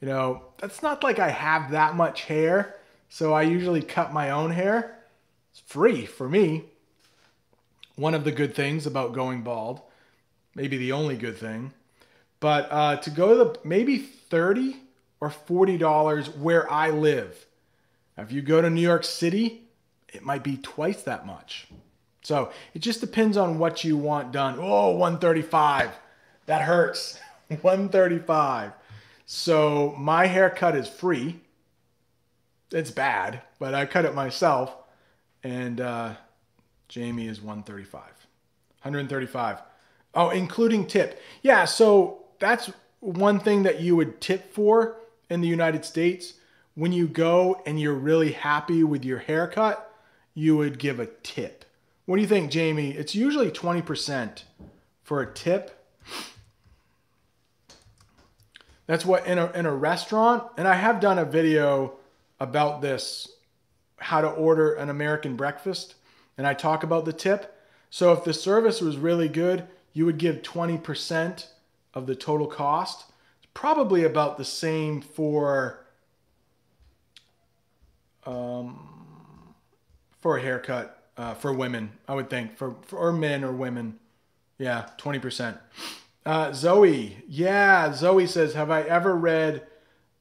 you 0.00 0.06
know, 0.06 0.42
that's 0.58 0.80
not 0.80 1.02
like 1.02 1.18
I 1.18 1.30
have 1.30 1.72
that 1.72 1.96
much 1.96 2.22
hair. 2.26 2.76
So 3.08 3.32
I 3.32 3.42
usually 3.42 3.82
cut 3.82 4.12
my 4.12 4.30
own 4.30 4.52
hair. 4.52 4.96
It's 5.50 5.60
free 5.66 6.06
for 6.06 6.28
me. 6.28 6.66
One 8.02 8.14
of 8.14 8.24
the 8.24 8.32
good 8.32 8.52
things 8.56 8.84
about 8.84 9.12
going 9.12 9.42
bald, 9.42 9.80
maybe 10.56 10.76
the 10.76 10.90
only 10.90 11.16
good 11.16 11.38
thing. 11.38 11.72
But 12.40 12.66
uh, 12.68 12.96
to 12.96 13.10
go 13.10 13.28
to 13.28 13.34
the 13.36 13.58
maybe 13.62 13.96
30 13.96 14.76
or 15.20 15.30
$40 15.30 16.36
where 16.36 16.68
I 16.68 16.90
live. 16.90 17.46
If 18.18 18.32
you 18.32 18.42
go 18.42 18.60
to 18.60 18.68
New 18.68 18.80
York 18.80 19.04
City, 19.04 19.68
it 20.12 20.24
might 20.24 20.42
be 20.42 20.56
twice 20.56 21.04
that 21.04 21.24
much. 21.24 21.68
So 22.22 22.50
it 22.74 22.80
just 22.80 23.00
depends 23.00 23.36
on 23.36 23.60
what 23.60 23.84
you 23.84 23.96
want 23.96 24.32
done. 24.32 24.58
Oh, 24.58 24.96
135. 24.96 25.90
That 26.46 26.62
hurts. 26.62 27.20
135. 27.60 28.72
So 29.26 29.94
my 29.96 30.26
haircut 30.26 30.74
is 30.74 30.88
free. 30.88 31.38
It's 32.72 32.90
bad, 32.90 33.42
but 33.60 33.74
I 33.74 33.86
cut 33.86 34.06
it 34.06 34.14
myself. 34.16 34.74
And 35.44 35.80
uh, 35.80 36.14
Jamie 36.92 37.26
is 37.26 37.40
135. 37.40 38.02
135. 38.02 39.62
Oh, 40.14 40.28
including 40.28 40.86
tip. 40.86 41.22
Yeah, 41.40 41.64
so 41.64 42.24
that's 42.38 42.70
one 43.00 43.40
thing 43.40 43.62
that 43.62 43.80
you 43.80 43.96
would 43.96 44.20
tip 44.20 44.52
for 44.52 44.98
in 45.30 45.40
the 45.40 45.48
United 45.48 45.86
States. 45.86 46.34
When 46.74 46.92
you 46.92 47.08
go 47.08 47.62
and 47.64 47.80
you're 47.80 47.94
really 47.94 48.32
happy 48.32 48.84
with 48.84 49.06
your 49.06 49.20
haircut, 49.20 49.90
you 50.34 50.54
would 50.58 50.78
give 50.78 51.00
a 51.00 51.06
tip. 51.06 51.64
What 52.04 52.16
do 52.16 52.22
you 52.22 52.28
think, 52.28 52.50
Jamie? 52.50 52.90
It's 52.90 53.14
usually 53.14 53.50
20% 53.50 54.42
for 55.02 55.22
a 55.22 55.32
tip. 55.32 55.82
That's 58.86 59.06
what 59.06 59.26
in 59.26 59.38
a, 59.38 59.50
in 59.52 59.64
a 59.64 59.74
restaurant, 59.74 60.44
and 60.58 60.68
I 60.68 60.74
have 60.74 61.00
done 61.00 61.18
a 61.18 61.24
video 61.24 61.94
about 62.38 62.82
this 62.82 63.28
how 63.96 64.20
to 64.20 64.28
order 64.28 64.74
an 64.74 64.90
American 64.90 65.36
breakfast, 65.36 65.94
and 66.42 66.48
I 66.48 66.54
talk 66.54 66.82
about 66.82 67.04
the 67.04 67.12
tip. 67.12 67.56
So 67.88 68.12
if 68.12 68.24
the 68.24 68.34
service 68.34 68.80
was 68.80 68.96
really 68.96 69.28
good, 69.28 69.68
you 69.92 70.04
would 70.06 70.18
give 70.18 70.42
20% 70.42 71.46
of 71.94 72.08
the 72.08 72.16
total 72.16 72.48
cost. 72.48 73.12
It's 73.36 73.48
probably 73.54 74.02
about 74.02 74.38
the 74.38 74.44
same 74.44 75.00
for 75.00 75.86
um, 78.26 79.54
for 80.20 80.36
a 80.36 80.42
haircut 80.42 81.04
uh, 81.16 81.34
for 81.34 81.52
women, 81.52 81.92
I 82.08 82.16
would 82.16 82.28
think, 82.28 82.56
for, 82.56 82.74
for 82.82 82.98
or 82.98 83.12
men 83.12 83.44
or 83.44 83.52
women. 83.52 84.00
Yeah, 84.58 84.88
20%. 84.98 85.56
Uh, 86.26 86.52
Zoe, 86.52 87.22
yeah, 87.28 87.92
Zoe 87.92 88.26
says, 88.26 88.54
have 88.54 88.72
I 88.72 88.82
ever 88.82 89.14
read 89.14 89.64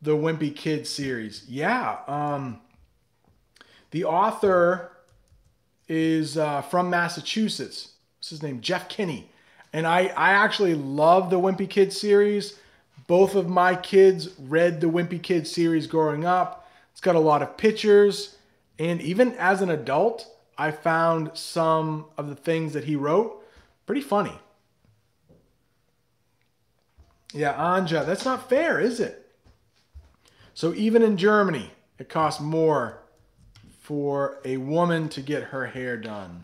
the 0.03 0.15
Wimpy 0.15 0.55
Kid 0.55 0.85
series? 0.85 1.45
Yeah. 1.49 1.97
Um, 2.07 2.61
the 3.89 4.03
author 4.03 4.90
is 5.93 6.37
uh, 6.37 6.61
from 6.61 6.89
Massachusetts. 6.89 7.91
What's 8.17 8.29
his 8.29 8.41
name? 8.41 8.61
Jeff 8.61 8.87
Kinney. 8.87 9.29
And 9.73 9.85
I, 9.85 10.05
I 10.15 10.31
actually 10.31 10.73
love 10.73 11.29
the 11.29 11.39
Wimpy 11.39 11.69
Kid 11.69 11.91
series. 11.91 12.57
Both 13.07 13.35
of 13.35 13.49
my 13.49 13.75
kids 13.75 14.29
read 14.39 14.79
the 14.79 14.87
Wimpy 14.87 15.21
Kid 15.21 15.45
series 15.45 15.87
growing 15.87 16.23
up. 16.23 16.69
It's 16.93 17.01
got 17.01 17.17
a 17.17 17.19
lot 17.19 17.41
of 17.41 17.57
pictures. 17.57 18.37
And 18.79 19.01
even 19.01 19.33
as 19.33 19.61
an 19.61 19.69
adult, 19.69 20.33
I 20.57 20.71
found 20.71 21.31
some 21.33 22.05
of 22.17 22.29
the 22.29 22.35
things 22.35 22.71
that 22.71 22.85
he 22.85 22.95
wrote 22.95 23.45
pretty 23.85 24.01
funny. 24.01 24.39
Yeah, 27.33 27.53
Anja, 27.53 28.05
that's 28.05 28.23
not 28.23 28.47
fair, 28.47 28.79
is 28.79 29.01
it? 29.01 29.29
So 30.53 30.73
even 30.73 31.01
in 31.01 31.17
Germany, 31.17 31.71
it 31.99 32.07
costs 32.07 32.39
more 32.39 33.00
for 33.81 34.37
a 34.45 34.57
woman 34.57 35.09
to 35.09 35.21
get 35.21 35.45
her 35.45 35.65
hair 35.65 35.97
done. 35.97 36.43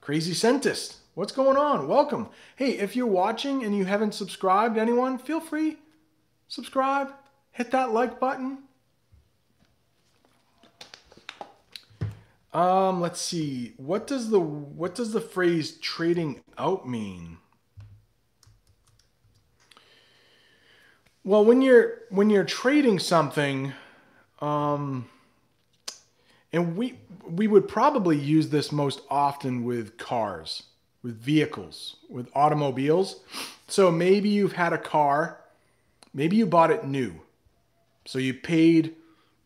Crazy 0.00 0.32
Scientist, 0.32 0.96
what's 1.14 1.32
going 1.32 1.58
on? 1.58 1.86
Welcome. 1.86 2.30
Hey, 2.56 2.78
if 2.78 2.96
you're 2.96 3.06
watching 3.06 3.62
and 3.62 3.76
you 3.76 3.84
haven't 3.84 4.14
subscribed, 4.14 4.78
anyone, 4.78 5.18
feel 5.18 5.38
free, 5.38 5.76
subscribe, 6.48 7.12
hit 7.52 7.70
that 7.72 7.92
like 7.92 8.18
button. 8.18 8.60
Um, 12.54 13.02
let's 13.02 13.20
see. 13.20 13.74
What 13.76 14.06
does 14.06 14.30
the 14.30 14.40
what 14.40 14.94
does 14.94 15.12
the 15.12 15.20
phrase 15.20 15.76
trading 15.76 16.40
out 16.58 16.88
mean? 16.88 17.36
Well, 21.22 21.44
when 21.44 21.60
you're 21.60 21.98
when 22.08 22.30
you're 22.30 22.44
trading 22.44 22.98
something, 22.98 23.74
um, 24.40 25.08
and 26.52 26.76
we 26.76 26.98
we 27.24 27.46
would 27.46 27.68
probably 27.68 28.18
use 28.18 28.50
this 28.50 28.72
most 28.72 29.02
often 29.10 29.64
with 29.64 29.98
cars, 29.98 30.64
with 31.02 31.16
vehicles, 31.16 31.96
with 32.08 32.28
automobiles. 32.34 33.20
So 33.68 33.90
maybe 33.90 34.28
you've 34.28 34.54
had 34.54 34.72
a 34.72 34.78
car, 34.78 35.40
maybe 36.12 36.36
you 36.36 36.46
bought 36.46 36.70
it 36.70 36.84
new, 36.84 37.20
so 38.04 38.18
you 38.18 38.34
paid 38.34 38.96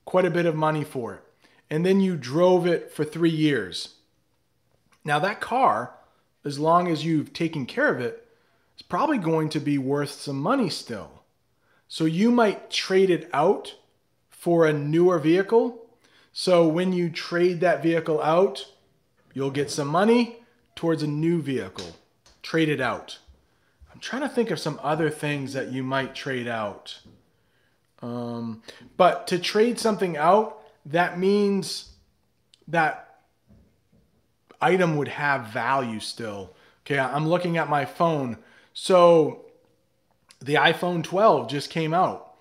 quite 0.04 0.24
a 0.24 0.30
bit 0.30 0.46
of 0.46 0.54
money 0.54 0.84
for 0.84 1.14
it 1.14 1.24
and 1.70 1.84
then 1.84 2.00
you 2.00 2.16
drove 2.16 2.66
it 2.66 2.92
for 2.92 3.04
three 3.04 3.30
years. 3.30 3.94
Now, 5.04 5.18
that 5.18 5.40
car, 5.40 5.94
as 6.44 6.58
long 6.58 6.88
as 6.88 7.04
you've 7.04 7.32
taken 7.32 7.66
care 7.66 7.88
of 7.88 8.00
it, 8.00 8.26
is 8.76 8.82
probably 8.82 9.18
going 9.18 9.48
to 9.50 9.60
be 9.60 9.78
worth 9.78 10.12
some 10.12 10.40
money 10.40 10.70
still. 10.70 11.22
So 11.88 12.04
you 12.04 12.30
might 12.30 12.70
trade 12.70 13.10
it 13.10 13.28
out 13.32 13.74
for 14.44 14.66
a 14.66 14.72
newer 14.74 15.18
vehicle. 15.18 15.86
So 16.30 16.68
when 16.68 16.92
you 16.92 17.08
trade 17.08 17.60
that 17.60 17.82
vehicle 17.82 18.20
out, 18.20 18.66
you'll 19.32 19.50
get 19.50 19.70
some 19.70 19.88
money 19.88 20.36
towards 20.76 21.02
a 21.02 21.06
new 21.06 21.40
vehicle. 21.40 21.96
Trade 22.42 22.68
it 22.68 22.78
out. 22.78 23.20
I'm 23.90 24.00
trying 24.00 24.20
to 24.20 24.28
think 24.28 24.50
of 24.50 24.60
some 24.60 24.78
other 24.82 25.08
things 25.08 25.54
that 25.54 25.72
you 25.72 25.82
might 25.82 26.14
trade 26.14 26.46
out. 26.46 27.00
Um, 28.02 28.60
but 28.98 29.26
to 29.28 29.38
trade 29.38 29.78
something 29.78 30.18
out, 30.18 30.60
that 30.84 31.18
means 31.18 31.92
that 32.68 33.20
item 34.60 34.98
would 34.98 35.08
have 35.08 35.46
value 35.46 36.00
still. 36.00 36.54
Okay, 36.84 36.98
I'm 36.98 37.26
looking 37.30 37.56
at 37.56 37.70
my 37.70 37.86
phone. 37.86 38.36
So 38.74 39.46
the 40.42 40.56
iPhone 40.56 41.02
12 41.02 41.48
just 41.48 41.70
came 41.70 41.94
out. 41.94 42.33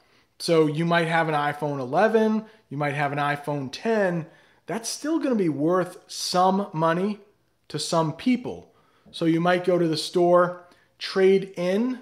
So 0.43 0.67
you 0.67 0.83
might 0.83 1.07
have 1.07 1.29
an 1.29 1.35
iPhone 1.35 1.79
11, 1.79 2.43
you 2.67 2.75
might 2.75 2.95
have 2.95 3.13
an 3.13 3.17
iPhone 3.17 3.69
10. 3.71 4.25
That's 4.65 4.89
still 4.89 5.17
going 5.17 5.29
to 5.29 5.41
be 5.41 5.47
worth 5.47 5.99
some 6.07 6.67
money 6.73 7.21
to 7.69 7.79
some 7.79 8.11
people. 8.11 8.69
So 9.11 9.23
you 9.23 9.39
might 9.39 9.63
go 9.63 9.79
to 9.79 9.87
the 9.87 9.95
store, 9.95 10.67
trade 10.99 11.53
in 11.55 11.99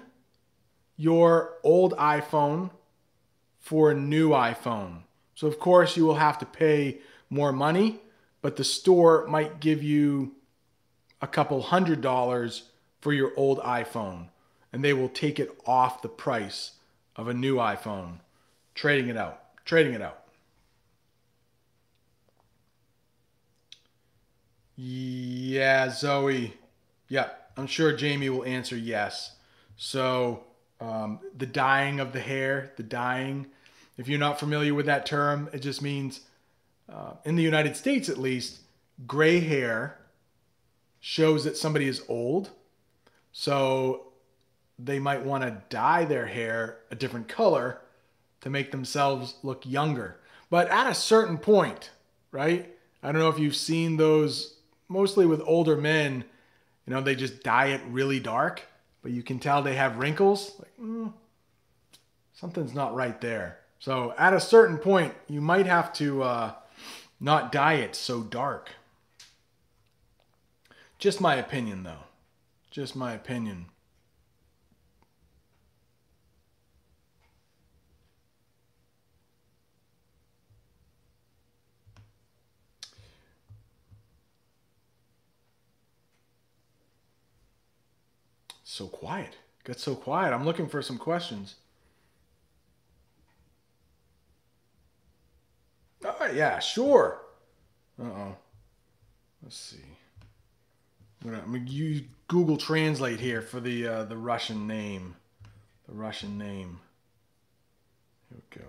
your 0.96 1.52
old 1.62 1.92
iPhone 1.92 2.70
for 3.60 3.92
a 3.92 3.94
new 3.94 4.30
iPhone. 4.30 5.02
So, 5.36 5.46
of 5.46 5.60
course, 5.60 5.96
you 5.96 6.04
will 6.04 6.16
have 6.16 6.40
to 6.40 6.44
pay 6.44 6.98
more 7.30 7.52
money, 7.52 8.00
but 8.40 8.56
the 8.56 8.64
store 8.64 9.24
might 9.28 9.60
give 9.60 9.84
you 9.84 10.34
a 11.20 11.28
couple 11.28 11.62
hundred 11.62 12.00
dollars 12.00 12.70
for 13.02 13.12
your 13.12 13.30
old 13.36 13.60
iPhone, 13.60 14.30
and 14.72 14.82
they 14.82 14.94
will 14.94 15.08
take 15.08 15.38
it 15.38 15.56
off 15.64 16.02
the 16.02 16.08
price 16.08 16.72
of 17.14 17.28
a 17.28 17.34
new 17.34 17.56
iPhone, 17.56 18.18
trading 18.74 19.08
it 19.08 19.16
out, 19.16 19.40
trading 19.64 19.94
it 19.94 20.02
out. 20.02 20.18
Yeah, 24.76 25.90
Zoe. 25.90 26.54
Yeah, 27.08 27.28
I'm 27.56 27.66
sure 27.66 27.92
Jamie 27.92 28.30
will 28.30 28.44
answer 28.44 28.76
yes. 28.76 29.36
So, 29.76 30.44
um, 30.80 31.20
the 31.36 31.46
dyeing 31.46 32.00
of 32.00 32.12
the 32.12 32.20
hair, 32.20 32.72
the 32.76 32.82
dyeing 32.82 33.46
if 33.98 34.08
you're 34.08 34.18
not 34.18 34.40
familiar 34.40 34.74
with 34.74 34.86
that 34.86 35.06
term, 35.06 35.48
it 35.52 35.60
just 35.60 35.82
means, 35.82 36.22
uh, 36.88 37.12
in 37.24 37.36
the 37.36 37.42
United 37.42 37.76
States 37.76 38.08
at 38.08 38.18
least, 38.18 38.60
gray 39.06 39.40
hair 39.40 39.98
shows 41.00 41.44
that 41.44 41.56
somebody 41.56 41.86
is 41.86 42.02
old. 42.08 42.50
So 43.32 44.12
they 44.78 44.98
might 44.98 45.24
want 45.24 45.44
to 45.44 45.62
dye 45.68 46.04
their 46.04 46.26
hair 46.26 46.78
a 46.90 46.94
different 46.94 47.28
color 47.28 47.80
to 48.42 48.50
make 48.50 48.70
themselves 48.70 49.36
look 49.42 49.64
younger. 49.64 50.18
But 50.50 50.68
at 50.68 50.86
a 50.86 50.94
certain 50.94 51.38
point, 51.38 51.90
right? 52.30 52.74
I 53.02 53.10
don't 53.10 53.20
know 53.20 53.30
if 53.30 53.38
you've 53.38 53.56
seen 53.56 53.96
those 53.96 54.56
mostly 54.88 55.26
with 55.26 55.40
older 55.44 55.76
men, 55.76 56.24
you 56.86 56.92
know, 56.92 57.00
they 57.00 57.14
just 57.14 57.42
dye 57.42 57.68
it 57.68 57.80
really 57.88 58.20
dark, 58.20 58.62
but 59.02 59.12
you 59.12 59.22
can 59.22 59.38
tell 59.38 59.62
they 59.62 59.76
have 59.76 59.96
wrinkles. 59.96 60.52
Like, 60.58 60.72
mm, 60.80 61.12
something's 62.34 62.74
not 62.74 62.94
right 62.94 63.20
there. 63.20 63.58
So 63.78 64.14
at 64.18 64.34
a 64.34 64.40
certain 64.40 64.78
point, 64.78 65.14
you 65.28 65.40
might 65.40 65.66
have 65.66 65.92
to 65.94 66.22
uh, 66.22 66.52
not 67.18 67.50
dye 67.50 67.74
it 67.74 67.96
so 67.96 68.22
dark. 68.22 68.70
Just 70.98 71.20
my 71.20 71.34
opinion, 71.34 71.82
though. 71.82 72.04
Just 72.70 72.94
my 72.94 73.12
opinion. 73.12 73.66
So 88.82 88.88
quiet. 88.88 89.36
Got 89.62 89.78
so 89.78 89.94
quiet. 89.94 90.34
I'm 90.34 90.44
looking 90.44 90.68
for 90.68 90.82
some 90.82 90.98
questions. 90.98 91.54
All 96.04 96.16
right, 96.18 96.34
yeah, 96.34 96.58
sure. 96.58 97.20
Uh 97.96 98.06
oh. 98.06 98.36
Let's 99.40 99.56
see. 99.56 99.76
I'm 101.22 101.30
gonna, 101.30 101.42
I'm 101.44 101.52
gonna 101.52 101.70
use 101.70 102.02
Google 102.26 102.56
Translate 102.56 103.20
here 103.20 103.40
for 103.40 103.60
the 103.60 103.86
uh, 103.86 104.02
the 104.02 104.16
Russian 104.16 104.66
name. 104.66 105.14
The 105.88 105.94
Russian 105.94 106.36
name. 106.36 106.80
Here 108.30 108.42
we 108.50 108.62
go. 108.62 108.66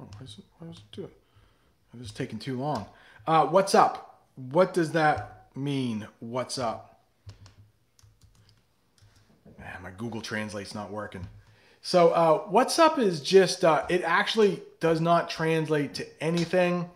Oh, 0.00 0.08
why 0.18 0.24
is 0.24 0.34
it, 0.36 0.44
why 0.58 0.66
does 0.66 0.78
it 0.78 0.82
do 0.90 1.04
it? 1.04 1.16
This 1.94 2.08
is 2.08 2.12
taking 2.12 2.40
too 2.40 2.58
long. 2.58 2.86
Uh, 3.26 3.46
what's 3.46 3.74
up? 3.74 4.24
What 4.34 4.72
does 4.72 4.92
that 4.92 5.48
mean? 5.54 6.06
What's 6.20 6.58
up? 6.58 7.02
Man, 9.58 9.82
my 9.82 9.90
Google 9.90 10.22
Translate's 10.22 10.74
not 10.74 10.90
working. 10.90 11.28
So, 11.82 12.10
uh, 12.10 12.38
what's 12.48 12.78
up 12.78 12.98
is 12.98 13.20
just, 13.20 13.64
uh, 13.64 13.84
it 13.88 14.02
actually 14.04 14.62
does 14.80 15.00
not 15.00 15.28
translate 15.28 15.94
to 15.94 16.22
anything. 16.22 16.88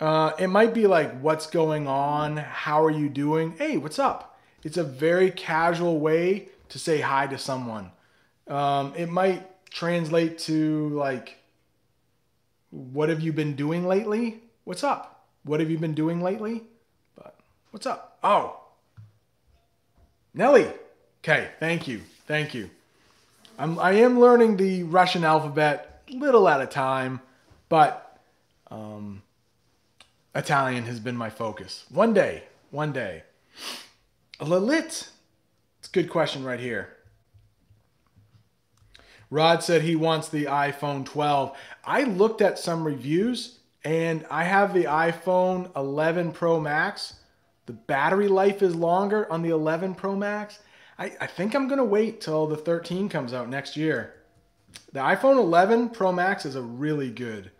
Uh, 0.00 0.32
it 0.38 0.48
might 0.48 0.74
be 0.74 0.86
like, 0.86 1.20
what's 1.20 1.46
going 1.46 1.86
on? 1.86 2.36
How 2.36 2.84
are 2.84 2.90
you 2.90 3.08
doing? 3.08 3.54
Hey, 3.56 3.76
what's 3.76 3.98
up? 3.98 4.38
It's 4.64 4.76
a 4.76 4.84
very 4.84 5.30
casual 5.30 6.00
way 6.00 6.48
to 6.68 6.78
say 6.78 7.00
hi 7.00 7.26
to 7.28 7.38
someone. 7.38 7.92
Um, 8.48 8.94
it 8.96 9.08
might 9.08 9.64
translate 9.70 10.38
to 10.40 10.88
like, 10.90 11.38
what 12.70 13.08
have 13.08 13.20
you 13.20 13.32
been 13.32 13.54
doing 13.54 13.86
lately? 13.86 14.42
What's 14.68 14.84
up? 14.84 15.24
What 15.44 15.60
have 15.60 15.70
you 15.70 15.78
been 15.78 15.94
doing 15.94 16.20
lately? 16.20 16.62
But 17.16 17.34
what's 17.70 17.86
up? 17.86 18.18
Oh, 18.22 18.60
Nelly. 20.34 20.70
Okay, 21.24 21.48
thank 21.58 21.88
you, 21.88 22.02
thank 22.26 22.52
you. 22.52 22.68
I'm 23.58 23.78
I 23.78 23.92
am 23.92 24.20
learning 24.20 24.58
the 24.58 24.82
Russian 24.82 25.24
alphabet 25.24 26.02
little 26.10 26.46
at 26.50 26.60
a 26.60 26.66
time, 26.66 27.22
but 27.70 28.20
um, 28.70 29.22
Italian 30.34 30.84
has 30.84 31.00
been 31.00 31.16
my 31.16 31.30
focus. 31.30 31.86
One 31.88 32.12
day, 32.12 32.42
one 32.70 32.92
day. 32.92 33.22
Lalit. 34.38 35.08
It's 35.78 35.88
a 35.88 35.92
good 35.92 36.10
question 36.10 36.44
right 36.44 36.60
here. 36.60 36.94
Rod 39.30 39.62
said 39.62 39.80
he 39.80 39.96
wants 39.96 40.28
the 40.28 40.44
iPhone 40.44 41.06
12. 41.06 41.56
I 41.86 42.02
looked 42.02 42.42
at 42.42 42.58
some 42.58 42.84
reviews 42.84 43.57
and 43.88 44.26
I 44.30 44.44
have 44.44 44.74
the 44.74 44.84
iPhone 44.84 45.74
11 45.74 46.32
Pro 46.32 46.60
Max. 46.60 47.14
The 47.64 47.72
battery 47.72 48.28
life 48.28 48.60
is 48.60 48.74
longer 48.74 49.26
on 49.32 49.40
the 49.40 49.48
11 49.48 49.94
Pro 49.94 50.14
Max. 50.14 50.58
I, 50.98 51.12
I 51.22 51.26
think 51.26 51.54
I'm 51.54 51.68
going 51.68 51.78
to 51.78 51.84
wait 51.84 52.20
till 52.20 52.46
the 52.46 52.56
13 52.56 53.08
comes 53.08 53.32
out 53.32 53.48
next 53.48 53.78
year. 53.78 54.12
The 54.92 55.00
iPhone 55.00 55.38
11 55.38 55.88
Pro 55.88 56.12
Max 56.12 56.44
is 56.44 56.54
a 56.54 56.60
really 56.60 57.08
good, 57.08 57.50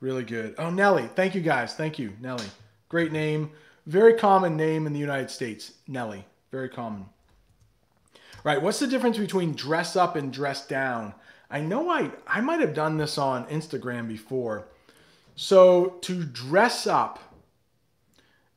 really 0.00 0.24
good. 0.24 0.56
Oh, 0.58 0.70
Nelly. 0.70 1.08
Thank 1.14 1.36
you 1.36 1.42
guys. 1.42 1.74
Thank 1.74 1.96
you, 1.96 2.12
Nelly. 2.20 2.46
Great 2.88 3.12
name. 3.12 3.52
Very 3.86 4.14
common 4.14 4.56
name 4.56 4.84
in 4.84 4.92
the 4.92 4.98
United 4.98 5.30
States. 5.30 5.74
Nelly. 5.86 6.26
Very 6.50 6.70
common. 6.70 7.06
Right. 8.42 8.60
What's 8.60 8.80
the 8.80 8.88
difference 8.88 9.16
between 9.16 9.54
dress 9.54 9.94
up 9.94 10.16
and 10.16 10.32
dress 10.32 10.66
down? 10.66 11.14
I 11.48 11.60
know 11.60 11.88
I, 11.88 12.10
I 12.26 12.40
might 12.40 12.58
have 12.58 12.74
done 12.74 12.96
this 12.96 13.16
on 13.16 13.46
Instagram 13.46 14.08
before. 14.08 14.66
So 15.40 15.90
to 16.00 16.24
dress 16.24 16.84
up 16.84 17.20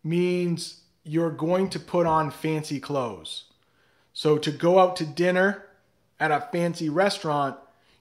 means 0.04 0.80
you're 1.04 1.30
going 1.30 1.70
to 1.70 1.80
put 1.80 2.08
on 2.08 2.32
fancy 2.32 2.80
clothes. 2.80 3.44
So 4.14 4.40
to 4.40 4.52
go 4.52 4.80
out 4.80 4.96
to 4.96 5.06
dinner 5.06 5.68
at 6.20 6.32
a 6.32 6.48
fancy 6.52 6.90
restaurant, 6.90 7.56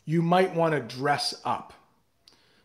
you 0.06 0.22
might 0.22 0.54
want 0.54 0.72
to 0.72 0.80
dress 0.80 1.42
up. 1.44 1.74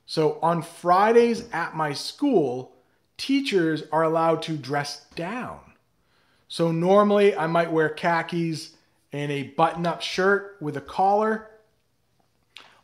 So 0.06 0.40
on 0.42 0.62
Fridays 0.62 1.50
at 1.52 1.76
my 1.76 1.92
school, 1.92 2.78
teachers 3.18 3.84
are 3.92 4.04
allowed 4.04 4.42
to 4.44 4.56
dress 4.56 5.04
down. 5.16 5.60
So 6.48 6.72
normally 6.72 7.36
I 7.36 7.48
might 7.48 7.74
wear 7.74 7.90
khakis 7.90 8.78
and 9.12 9.34
a 9.34 9.44
button 9.44 9.86
up 9.86 10.02
shirt 10.02 10.56
with 10.62 10.78
a 10.78 10.82
collar. 10.82 11.50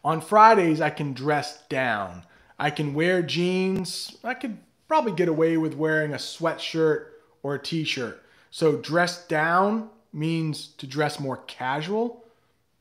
On 0.03 0.19
Fridays, 0.19 0.81
I 0.81 0.89
can 0.89 1.13
dress 1.13 1.63
down. 1.69 2.25
I 2.61 2.69
can 2.69 2.93
wear 2.93 3.23
jeans. 3.23 4.15
I 4.23 4.35
could 4.35 4.59
probably 4.87 5.13
get 5.13 5.27
away 5.27 5.57
with 5.57 5.73
wearing 5.73 6.13
a 6.13 6.17
sweatshirt 6.17 7.07
or 7.41 7.55
a 7.55 7.59
t 7.59 7.83
shirt. 7.83 8.23
So, 8.51 8.77
dress 8.77 9.25
down 9.25 9.89
means 10.13 10.67
to 10.77 10.85
dress 10.85 11.19
more 11.19 11.37
casual. 11.47 12.23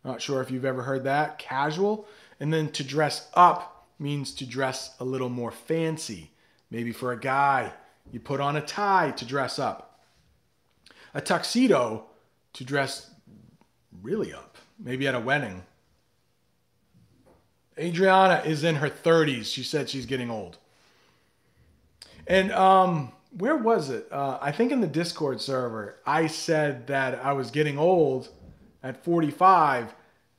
Not 0.05 0.21
sure 0.21 0.43
if 0.43 0.51
you've 0.51 0.67
ever 0.67 0.83
heard 0.83 1.05
that. 1.05 1.39
Casual. 1.39 2.07
And 2.41 2.53
then 2.53 2.71
to 2.73 2.85
dress 2.85 3.31
up 3.33 3.87
means 3.99 4.35
to 4.35 4.45
dress 4.45 4.97
a 5.01 5.05
little 5.05 5.31
more 5.31 5.51
fancy. 5.51 6.31
Maybe 6.71 6.93
for 6.93 7.13
a 7.13 7.19
guy, 7.19 7.73
you 8.13 8.21
put 8.21 8.41
on 8.41 8.57
a 8.57 8.61
tie 8.61 9.13
to 9.13 9.25
dress 9.25 9.59
up. 9.59 10.05
A 11.15 11.23
tuxedo 11.23 12.05
to 12.53 12.65
dress 12.65 13.11
really 14.03 14.35
up. 14.35 14.59
Maybe 14.79 15.09
at 15.09 15.15
a 15.15 15.21
wedding. 15.21 15.63
Adriana 17.81 18.43
is 18.45 18.63
in 18.63 18.77
her 18.77 18.91
30s. 18.91 19.47
She 19.47 19.63
said 19.63 19.89
she's 19.89 20.07
getting 20.07 20.31
old. 20.31 20.59
And 22.27 22.53
um, 22.53 23.13
where 23.37 23.57
was 23.57 23.91
it? 23.91 24.07
Uh, 24.13 24.39
I 24.41 24.53
think 24.53 24.71
in 24.71 24.81
the 24.81 24.87
Discord 24.87 25.41
server, 25.41 25.97
I 26.07 26.27
said 26.27 26.87
that 26.89 27.25
I 27.25 27.33
was 27.33 27.51
getting 27.51 27.79
old 27.79 28.29
at 28.83 29.03
45. 29.03 29.95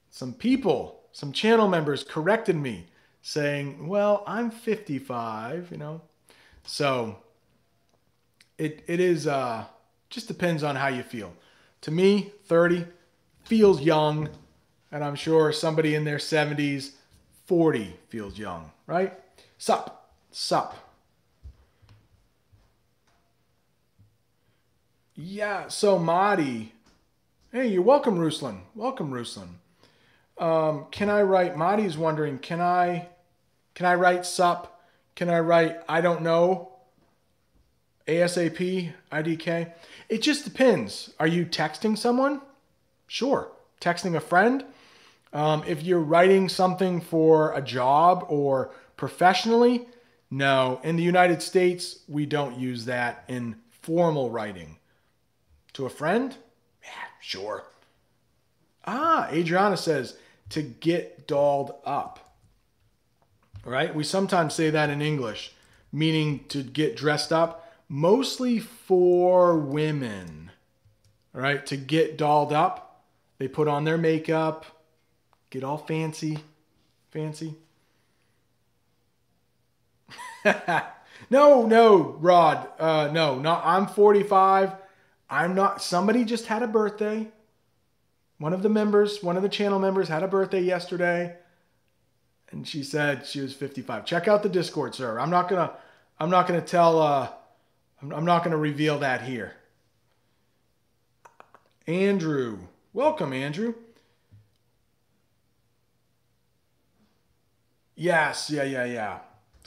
Some 0.10 0.34
people, 0.34 1.02
some 1.12 1.32
channel 1.32 1.68
members 1.68 2.04
corrected 2.04 2.56
me 2.56 2.88
saying, 3.22 3.88
well, 3.88 4.24
I'm 4.28 4.52
55, 4.52 5.70
you 5.72 5.78
know. 5.78 6.02
So 6.64 7.18
it, 8.58 8.84
it 8.88 9.00
is, 9.00 9.28
uh, 9.28 9.66
just 10.10 10.28
depends 10.28 10.64
on 10.64 10.76
how 10.76 10.88
you 10.88 11.04
feel. 11.04 11.34
To 11.82 11.92
me, 11.92 12.32
30, 12.46 12.86
feels 13.44 13.82
young, 13.82 14.30
and 14.92 15.04
I'm 15.04 15.16
sure 15.16 15.52
somebody 15.52 15.96
in 15.96 16.04
their 16.04 16.18
70s, 16.18 16.92
40 17.52 17.98
feels 18.08 18.38
young, 18.40 18.72
right? 18.88 19.12
Sup, 19.58 20.10
sup. 20.32 20.74
Yeah, 25.16 25.68
so 25.68 26.00
Mahdi, 26.00 26.72
hey, 27.52 27.68
you're 27.68 27.82
welcome, 27.82 28.18
Ruslan. 28.18 28.62
Welcome, 28.74 29.12
Ruslan. 29.12 29.56
Um, 30.38 30.86
can 30.92 31.10
I 31.10 31.24
write? 31.24 31.58
Mahdi's 31.58 31.98
wondering, 31.98 32.40
can 32.40 32.62
I, 32.62 33.10
can 33.76 33.86
I 33.86 33.96
write 33.96 34.26
sup? 34.26 34.82
Can 35.16 35.30
I 35.30 35.42
write 35.42 35.76
I 35.90 36.00
don't 36.00 36.22
know? 36.22 36.72
ASAP, 38.08 38.94
IDK. 39.12 39.74
It 40.08 40.22
just 40.22 40.46
depends. 40.46 41.12
Are 41.20 41.28
you 41.28 41.46
texting 41.46 41.98
someone? 41.98 42.40
Sure. 43.08 43.52
Texting 43.82 44.16
a 44.16 44.22
friend. 44.22 44.64
Um, 45.34 45.64
if 45.66 45.84
you're 45.84 46.00
writing 46.00 46.50
something 46.50 47.00
for 47.02 47.54
a 47.54 47.62
job 47.62 48.26
or 48.28 48.72
professionally, 48.98 49.88
no. 50.30 50.80
In 50.84 50.96
the 50.96 51.04
United 51.04 51.42
States, 51.42 52.00
we 52.08 52.26
don't 52.26 52.58
use 52.58 52.86
that 52.86 53.24
in 53.28 53.56
formal 53.70 54.30
writing. 54.30 54.78
To 55.74 55.86
a 55.86 55.90
friend? 55.90 56.36
Yeah, 56.84 56.90
sure. 57.22 57.64
Ah, 58.86 59.30
Adriana 59.32 59.78
says 59.78 60.18
to 60.50 60.62
get 60.62 61.28
dolled 61.28 61.76
up. 61.86 62.36
Right? 63.64 63.94
We 63.94 64.04
sometimes 64.04 64.54
say 64.54 64.70
that 64.70 64.90
in 64.90 65.02
English, 65.02 65.54
meaning 65.92 66.46
to 66.50 66.64
get 66.64 66.98
dressed 66.98 67.32
up, 67.32 67.74
mostly 67.88 68.60
for 68.60 69.58
women. 69.58 70.52
Right? 71.32 71.66
To 71.68 71.78
get 71.78 72.18
dolled 72.18 72.52
up 72.52 72.92
they 73.42 73.48
put 73.48 73.68
on 73.68 73.86
their 73.86 73.98
makeup, 73.98 74.81
get 75.52 75.64
all 75.64 75.78
fancy, 75.78 76.40
fancy. 77.12 77.56
no, 81.30 81.68
no, 81.68 82.16
Rod. 82.20 82.68
Uh, 82.80 83.10
no, 83.14 83.38
not. 83.38 83.62
I'm 83.64 83.86
45. 83.86 84.74
I'm 85.30 85.54
not. 85.54 85.82
Somebody 85.82 86.26
just 86.26 86.48
had 86.48 86.64
a 86.64 86.68
birthday. 86.68 87.28
One 88.40 88.54
of 88.54 88.64
the 88.64 88.70
members, 88.70 89.22
one 89.22 89.38
of 89.38 89.44
the 89.44 89.50
channel 89.50 89.78
members, 89.78 90.08
had 90.08 90.24
a 90.24 90.28
birthday 90.28 90.62
yesterday, 90.62 91.36
and 92.50 92.68
she 92.68 92.84
said 92.84 93.26
she 93.28 93.40
was 93.40 93.54
55. 93.54 94.04
Check 94.04 94.28
out 94.28 94.42
the 94.42 94.50
Discord 94.50 94.96
server. 94.96 95.20
I'm 95.20 95.30
not 95.30 95.48
gonna. 95.48 95.72
I'm 96.20 96.30
not 96.30 96.48
gonna 96.48 96.62
tell. 96.62 97.00
Uh, 97.00 97.30
I'm, 98.02 98.12
I'm 98.12 98.26
not 98.26 98.44
gonna 98.44 98.58
reveal 98.58 99.00
that 99.00 99.22
here. 99.22 99.54
Andrew. 101.88 102.60
Welcome, 102.94 103.32
Andrew. 103.32 103.76
Yes, 108.02 108.50
yeah, 108.50 108.64
yeah, 108.64 108.86
yeah. 108.86 109.20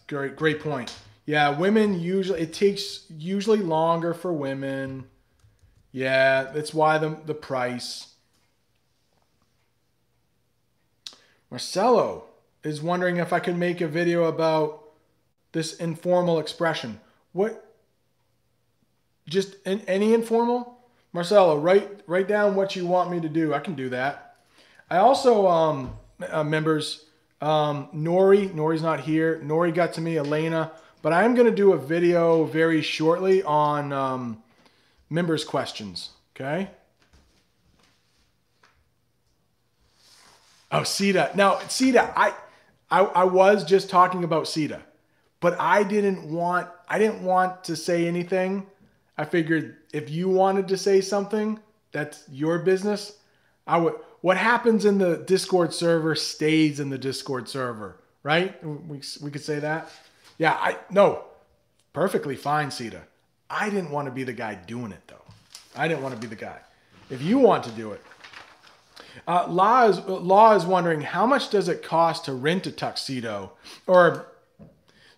Great, 0.09 0.35
great 0.35 0.59
point. 0.59 0.93
Yeah, 1.25 1.57
women 1.57 2.01
usually 2.01 2.41
it 2.41 2.53
takes 2.53 3.05
usually 3.09 3.61
longer 3.61 4.13
for 4.13 4.33
women. 4.33 5.05
Yeah, 5.93 6.51
that's 6.53 6.75
why 6.75 6.99
the 6.99 7.17
the 7.27 7.35
price. 7.35 8.15
Marcelo 11.49 12.25
is 12.65 12.83
wondering 12.83 13.19
if 13.19 13.33
I 13.33 13.39
could 13.39 13.57
make 13.57 13.81
a 13.81 13.87
video 13.87 14.25
about 14.25 14.83
this 15.53 15.77
informal 15.77 16.41
expression. 16.41 16.99
What? 17.31 17.73
Just 19.29 19.55
in, 19.65 19.81
any 19.83 20.13
informal? 20.13 20.81
Marcelo, 21.13 21.57
write 21.57 22.01
write 22.09 22.27
down 22.27 22.57
what 22.57 22.75
you 22.75 22.85
want 22.85 23.13
me 23.13 23.21
to 23.21 23.29
do. 23.29 23.55
I 23.55 23.61
can 23.61 23.77
do 23.77 23.91
that. 23.91 24.39
I 24.91 24.97
also 24.97 25.47
um, 25.47 25.97
uh, 26.29 26.43
members 26.43 27.04
um, 27.45 27.89
Nori. 27.95 28.49
Nori's 28.49 28.83
not 28.83 29.01
here. 29.01 29.41
Nori 29.45 29.73
got 29.73 29.93
to 29.95 30.01
me. 30.01 30.17
Elena. 30.17 30.73
But 31.03 31.13
I 31.13 31.25
am 31.25 31.35
going 31.35 31.47
to 31.47 31.55
do 31.55 31.75
a 31.75 31.79
video 31.79 32.45
very 32.45 32.81
shortly 32.81 33.43
on 33.43 33.93
um, 33.93 34.43
members' 35.11 35.45
questions. 35.45 36.11
Okay. 36.35 36.71
Oh, 40.73 40.83
Sita. 40.83 41.31
Now, 41.35 41.59
Sita, 41.69 42.13
I, 42.17 42.33
I, 42.91 43.01
I 43.01 43.25
was 43.25 43.65
just 43.65 43.91
talking 43.91 44.25
about 44.25 44.49
Sita, 44.49 44.81
but 45.41 45.61
I 45.61 45.83
didn't 45.83 46.25
want, 46.25 46.69
I 46.89 46.99
didn't 46.99 47.23
want 47.23 47.65
to 47.65 47.77
say 47.77 48.09
anything. 48.09 48.67
I 49.17 49.25
figured 49.25 49.77
if 49.93 50.11
you 50.11 50.29
wanted 50.29 50.67
to 50.69 50.77
say 50.77 51.01
something, 51.01 51.61
that's 51.93 52.25
your 52.29 52.59
business. 52.61 53.19
I 53.67 53.77
would. 53.77 53.95
What 54.25 54.39
happens 54.39 54.87
in 54.87 54.97
the 54.97 55.19
Discord 55.19 55.75
server 55.75 56.15
stays 56.15 56.81
in 56.81 56.89
the 56.89 56.97
Discord 56.97 57.47
server, 57.47 57.99
right? 58.23 58.57
We, 58.65 59.03
we 59.21 59.31
could 59.31 59.45
say 59.45 59.59
that. 59.59 59.91
Yeah, 60.39 60.55
I 60.55 60.79
no, 60.89 61.25
perfectly 61.93 62.35
fine, 62.35 62.71
Sita. 62.71 63.03
I 63.51 63.69
didn't 63.69 63.91
want 63.91 64.07
to 64.07 64.11
be 64.11 64.25
the 64.25 64.33
guy 64.33 64.55
doing 64.55 64.93
it 64.93 65.03
though. 65.09 65.21
I 65.77 65.89
didn't 65.89 66.03
want 66.03 66.15
to 66.15 66.21
be 66.23 66.27
the 66.27 66.41
guy. 66.41 66.57
If 67.11 67.21
you 67.21 67.37
want 67.37 67.65
to 67.65 67.71
do 67.73 67.93
it, 67.93 68.01
uh, 69.29 69.47
Law 69.47 69.89
is 69.89 69.99
Law 70.07 70.55
is 70.55 70.65
wondering 70.65 71.03
how 71.03 71.27
much 71.27 71.51
does 71.51 71.69
it 71.69 71.83
cost 71.83 72.25
to 72.25 72.33
rent 72.33 72.67
a 72.67 72.73
tuxedo, 72.73 73.53
or 73.87 74.29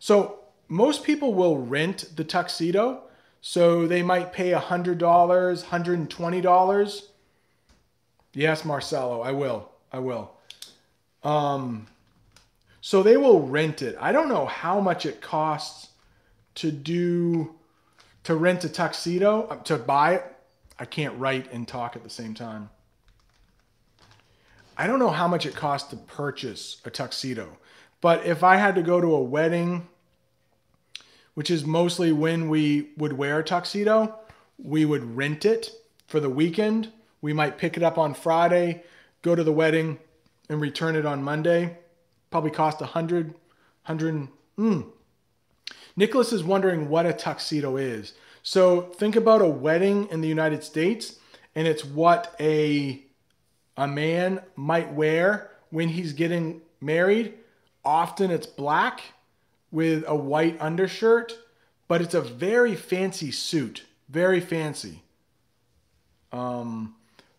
so 0.00 0.40
most 0.66 1.04
people 1.04 1.32
will 1.32 1.58
rent 1.58 2.06
the 2.16 2.24
tuxedo, 2.24 3.04
so 3.40 3.86
they 3.86 4.02
might 4.02 4.32
pay 4.32 4.50
$100, 4.50 4.98
$120 4.98 7.02
Yes, 8.36 8.66
Marcelo, 8.66 9.22
I 9.22 9.32
will, 9.32 9.70
I 9.90 9.98
will. 9.98 10.30
Um, 11.24 11.86
so 12.82 13.02
they 13.02 13.16
will 13.16 13.40
rent 13.46 13.80
it. 13.80 13.96
I 13.98 14.12
don't 14.12 14.28
know 14.28 14.44
how 14.44 14.78
much 14.78 15.06
it 15.06 15.22
costs 15.22 15.88
to 16.56 16.70
do 16.70 17.54
to 18.24 18.34
rent 18.34 18.62
a 18.64 18.68
tuxedo 18.68 19.46
uh, 19.46 19.56
to 19.62 19.78
buy 19.78 20.16
it. 20.16 20.36
I 20.78 20.84
can't 20.84 21.18
write 21.18 21.50
and 21.50 21.66
talk 21.66 21.96
at 21.96 22.02
the 22.02 22.10
same 22.10 22.34
time. 22.34 22.68
I 24.76 24.86
don't 24.86 24.98
know 24.98 25.08
how 25.08 25.28
much 25.28 25.46
it 25.46 25.54
costs 25.54 25.88
to 25.88 25.96
purchase 25.96 26.82
a 26.84 26.90
tuxedo, 26.90 27.56
but 28.02 28.26
if 28.26 28.44
I 28.44 28.56
had 28.56 28.74
to 28.74 28.82
go 28.82 29.00
to 29.00 29.14
a 29.14 29.22
wedding, 29.22 29.88
which 31.32 31.50
is 31.50 31.64
mostly 31.64 32.12
when 32.12 32.50
we 32.50 32.90
would 32.98 33.14
wear 33.14 33.38
a 33.38 33.44
tuxedo, 33.44 34.14
we 34.58 34.84
would 34.84 35.16
rent 35.16 35.46
it 35.46 35.70
for 36.06 36.20
the 36.20 36.28
weekend. 36.28 36.92
We 37.26 37.32
might 37.32 37.58
pick 37.58 37.76
it 37.76 37.82
up 37.82 37.98
on 37.98 38.14
Friday, 38.14 38.84
go 39.22 39.34
to 39.34 39.42
the 39.42 39.50
wedding, 39.50 39.98
and 40.48 40.60
return 40.60 40.94
it 40.94 41.04
on 41.04 41.24
Monday. 41.24 41.76
Probably 42.30 42.52
cost 42.52 42.80
a 42.80 42.86
hundred, 42.86 43.34
hundred. 43.82 44.28
Mm. 44.56 44.86
Nicholas 45.96 46.32
is 46.32 46.44
wondering 46.44 46.88
what 46.88 47.04
a 47.04 47.12
tuxedo 47.12 47.78
is. 47.78 48.12
So 48.44 48.82
think 48.82 49.16
about 49.16 49.42
a 49.42 49.48
wedding 49.48 50.06
in 50.12 50.20
the 50.20 50.28
United 50.28 50.62
States, 50.62 51.18
and 51.56 51.66
it's 51.66 51.84
what 51.84 52.32
a 52.38 53.04
a 53.76 53.88
man 53.88 54.40
might 54.54 54.92
wear 54.92 55.50
when 55.70 55.88
he's 55.88 56.12
getting 56.12 56.62
married. 56.80 57.34
Often 57.84 58.30
it's 58.30 58.46
black 58.46 59.00
with 59.72 60.04
a 60.06 60.14
white 60.14 60.60
undershirt, 60.60 61.36
but 61.88 62.00
it's 62.00 62.14
a 62.14 62.20
very 62.20 62.76
fancy 62.76 63.32
suit. 63.32 63.82
Very 64.08 64.38
fancy. 64.38 65.02
Um, 66.30 66.95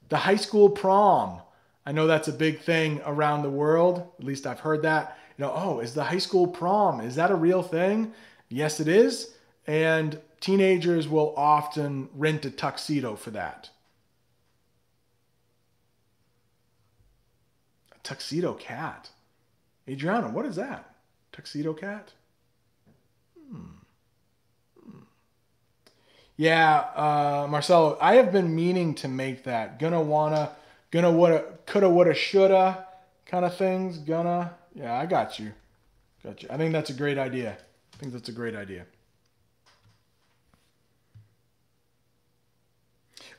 the 0.09 0.17
high 0.17 0.35
school 0.35 0.69
prom. 0.69 1.41
I 1.85 1.91
know 1.91 2.07
that's 2.07 2.27
a 2.27 2.33
big 2.33 2.61
thing 2.61 3.01
around 3.05 3.43
the 3.43 3.49
world. 3.49 4.07
At 4.19 4.25
least 4.25 4.45
I've 4.45 4.59
heard 4.59 4.81
that. 4.83 5.17
You 5.37 5.45
know, 5.45 5.53
oh, 5.55 5.79
is 5.79 5.93
the 5.93 6.03
high 6.03 6.17
school 6.17 6.47
prom? 6.47 6.99
Is 6.99 7.15
that 7.15 7.31
a 7.31 7.35
real 7.35 7.63
thing? 7.63 8.13
Yes, 8.49 8.79
it 8.79 8.87
is. 8.87 9.33
And 9.65 10.19
teenagers 10.39 11.07
will 11.07 11.33
often 11.35 12.09
rent 12.13 12.45
a 12.45 12.51
tuxedo 12.51 13.15
for 13.15 13.31
that. 13.31 13.69
A 17.95 17.99
tuxedo 18.03 18.53
cat. 18.53 19.09
Adriana, 19.87 20.29
what 20.29 20.45
is 20.45 20.55
that? 20.55 20.95
Tuxedo 21.31 21.73
cat? 21.73 22.13
Hmm. 23.49 23.61
hmm. 24.81 24.99
Yeah, 26.37 26.85
uh, 26.95 27.47
Marcelo, 27.49 27.97
I 27.99 28.15
have 28.15 28.31
been 28.31 28.55
meaning 28.55 28.93
to 28.95 29.07
make 29.07 29.43
that. 29.45 29.79
Gonna 29.79 30.01
wanna, 30.01 30.51
gonna 30.91 31.11
woulda, 31.11 31.43
coulda, 31.65 31.89
woulda, 31.89 32.13
shoulda 32.13 32.85
kind 33.25 33.43
of 33.43 33.55
things. 33.57 33.97
Gonna, 33.97 34.53
yeah, 34.75 34.93
I 34.93 35.07
got 35.07 35.39
you. 35.39 35.51
Got 36.23 36.43
you. 36.43 36.49
I 36.51 36.57
think 36.57 36.73
that's 36.73 36.91
a 36.91 36.93
great 36.93 37.17
idea. 37.17 37.57
I 37.93 37.97
think 37.97 38.13
that's 38.13 38.29
a 38.29 38.33
great 38.33 38.55
idea. 38.55 38.85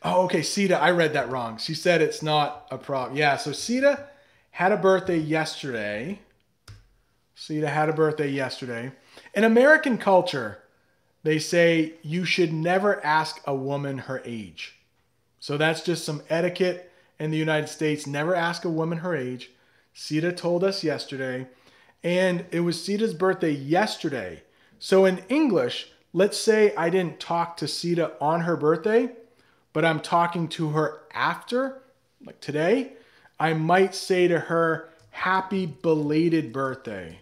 Oh, 0.02 0.24
okay, 0.24 0.42
Sita, 0.42 0.78
I 0.78 0.90
read 0.90 1.12
that 1.12 1.28
wrong. 1.30 1.58
She 1.58 1.74
said 1.74 2.02
it's 2.02 2.22
not 2.22 2.66
a 2.70 2.78
problem. 2.78 3.16
Yeah, 3.16 3.36
so 3.36 3.52
Sita 3.52 4.06
had 4.50 4.72
a 4.72 4.76
birthday 4.76 5.18
yesterday. 5.18 6.20
Sita 7.36 7.68
had 7.68 7.88
a 7.88 7.92
birthday 7.92 8.28
yesterday. 8.28 8.92
In 9.34 9.44
American 9.44 9.98
culture, 9.98 10.58
they 11.28 11.38
say 11.38 11.92
you 12.00 12.24
should 12.24 12.54
never 12.54 13.04
ask 13.04 13.42
a 13.44 13.54
woman 13.54 13.98
her 13.98 14.22
age. 14.24 14.78
So 15.38 15.58
that's 15.58 15.82
just 15.82 16.06
some 16.06 16.22
etiquette 16.30 16.90
in 17.18 17.30
the 17.30 17.36
United 17.36 17.68
States. 17.68 18.06
Never 18.06 18.34
ask 18.34 18.64
a 18.64 18.70
woman 18.70 18.96
her 19.00 19.14
age. 19.14 19.50
Sita 19.92 20.32
told 20.32 20.64
us 20.64 20.82
yesterday. 20.82 21.46
And 22.02 22.46
it 22.50 22.60
was 22.60 22.82
Sita's 22.82 23.12
birthday 23.12 23.50
yesterday. 23.50 24.42
So 24.78 25.04
in 25.04 25.18
English, 25.28 25.92
let's 26.14 26.38
say 26.38 26.74
I 26.76 26.88
didn't 26.88 27.20
talk 27.20 27.58
to 27.58 27.68
Sita 27.68 28.12
on 28.22 28.40
her 28.40 28.56
birthday, 28.56 29.10
but 29.74 29.84
I'm 29.84 30.00
talking 30.00 30.48
to 30.48 30.70
her 30.70 31.02
after, 31.12 31.82
like 32.24 32.40
today. 32.40 32.94
I 33.38 33.52
might 33.52 33.94
say 33.94 34.28
to 34.28 34.38
her, 34.38 34.88
Happy 35.10 35.66
belated 35.66 36.54
birthday. 36.54 37.18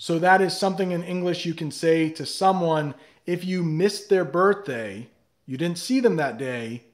So 0.00 0.18
that 0.18 0.40
is 0.40 0.56
something 0.56 0.92
in 0.92 1.02
English 1.02 1.44
you 1.44 1.52
can 1.52 1.70
say 1.70 2.08
to 2.12 2.24
someone 2.24 2.94
if 3.26 3.44
you 3.44 3.62
missed 3.62 4.08
their 4.08 4.24
birthday, 4.24 5.08
you 5.44 5.58
didn't 5.58 5.76
see 5.76 6.00
them 6.00 6.16
that 6.16 6.38
day, 6.38 6.84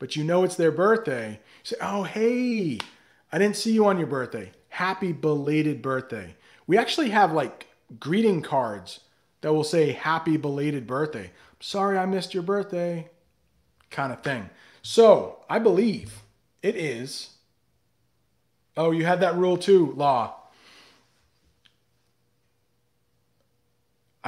but 0.00 0.16
you 0.16 0.24
know 0.24 0.42
it's 0.42 0.56
their 0.56 0.72
birthday. 0.72 1.30
You 1.30 1.64
say, 1.64 1.76
Oh, 1.80 2.02
hey, 2.02 2.78
I 3.30 3.38
didn't 3.38 3.56
see 3.56 3.72
you 3.72 3.86
on 3.86 3.98
your 3.98 4.08
birthday. 4.08 4.50
Happy 4.70 5.12
belated 5.12 5.82
birthday. 5.82 6.34
We 6.66 6.76
actually 6.76 7.10
have 7.10 7.30
like 7.32 7.68
greeting 8.00 8.42
cards 8.42 9.00
that 9.40 9.54
will 9.54 9.62
say 9.62 9.92
happy 9.92 10.36
belated 10.36 10.84
birthday 10.84 11.30
sorry 11.60 11.98
I 11.98 12.06
missed 12.06 12.34
your 12.34 12.42
birthday, 12.42 13.08
kind 13.90 14.12
of 14.12 14.22
thing. 14.22 14.50
So 14.82 15.38
I 15.48 15.58
believe 15.58 16.22
it 16.62 16.76
is. 16.76 17.30
Oh, 18.76 18.90
you 18.90 19.04
had 19.04 19.20
that 19.20 19.36
rule 19.36 19.56
too, 19.56 19.92
law. 19.96 20.34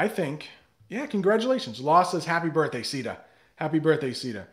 I 0.01 0.09
think, 0.09 0.49
yeah, 0.89 1.05
congratulations. 1.05 1.79
Law 1.79 2.05
says 2.05 2.25
happy 2.25 2.49
birthday, 2.49 2.83
Sita. 2.83 3.19
Happy 3.57 3.79
birthday, 3.79 4.15
Sita. 4.15 4.47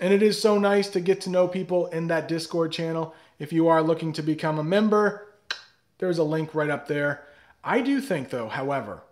And 0.00 0.12
it 0.12 0.20
is 0.20 0.42
so 0.42 0.58
nice 0.58 0.88
to 0.88 1.00
get 1.00 1.20
to 1.20 1.30
know 1.30 1.46
people 1.46 1.86
in 1.86 2.08
that 2.08 2.26
Discord 2.26 2.72
channel. 2.72 3.14
If 3.38 3.52
you 3.52 3.68
are 3.68 3.84
looking 3.84 4.12
to 4.14 4.22
become 4.22 4.58
a 4.58 4.64
member, 4.64 5.28
there's 5.98 6.18
a 6.18 6.24
link 6.24 6.56
right 6.56 6.70
up 6.70 6.88
there. 6.88 7.22
I 7.62 7.82
do 7.82 8.00
think, 8.00 8.30
though, 8.30 8.48
however, 8.48 9.04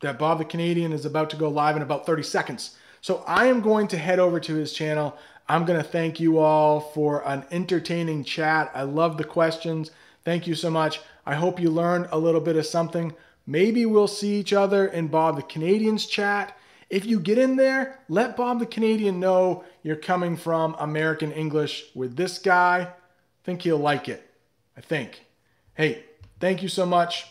that 0.00 0.18
Bob 0.18 0.38
the 0.38 0.46
Canadian 0.46 0.94
is 0.94 1.04
about 1.04 1.28
to 1.28 1.36
go 1.36 1.50
live 1.50 1.76
in 1.76 1.82
about 1.82 2.06
30 2.06 2.22
seconds. 2.22 2.78
So 3.02 3.22
I 3.26 3.48
am 3.48 3.60
going 3.60 3.88
to 3.88 3.98
head 3.98 4.18
over 4.18 4.40
to 4.40 4.54
his 4.54 4.72
channel. 4.72 5.18
I'm 5.46 5.66
going 5.66 5.78
to 5.78 5.86
thank 5.86 6.20
you 6.20 6.38
all 6.38 6.80
for 6.80 7.22
an 7.28 7.44
entertaining 7.50 8.24
chat. 8.24 8.70
I 8.74 8.84
love 8.84 9.18
the 9.18 9.24
questions. 9.24 9.90
Thank 10.24 10.46
you 10.46 10.54
so 10.54 10.70
much. 10.70 11.02
I 11.26 11.34
hope 11.34 11.60
you 11.60 11.68
learned 11.68 12.08
a 12.12 12.18
little 12.18 12.40
bit 12.40 12.56
of 12.56 12.64
something. 12.64 13.14
Maybe 13.46 13.86
we'll 13.86 14.08
see 14.08 14.38
each 14.38 14.52
other 14.52 14.86
in 14.86 15.08
Bob 15.08 15.36
the 15.36 15.42
Canadian's 15.42 16.06
chat. 16.06 16.56
If 16.90 17.04
you 17.04 17.20
get 17.20 17.38
in 17.38 17.56
there, 17.56 18.00
let 18.08 18.36
Bob 18.36 18.58
the 18.58 18.66
Canadian 18.66 19.20
know 19.20 19.64
you're 19.82 19.96
coming 19.96 20.36
from 20.36 20.76
American 20.78 21.32
English 21.32 21.86
with 21.94 22.16
this 22.16 22.38
guy. 22.38 22.80
I 22.80 22.88
think 23.44 23.62
he'll 23.62 23.78
like 23.78 24.08
it. 24.08 24.28
I 24.76 24.80
think. 24.80 25.24
Hey, 25.74 26.04
thank 26.40 26.62
you 26.62 26.68
so 26.68 26.84
much. 26.86 27.26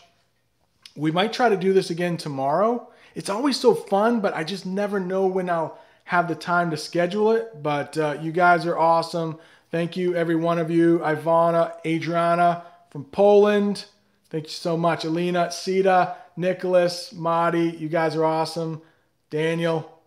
We 0.96 1.10
might 1.10 1.32
try 1.32 1.48
to 1.48 1.56
do 1.56 1.72
this 1.72 1.90
again 1.90 2.16
tomorrow. 2.16 2.88
It's 3.14 3.30
always 3.30 3.58
so 3.58 3.74
fun, 3.74 4.20
but 4.20 4.34
I 4.34 4.44
just 4.44 4.66
never 4.66 4.98
know 4.98 5.26
when 5.26 5.48
I'll 5.50 5.78
have 6.04 6.28
the 6.28 6.34
time 6.34 6.70
to 6.70 6.76
schedule 6.76 7.32
it, 7.32 7.62
but 7.62 7.98
uh, 7.98 8.16
you 8.20 8.30
guys 8.32 8.64
are 8.64 8.78
awesome. 8.78 9.38
Thank 9.70 9.96
you, 9.96 10.14
every 10.14 10.36
one 10.36 10.58
of 10.58 10.70
you. 10.70 11.00
Ivana, 11.00 11.74
Adriana 11.84 12.64
from 12.90 13.04
Poland. 13.04 13.86
Thank 14.30 14.44
you 14.44 14.50
so 14.50 14.76
much. 14.76 15.04
Alina, 15.04 15.52
Sita, 15.52 16.16
Nicholas, 16.36 17.12
Mahdi, 17.12 17.76
you 17.78 17.88
guys 17.88 18.16
are 18.16 18.24
awesome. 18.24 18.82
Daniel, 19.30 20.00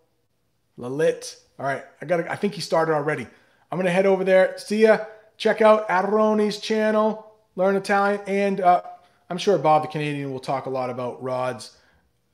Lalit. 0.77 1.37
All 1.57 1.65
right, 1.65 1.83
I 2.01 2.05
got. 2.05 2.29
I 2.29 2.35
think 2.35 2.53
he 2.53 2.61
started 2.61 2.93
already. 2.93 3.27
I'm 3.71 3.77
gonna 3.77 3.91
head 3.91 4.05
over 4.05 4.23
there. 4.23 4.57
See 4.57 4.83
ya. 4.83 4.99
Check 5.37 5.61
out 5.61 5.87
Aaroni's 5.87 6.57
channel. 6.59 7.33
Learn 7.55 7.75
Italian, 7.75 8.21
and 8.27 8.61
uh, 8.61 8.81
I'm 9.29 9.37
sure 9.37 9.57
Bob 9.57 9.83
the 9.83 9.87
Canadian 9.87 10.31
will 10.31 10.39
talk 10.39 10.65
a 10.65 10.69
lot 10.69 10.89
about 10.89 11.21
Rod's 11.21 11.77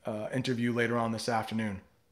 uh, 0.04 0.28
interview 0.34 0.72
later 0.72 0.96
on 0.98 1.12
this 1.12 1.28
afternoon. 1.28 1.80